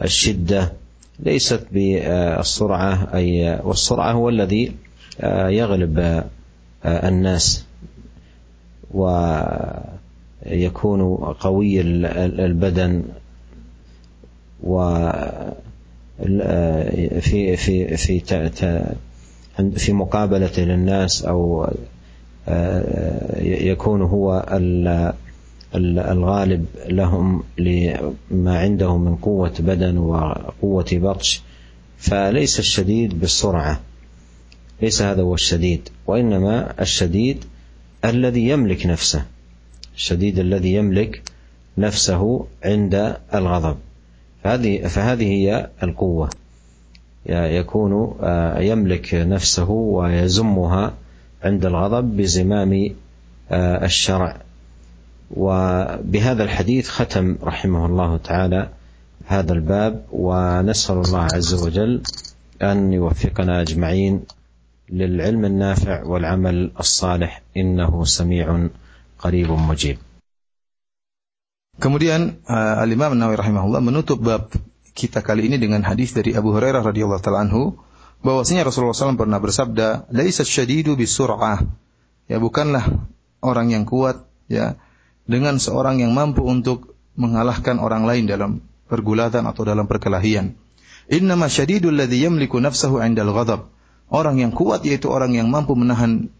والشدة 0.00 0.72
ليست 1.20 1.66
بالسرعة 1.72 3.08
أي 3.14 3.60
والسرعة 3.64 4.12
هو 4.12 4.28
الذي 4.28 4.72
يغلب 5.48 6.24
الناس 6.84 7.64
ويكون 10.50 11.02
قوي 11.40 11.80
البدن 11.80 13.02
و 14.62 15.08
في 17.20 17.56
في 17.56 17.96
في 17.96 18.20
في 19.76 19.92
مقابلته 19.92 20.62
للناس 20.62 21.24
أو 21.24 21.68
يكون 23.42 24.02
هو 24.02 24.46
الغالب 25.74 26.66
لهم 26.88 27.42
لما 27.58 28.58
عنده 28.58 28.96
من 28.96 29.16
قوة 29.16 29.54
بدن 29.58 29.98
وقوة 29.98 30.86
بطش 30.92 31.42
فليس 31.98 32.58
الشديد 32.58 33.20
بالسرعة. 33.20 33.80
ليس 34.82 35.02
هذا 35.02 35.22
هو 35.22 35.34
الشديد 35.34 35.88
وإنما 36.06 36.74
الشديد 36.80 37.44
الذي 38.04 38.48
يملك 38.48 38.86
نفسه 38.86 39.24
الشديد 39.96 40.38
الذي 40.38 40.74
يملك 40.74 41.22
نفسه 41.78 42.46
عند 42.64 43.16
الغضب. 43.34 43.76
فهذه 44.48 44.86
فهذه 44.86 45.26
هي 45.26 45.70
القوة. 45.82 46.30
يكون 47.26 48.14
يملك 48.58 49.14
نفسه 49.14 49.70
ويزمها 49.70 50.94
عند 51.44 51.66
الغضب 51.66 52.16
بزمام 52.16 52.90
الشرع. 53.52 54.36
وبهذا 55.36 56.44
الحديث 56.44 56.88
ختم 56.88 57.36
رحمه 57.42 57.86
الله 57.86 58.16
تعالى 58.16 58.68
هذا 59.26 59.52
الباب 59.52 60.04
ونسأل 60.12 60.96
الله 60.96 61.28
عز 61.34 61.54
وجل 61.54 62.02
أن 62.62 62.92
يوفقنا 62.92 63.60
أجمعين 63.60 64.22
للعلم 64.90 65.44
النافع 65.44 66.04
والعمل 66.04 66.70
الصالح 66.80 67.42
إنه 67.56 68.04
سميع 68.04 68.68
قريب 69.18 69.50
مجيب. 69.50 69.98
Kemudian 71.78 72.42
uh, 72.50 72.82
Al-Imam 72.82 73.14
Nawawi 73.14 73.38
rahimahullah 73.38 73.78
menutup 73.78 74.18
bab 74.18 74.50
kita 74.98 75.22
kali 75.22 75.46
ini 75.46 75.62
dengan 75.62 75.86
hadis 75.86 76.10
dari 76.10 76.34
Abu 76.34 76.50
Hurairah 76.50 76.82
radhiyallahu 76.82 77.22
taala 77.22 77.46
anhu 77.46 77.78
bahwasanya 78.18 78.66
Rasulullah 78.66 78.98
SAW 78.98 79.14
pernah 79.14 79.38
bersabda, 79.38 80.10
"Laisa 80.10 80.42
syadidu 80.42 80.98
bisur'ah." 80.98 81.62
Ya 82.26 82.42
bukanlah 82.42 83.06
orang 83.38 83.70
yang 83.70 83.86
kuat 83.86 84.26
ya 84.50 84.74
dengan 85.30 85.62
seorang 85.62 86.02
yang 86.02 86.10
mampu 86.18 86.42
untuk 86.42 86.98
mengalahkan 87.14 87.78
orang 87.78 88.10
lain 88.10 88.26
dalam 88.26 88.50
pergulatan 88.90 89.46
atau 89.46 89.62
dalam 89.62 89.86
perkelahian. 89.86 90.58
Innama 91.08 91.46
syadidul 91.46 91.94
ladzi 91.94 92.26
yamliku 92.26 92.58
nafsahu 92.58 92.98
'indal 92.98 93.30
ghadab. 93.30 93.70
Orang 94.10 94.42
yang 94.42 94.50
kuat 94.50 94.82
yaitu 94.82 95.14
orang 95.14 95.36
yang 95.36 95.46
mampu 95.46 95.78
menahan 95.78 96.32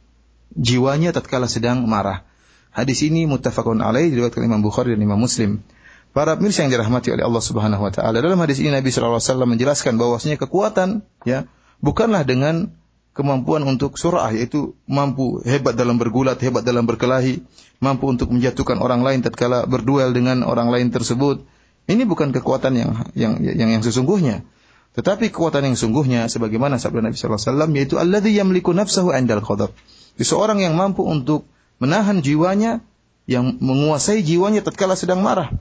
jiwanya 0.56 1.14
tatkala 1.14 1.46
sedang 1.46 1.86
marah. 1.86 2.26
Hadis 2.72 3.02
ini 3.02 3.24
muttafaqun 3.24 3.80
alaih 3.80 4.12
diriwayatkan 4.12 4.44
Imam 4.44 4.60
Bukhari 4.60 4.94
dan 4.94 5.02
Imam 5.02 5.18
Muslim. 5.18 5.64
Para 6.12 6.34
pemirsa 6.40 6.64
yang 6.64 6.72
dirahmati 6.72 7.12
oleh 7.12 7.22
Allah 7.22 7.42
Subhanahu 7.44 7.84
wa 7.84 7.92
taala, 7.92 8.18
dalam 8.24 8.40
hadis 8.40 8.58
ini 8.64 8.72
Nabi 8.72 8.88
sallallahu 8.88 9.20
alaihi 9.20 9.30
wasallam 9.30 9.48
menjelaskan 9.54 9.92
bahwasanya 10.00 10.36
kekuatan 10.40 10.88
ya 11.28 11.44
bukanlah 11.84 12.24
dengan 12.24 12.72
kemampuan 13.18 13.66
untuk 13.66 13.98
surah 13.98 14.30
yaitu 14.30 14.78
mampu 14.86 15.42
hebat 15.42 15.74
dalam 15.74 15.98
bergulat, 15.98 16.38
hebat 16.38 16.62
dalam 16.62 16.86
berkelahi, 16.86 17.42
mampu 17.82 18.08
untuk 18.08 18.30
menjatuhkan 18.30 18.78
orang 18.78 19.02
lain 19.02 19.26
tatkala 19.26 19.66
berduel 19.66 20.14
dengan 20.14 20.46
orang 20.46 20.70
lain 20.70 20.94
tersebut. 20.94 21.42
Ini 21.90 22.06
bukan 22.06 22.30
kekuatan 22.30 22.72
yang 22.78 22.90
yang 23.18 23.32
yang, 23.42 23.68
yang 23.78 23.82
sesungguhnya. 23.82 24.46
Tetapi 24.94 25.34
kekuatan 25.34 25.66
yang 25.66 25.76
sungguhnya 25.76 26.30
sebagaimana 26.30 26.78
sabda 26.78 27.10
Nabi 27.10 27.18
sallallahu 27.18 27.38
alaihi 27.42 27.50
wasallam 27.50 27.70
yaitu 27.74 27.94
alladzi 27.98 28.32
yamliku 28.38 28.70
nafsahu 28.70 29.10
'indal 29.10 29.42
qadab. 29.42 29.74
Seseorang 30.14 30.62
yang 30.62 30.78
mampu 30.78 31.02
untuk 31.02 31.50
menahan 31.78 32.22
jiwanya, 32.22 32.82
yang 33.28 33.60
menguasai 33.60 34.24
jiwanya 34.24 34.64
tatkala 34.64 34.96
sedang 34.96 35.20
marah. 35.20 35.52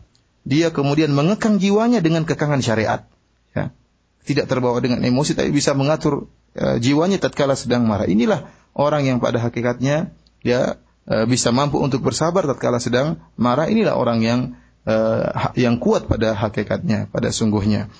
Dia 0.48 0.72
kemudian 0.72 1.12
mengekang 1.12 1.60
jiwanya 1.60 2.00
dengan 2.00 2.24
kekangan 2.24 2.64
syariat. 2.64 3.04
Ya. 3.52 3.76
Tidak 4.24 4.48
terbawa 4.48 4.80
dengan 4.80 5.04
emosi, 5.04 5.36
tapi 5.36 5.52
bisa 5.52 5.76
mengatur 5.76 6.32
uh, 6.56 6.80
jiwanya 6.80 7.20
tatkala 7.20 7.60
sedang 7.60 7.84
marah. 7.84 8.08
Inilah 8.08 8.48
orang 8.72 9.04
yang 9.04 9.18
pada 9.20 9.44
hakikatnya 9.44 10.16
ya 10.48 10.80
uh, 11.12 11.26
bisa 11.28 11.52
mampu 11.52 11.84
untuk 11.84 12.00
bersabar 12.08 12.48
tatkala 12.48 12.80
sedang 12.80 13.20
marah. 13.36 13.68
Inilah 13.68 14.00
orang 14.00 14.24
yang 14.24 14.40
uh, 14.88 15.52
yang 15.60 15.84
kuat 15.84 16.08
pada 16.08 16.32
hakikatnya, 16.40 17.12
pada 17.12 17.36
sungguhnya. 17.36 17.92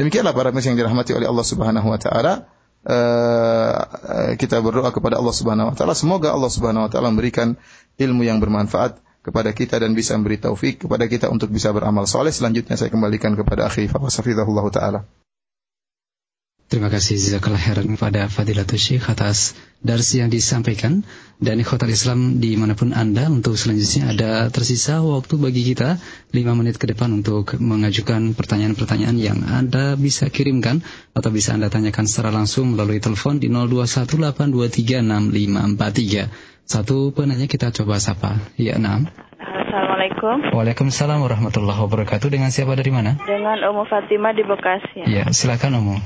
Demikianlah 0.00 0.32
para 0.32 0.48
yang 0.48 0.80
dirahmati 0.80 1.12
oleh 1.12 1.28
Allah 1.28 1.44
Subhanahu 1.44 1.92
wa 1.92 2.00
taala 2.00 2.48
uh, 2.86 4.36
kita 4.36 4.60
berdoa 4.62 4.92
kepada 4.94 5.20
Allah 5.20 5.34
Subhanahu 5.34 5.72
wa 5.72 5.76
taala 5.76 5.92
semoga 5.92 6.32
Allah 6.32 6.48
Subhanahu 6.52 6.86
wa 6.86 6.90
taala 6.90 7.12
memberikan 7.12 7.58
ilmu 8.00 8.24
yang 8.24 8.40
bermanfaat 8.40 9.00
kepada 9.20 9.52
kita 9.52 9.76
dan 9.76 9.92
bisa 9.92 10.16
memberi 10.16 10.40
taufik 10.40 10.88
kepada 10.88 11.04
kita 11.04 11.28
untuk 11.28 11.52
bisa 11.52 11.68
beramal 11.76 12.08
soleh. 12.08 12.32
Selanjutnya 12.32 12.80
saya 12.80 12.88
kembalikan 12.88 13.36
kepada 13.36 13.68
akhi 13.68 13.84
Fawasafidahullah 13.84 14.66
taala. 14.72 15.00
Terima 16.70 16.86
kasih 16.86 17.18
jazakallah 17.18 17.58
khairan 17.58 17.90
kepada 17.98 18.30
Fadilatul 18.30 18.78
Syekh 18.78 19.10
atas 19.10 19.58
darsi 19.80 20.20
yang 20.20 20.28
disampaikan 20.28 21.00
dan 21.40 21.56
ikhwatal 21.56 21.88
Islam 21.88 22.36
di 22.36 22.52
mana 22.60 22.76
pun 22.76 22.92
Anda 22.92 23.32
untuk 23.32 23.56
selanjutnya 23.56 24.12
ada 24.12 24.52
tersisa 24.52 25.00
waktu 25.00 25.40
bagi 25.40 25.64
kita 25.64 25.96
5 26.36 26.44
menit 26.52 26.76
ke 26.76 26.84
depan 26.84 27.08
untuk 27.16 27.56
mengajukan 27.56 28.36
pertanyaan-pertanyaan 28.36 29.16
yang 29.16 29.40
Anda 29.48 29.96
bisa 29.96 30.28
kirimkan 30.28 30.84
atau 31.16 31.32
bisa 31.32 31.56
Anda 31.56 31.72
tanyakan 31.72 32.04
secara 32.04 32.28
langsung 32.28 32.76
melalui 32.76 33.00
telepon 33.00 33.40
di 33.40 33.48
0218236543 33.48 36.28
satu 36.68 37.16
penanya 37.16 37.48
kita 37.48 37.72
coba 37.72 37.96
sapa 37.98 38.36
ya 38.60 38.76
enam 38.76 39.08
Assalamualaikum. 39.40 40.52
Waalaikumsalam 40.52 41.22
warahmatullahi 41.22 41.80
wabarakatuh. 41.86 42.28
Dengan 42.28 42.50
siapa 42.50 42.74
dari 42.74 42.90
mana? 42.90 43.14
Dengan 43.22 43.54
Umu 43.70 43.86
Fatimah 43.86 44.34
di 44.34 44.42
Bekasi. 44.42 45.06
Ya, 45.06 45.30
silakan 45.30 45.78
Umu. 45.80 45.96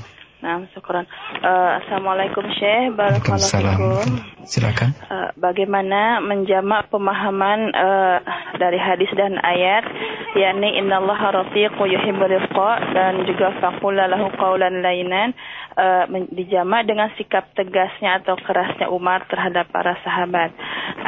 Nah, 0.45 0.61
syukuran. 0.77 1.09
Uh, 1.41 1.81
Assalamualaikum 1.81 2.45
Syekh, 2.61 2.93
barakallahu 2.93 4.05
Silakan. 4.45 4.93
Uh, 5.09 5.33
bagaimana 5.41 6.21
menjamak 6.21 6.93
pemahaman 6.93 7.73
uh, 7.73 8.21
dari 8.61 8.77
hadis 8.77 9.09
dan 9.17 9.41
ayat 9.41 9.89
yakni 10.37 10.77
innallaha 10.77 11.33
rafiqu 11.33 11.89
yuhibbul 11.89 12.29
rifqa 12.29 12.77
dan 12.93 13.25
juga 13.25 13.57
faqula 13.57 14.05
lahu 14.05 14.29
qawlan 14.37 14.85
lainan 14.85 15.33
uh, 15.81 16.05
dijamak 16.29 16.85
dengan 16.85 17.09
sikap 17.17 17.49
tegasnya 17.57 18.21
atau 18.21 18.37
kerasnya 18.37 18.93
Umar 18.93 19.25
terhadap 19.33 19.73
para 19.73 19.97
sahabat. 20.05 20.53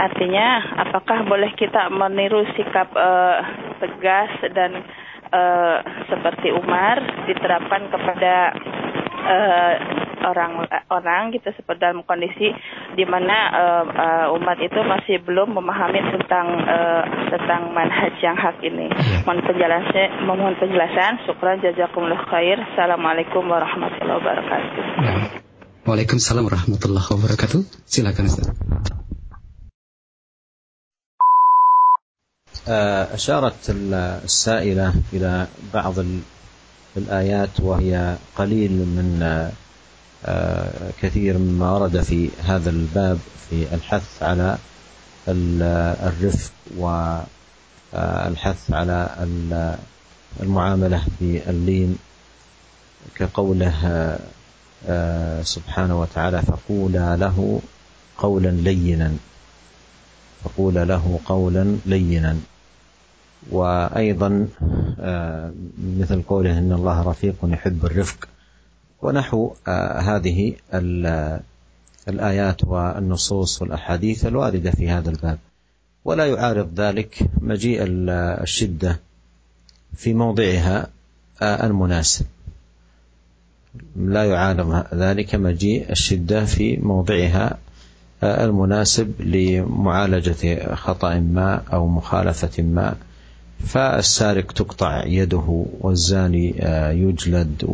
Artinya, 0.01 0.81
apakah 0.89 1.29
boleh 1.29 1.53
kita 1.61 1.93
meniru 1.93 2.41
sikap 2.57 2.89
uh, 2.97 3.45
tegas 3.85 4.33
dan 4.57 4.81
uh, 5.33 5.79
seperti 6.07 6.55
Umar 6.55 7.03
diterapkan 7.27 7.91
kepada 7.91 8.55
uh, 9.26 9.74
orang 10.22 10.70
orang 10.90 11.34
gitu 11.34 11.50
seperti 11.54 11.82
dalam 11.82 12.06
kondisi 12.06 12.54
di 12.94 13.06
mana 13.06 13.38
uh, 13.52 13.84
uh, 13.90 14.36
umat 14.38 14.58
itu 14.62 14.80
masih 14.86 15.18
belum 15.26 15.58
memahami 15.58 16.02
tentang 16.14 16.48
uh, 16.62 17.04
tentang 17.34 17.74
manhaj 17.74 18.14
yang 18.22 18.38
hak 18.38 18.62
ini. 18.62 18.88
Ya. 18.92 19.26
Mohon 19.26 19.42
penjelasan, 19.50 20.08
mohon 20.26 20.56
penjelasan. 20.58 21.26
Syukran 21.26 21.62
jazakumullah 21.64 22.22
khair. 22.30 22.62
Assalamualaikum 22.74 23.44
warahmatullahi 23.50 24.18
wabarakatuh. 24.22 24.84
Ya. 25.02 25.14
Waalaikumsalam 25.82 26.46
warahmatullahi 26.46 27.08
wabarakatuh. 27.10 27.60
Silakan 27.90 28.30
Ustaz. 28.30 28.48
أشارت 32.62 33.74
السائلة 34.24 34.94
إلى 35.14 35.48
بعض 35.74 35.96
الآيات 36.97 37.61
وهي 37.61 38.17
قليل 38.37 38.71
من 38.71 39.23
آه، 40.27 40.91
كثير 41.03 41.39
مما 41.39 41.71
ورد 41.73 42.01
في 42.01 42.31
هذا 42.45 42.71
الباب 42.71 43.19
في 43.51 43.75
الحث 43.75 44.23
على 44.23 44.59
الرفق 45.29 46.53
والحث 46.77 48.71
على 48.71 49.27
المعاملة 50.43 51.03
باللين 51.21 51.99
كقوله 53.15 53.75
آه، 54.89 55.43
سبحانه 55.43 56.01
وتعالى 56.01 56.43
فقولا 56.43 57.17
له 57.17 57.61
قولا 58.19 58.49
لينا 58.49 59.13
فقولا 60.45 60.85
له 60.85 61.21
قولا 61.25 61.77
لينا. 61.87 62.37
وأيضا 63.51 64.49
آه، 65.01 65.53
مثل 65.99 66.23
قوله 66.23 66.59
إن 66.59 66.73
الله 66.73 67.03
رفيق 67.03 67.35
يحب 67.45 67.85
الرفق. 67.85 68.29
ونحو 69.03 69.55
آه، 69.69 69.99
هذه 69.99 70.55
الآيات 72.09 72.65
والنصوص 72.65 73.63
والأحاديث 73.63 74.27
الواردة 74.27 74.71
في 74.71 74.89
هذا 74.89 75.11
الباب. 75.11 75.39
ولا 76.05 76.27
يعارض 76.27 76.81
ذلك 76.81 77.19
مجيء 77.41 77.85
الشدة 78.43 79.01
في 79.97 80.15
موضعها 80.15 80.87
آه، 81.43 81.67
المناسب. 81.67 82.27
لا 83.97 84.25
يعارض 84.25 84.87
ذلك 84.95 85.35
مجيء 85.35 85.91
الشدة 85.91 86.45
في 86.45 86.77
موضعها 86.77 87.59
المناسب 88.23 89.21
لمعالجة 89.21 90.75
خطأ 90.75 91.15
ما 91.15 91.63
أو 91.73 91.89
مخالفة 91.89 92.63
ما 92.63 92.97
فالسارق 93.65 94.53
تقطع 94.53 95.05
يده 95.07 95.67
والزاني 95.81 96.55
آه، 96.61 96.91
يجلد 96.91 97.65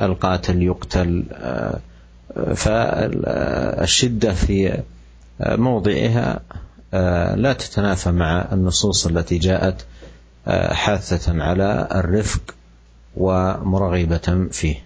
والقاتل 0.00 0.62
يقتل 0.62 1.24
آه، 1.32 1.80
فالشدة 2.54 4.34
في 4.34 4.82
موضعها 5.40 6.40
آه، 6.94 7.34
لا 7.34 7.52
تتنافى 7.52 8.10
مع 8.10 8.48
النصوص 8.52 9.06
التي 9.06 9.38
جاءت 9.38 9.86
حاثة 10.72 11.42
على 11.42 11.88
الرفق 11.94 12.54
ومرغبة 13.16 14.48
فيه. 14.52 14.84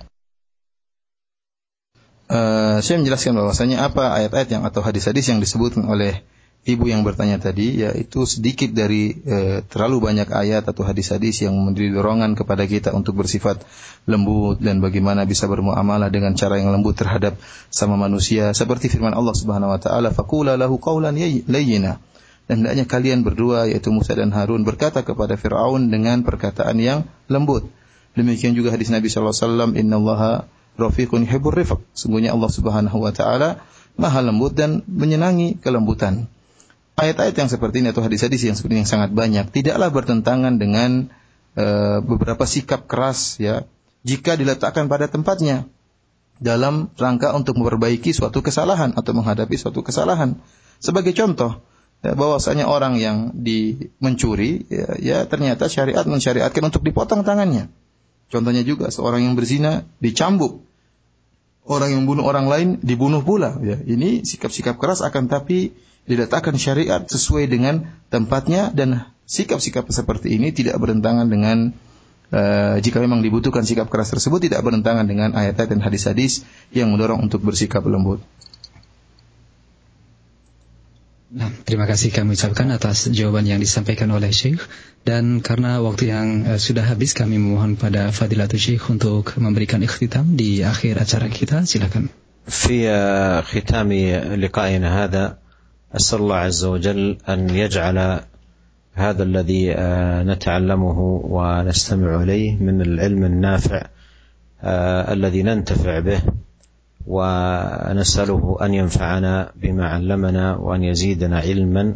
Uh, 2.30 2.78
saya 2.78 3.02
menjelaskan 3.02 3.34
bahwasanya 3.34 3.90
apa 3.90 4.14
ayat-ayat 4.14 4.54
yang 4.54 4.62
atau 4.62 4.86
hadis-hadis 4.86 5.26
yang 5.34 5.42
disebutkan 5.42 5.82
oleh 5.90 6.22
ibu 6.68 6.84
yang 6.92 7.00
bertanya 7.00 7.40
tadi 7.40 7.80
yaitu 7.80 8.28
sedikit 8.28 8.68
dari 8.76 9.16
e, 9.16 9.64
terlalu 9.64 10.12
banyak 10.12 10.28
ayat 10.28 10.68
atau 10.68 10.84
hadis-hadis 10.84 11.48
yang 11.48 11.56
memberi 11.56 11.88
dorongan 11.88 12.36
kepada 12.36 12.68
kita 12.68 12.92
untuk 12.92 13.16
bersifat 13.16 13.64
lembut 14.04 14.60
dan 14.60 14.84
bagaimana 14.84 15.24
bisa 15.24 15.48
bermuamalah 15.48 16.12
dengan 16.12 16.36
cara 16.36 16.60
yang 16.60 16.68
lembut 16.68 17.00
terhadap 17.00 17.40
sama 17.72 17.96
manusia. 17.96 18.52
Seperti 18.52 18.92
firman 18.92 19.16
Allah 19.16 19.32
Subhanahu 19.32 19.72
wa 19.72 19.80
taala 19.80 20.12
faqula 20.12 20.60
lahu 20.60 20.76
qawlan 20.76 21.16
layyina. 21.48 21.96
Dan 22.44 22.66
hendaknya 22.66 22.84
kalian 22.84 23.22
berdua 23.22 23.70
yaitu 23.70 23.94
Musa 23.94 24.18
dan 24.18 24.34
Harun 24.34 24.66
berkata 24.66 25.06
kepada 25.06 25.38
Firaun 25.38 25.86
dengan 25.88 26.26
perkataan 26.26 26.82
yang 26.82 27.06
lembut. 27.30 27.70
Demikian 28.18 28.58
juga 28.58 28.74
hadis 28.74 28.90
Nabi 28.90 29.06
sallallahu 29.06 29.32
alaihi 29.32 29.46
wasallam 29.46 29.70
innallaha 29.78 30.32
rafiqun 30.74 31.24
yuhibbur 31.24 31.54
rifq. 31.54 31.78
Sungguhnya 31.94 32.34
Allah 32.34 32.50
Subhanahu 32.50 32.98
wa 33.00 33.14
taala 33.14 33.62
maha 33.94 34.20
lembut 34.20 34.58
dan 34.58 34.82
menyenangi 34.90 35.62
kelembutan 35.62 36.26
ayat-ayat 37.00 37.34
yang 37.34 37.48
seperti 37.48 37.80
ini 37.80 37.96
atau 37.96 38.04
hadis-hadis 38.04 38.44
yang 38.44 38.56
seperti 38.56 38.76
ini 38.76 38.82
yang 38.84 38.92
sangat 38.92 39.10
banyak 39.16 39.48
tidaklah 39.48 39.88
bertentangan 39.88 40.60
dengan 40.60 41.08
uh, 41.56 42.04
beberapa 42.04 42.44
sikap 42.44 42.84
keras 42.84 43.40
ya 43.40 43.64
jika 44.04 44.36
diletakkan 44.36 44.86
pada 44.92 45.08
tempatnya 45.08 45.68
dalam 46.40 46.88
rangka 46.96 47.36
untuk 47.36 47.60
memperbaiki 47.60 48.16
suatu 48.16 48.40
kesalahan 48.40 48.96
atau 48.96 49.12
menghadapi 49.12 49.54
suatu 49.60 49.84
kesalahan. 49.84 50.40
Sebagai 50.80 51.12
contoh, 51.12 51.60
ya, 52.00 52.16
bahwasanya 52.16 52.64
orang 52.64 52.96
yang 52.96 53.36
di 53.36 53.92
mencuri 54.00 54.64
ya, 54.72 54.96
ya 54.96 55.18
ternyata 55.28 55.68
syariat 55.68 56.08
mensyariatkan 56.08 56.64
untuk 56.64 56.80
dipotong 56.80 57.22
tangannya. 57.22 57.68
Contohnya 58.32 58.64
juga 58.64 58.88
seorang 58.88 59.28
yang 59.28 59.36
berzina 59.36 59.84
dicambuk. 60.00 60.64
Orang 61.68 61.92
yang 61.92 62.08
bunuh 62.08 62.24
orang 62.24 62.48
lain 62.48 62.68
dibunuh 62.80 63.20
pula 63.20 63.60
ya. 63.60 63.76
Ini 63.76 64.24
sikap-sikap 64.24 64.80
keras 64.80 65.04
akan 65.04 65.28
tapi 65.28 65.76
diletakkan 66.09 66.53
syariat 66.55 67.01
sesuai 67.05 67.49
dengan 67.49 67.89
tempatnya 68.13 68.69
dan 68.69 69.09
sikap-sikap 69.25 69.89
seperti 69.89 70.37
ini 70.37 70.53
tidak 70.53 70.77
bertentangan 70.77 71.25
dengan 71.25 71.73
uh, 72.29 72.77
jika 72.77 73.01
memang 73.01 73.25
dibutuhkan 73.25 73.65
sikap 73.65 73.89
keras 73.89 74.13
tersebut 74.13 74.45
tidak 74.45 74.61
bertentangan 74.61 75.09
dengan 75.09 75.33
ayat-ayat 75.33 75.69
dan 75.73 75.81
hadis-hadis 75.81 76.45
yang 76.69 76.93
mendorong 76.93 77.25
untuk 77.25 77.41
bersikap 77.41 77.81
lembut. 77.89 78.21
Nah, 81.35 81.51
terima 81.67 81.83
kasih 81.89 82.13
kami 82.15 82.37
ucapkan 82.37 82.69
atas 82.71 83.11
jawaban 83.11 83.43
yang 83.43 83.59
disampaikan 83.59 84.07
oleh 84.13 84.29
Syekh 84.29 84.61
dan 85.03 85.41
karena 85.41 85.81
waktu 85.81 86.13
yang 86.13 86.27
uh, 86.45 86.61
sudah 86.61 86.85
habis 86.85 87.17
kami 87.17 87.41
memohon 87.41 87.81
pada 87.81 88.13
Fadilatul 88.13 88.61
Syekh 88.61 88.93
untuk 88.93 89.33
memberikan 89.41 89.81
ikhtitam 89.81 90.37
di 90.37 90.61
akhir 90.61 91.01
acara 91.01 91.27
kita 91.33 91.65
silakan. 91.65 92.13
في 92.45 92.85
ختام 93.41 93.89
لقائنا 94.37 95.03
هذا 95.03 95.37
أسأل 95.96 96.18
الله 96.18 96.36
عز 96.36 96.64
وجل 96.64 97.18
أن 97.28 97.50
يجعل 97.50 98.20
هذا 98.94 99.22
الذي 99.22 99.72
آه، 99.74 100.22
نتعلمه 100.22 101.20
ونستمع 101.24 102.22
إليه 102.22 102.56
من 102.56 102.80
العلم 102.80 103.24
النافع 103.24 103.86
آه، 104.62 105.12
الذي 105.12 105.42
ننتفع 105.42 105.98
به 105.98 106.22
ونسأله 107.06 108.56
أن 108.62 108.74
ينفعنا 108.74 109.52
بما 109.56 109.88
علمنا 109.88 110.56
وأن 110.56 110.84
يزيدنا 110.84 111.38
علما 111.38 111.94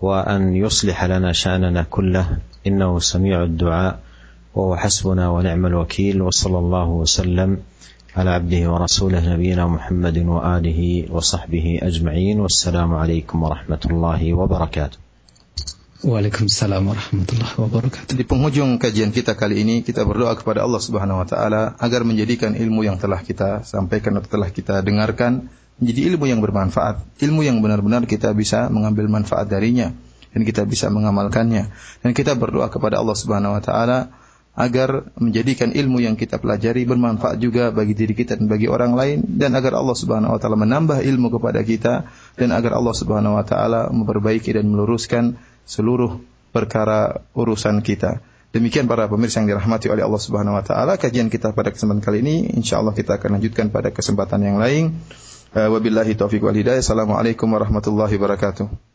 وأن 0.00 0.56
يصلح 0.56 1.04
لنا 1.04 1.32
شأننا 1.32 1.82
كله. 1.82 2.38
إنه 2.66 2.98
سميع 2.98 3.42
الدعاء 3.42 3.98
وهو 4.54 4.76
حسبنا 4.76 5.28
ونعم 5.28 5.66
الوكيل 5.66 6.22
وصلى 6.22 6.58
الله 6.58 6.88
وسلم 6.88 7.58
على 8.15 8.29
عبده 8.29 8.71
ورسوله 8.71 9.33
نبينا 9.33 9.67
محمد 9.67 10.17
وآله 10.17 11.11
وصحبه 11.11 11.79
أجمعين 11.83 12.39
والسلام 12.39 12.93
عليكم 12.93 13.37
ورحمة 13.43 13.83
الله 13.91 14.21
وبركاته 14.33 14.97
Waalaikumsalam 16.05 16.85
warahmatullahi 16.85 17.55
wabarakatuh. 17.57 18.13
Di 18.13 18.21
penghujung 18.29 18.77
kajian 18.77 19.09
kita 19.09 19.33
kali 19.33 19.65
ini 19.65 19.81
kita 19.81 20.05
berdoa 20.05 20.37
kepada 20.37 20.61
Allah 20.61 20.77
Subhanahu 20.77 21.17
wa 21.17 21.25
taala 21.25 21.73
agar 21.81 22.05
menjadikan 22.05 22.53
ilmu 22.53 22.85
yang 22.85 23.01
telah 23.01 23.25
kita 23.25 23.65
sampaikan 23.65 24.13
atau 24.21 24.29
telah 24.37 24.53
kita 24.53 24.85
dengarkan 24.85 25.49
menjadi 25.81 26.13
ilmu 26.13 26.29
yang 26.29 26.45
bermanfaat, 26.45 27.01
ilmu 27.25 27.41
yang 27.41 27.57
benar-benar 27.57 28.05
kita 28.05 28.37
bisa 28.37 28.69
mengambil 28.69 29.09
manfaat 29.09 29.49
darinya 29.49 29.97
dan 30.29 30.45
kita 30.45 30.67
bisa 30.69 30.93
mengamalkannya. 30.93 31.73
Dan 32.05 32.11
kita 32.13 32.37
berdoa 32.37 32.69
kepada 32.69 33.01
Allah 33.01 33.17
Subhanahu 33.17 33.57
wa 33.57 33.63
taala 33.65 34.13
agar 34.58 35.14
menjadikan 35.14 35.70
ilmu 35.70 36.02
yang 36.02 36.18
kita 36.18 36.42
pelajari 36.42 36.82
bermanfaat 36.82 37.38
juga 37.38 37.70
bagi 37.70 37.94
diri 37.94 38.12
kita 38.18 38.34
dan 38.34 38.50
bagi 38.50 38.66
orang 38.66 38.98
lain 38.98 39.22
dan 39.38 39.54
agar 39.54 39.78
Allah 39.78 39.94
Subhanahu 39.94 40.34
wa 40.34 40.40
taala 40.42 40.58
menambah 40.58 40.98
ilmu 41.06 41.30
kepada 41.38 41.62
kita 41.62 42.10
dan 42.34 42.48
agar 42.50 42.74
Allah 42.74 42.94
Subhanahu 42.94 43.38
wa 43.38 43.44
taala 43.46 43.88
memperbaiki 43.94 44.50
dan 44.50 44.66
meluruskan 44.66 45.38
seluruh 45.62 46.18
perkara 46.50 47.22
urusan 47.32 47.78
kita. 47.80 48.18
Demikian 48.50 48.90
para 48.90 49.06
pemirsa 49.06 49.38
yang 49.38 49.54
dirahmati 49.54 49.86
oleh 49.86 50.02
Allah 50.02 50.18
Subhanahu 50.18 50.58
wa 50.58 50.64
taala 50.66 50.98
kajian 50.98 51.30
kita 51.30 51.54
pada 51.54 51.70
kesempatan 51.70 52.02
kali 52.02 52.18
ini 52.18 52.36
insyaallah 52.58 52.92
kita 52.92 53.22
akan 53.22 53.38
lanjutkan 53.38 53.70
pada 53.70 53.94
kesempatan 53.94 54.42
yang 54.42 54.58
lain. 54.58 54.98
Wabillahi 55.54 56.18
taufiq 56.18 56.42
wal 56.42 56.58
hidayah. 56.58 56.82
Assalamualaikum 56.82 57.46
warahmatullahi 57.46 58.14
wabarakatuh. 58.18 58.89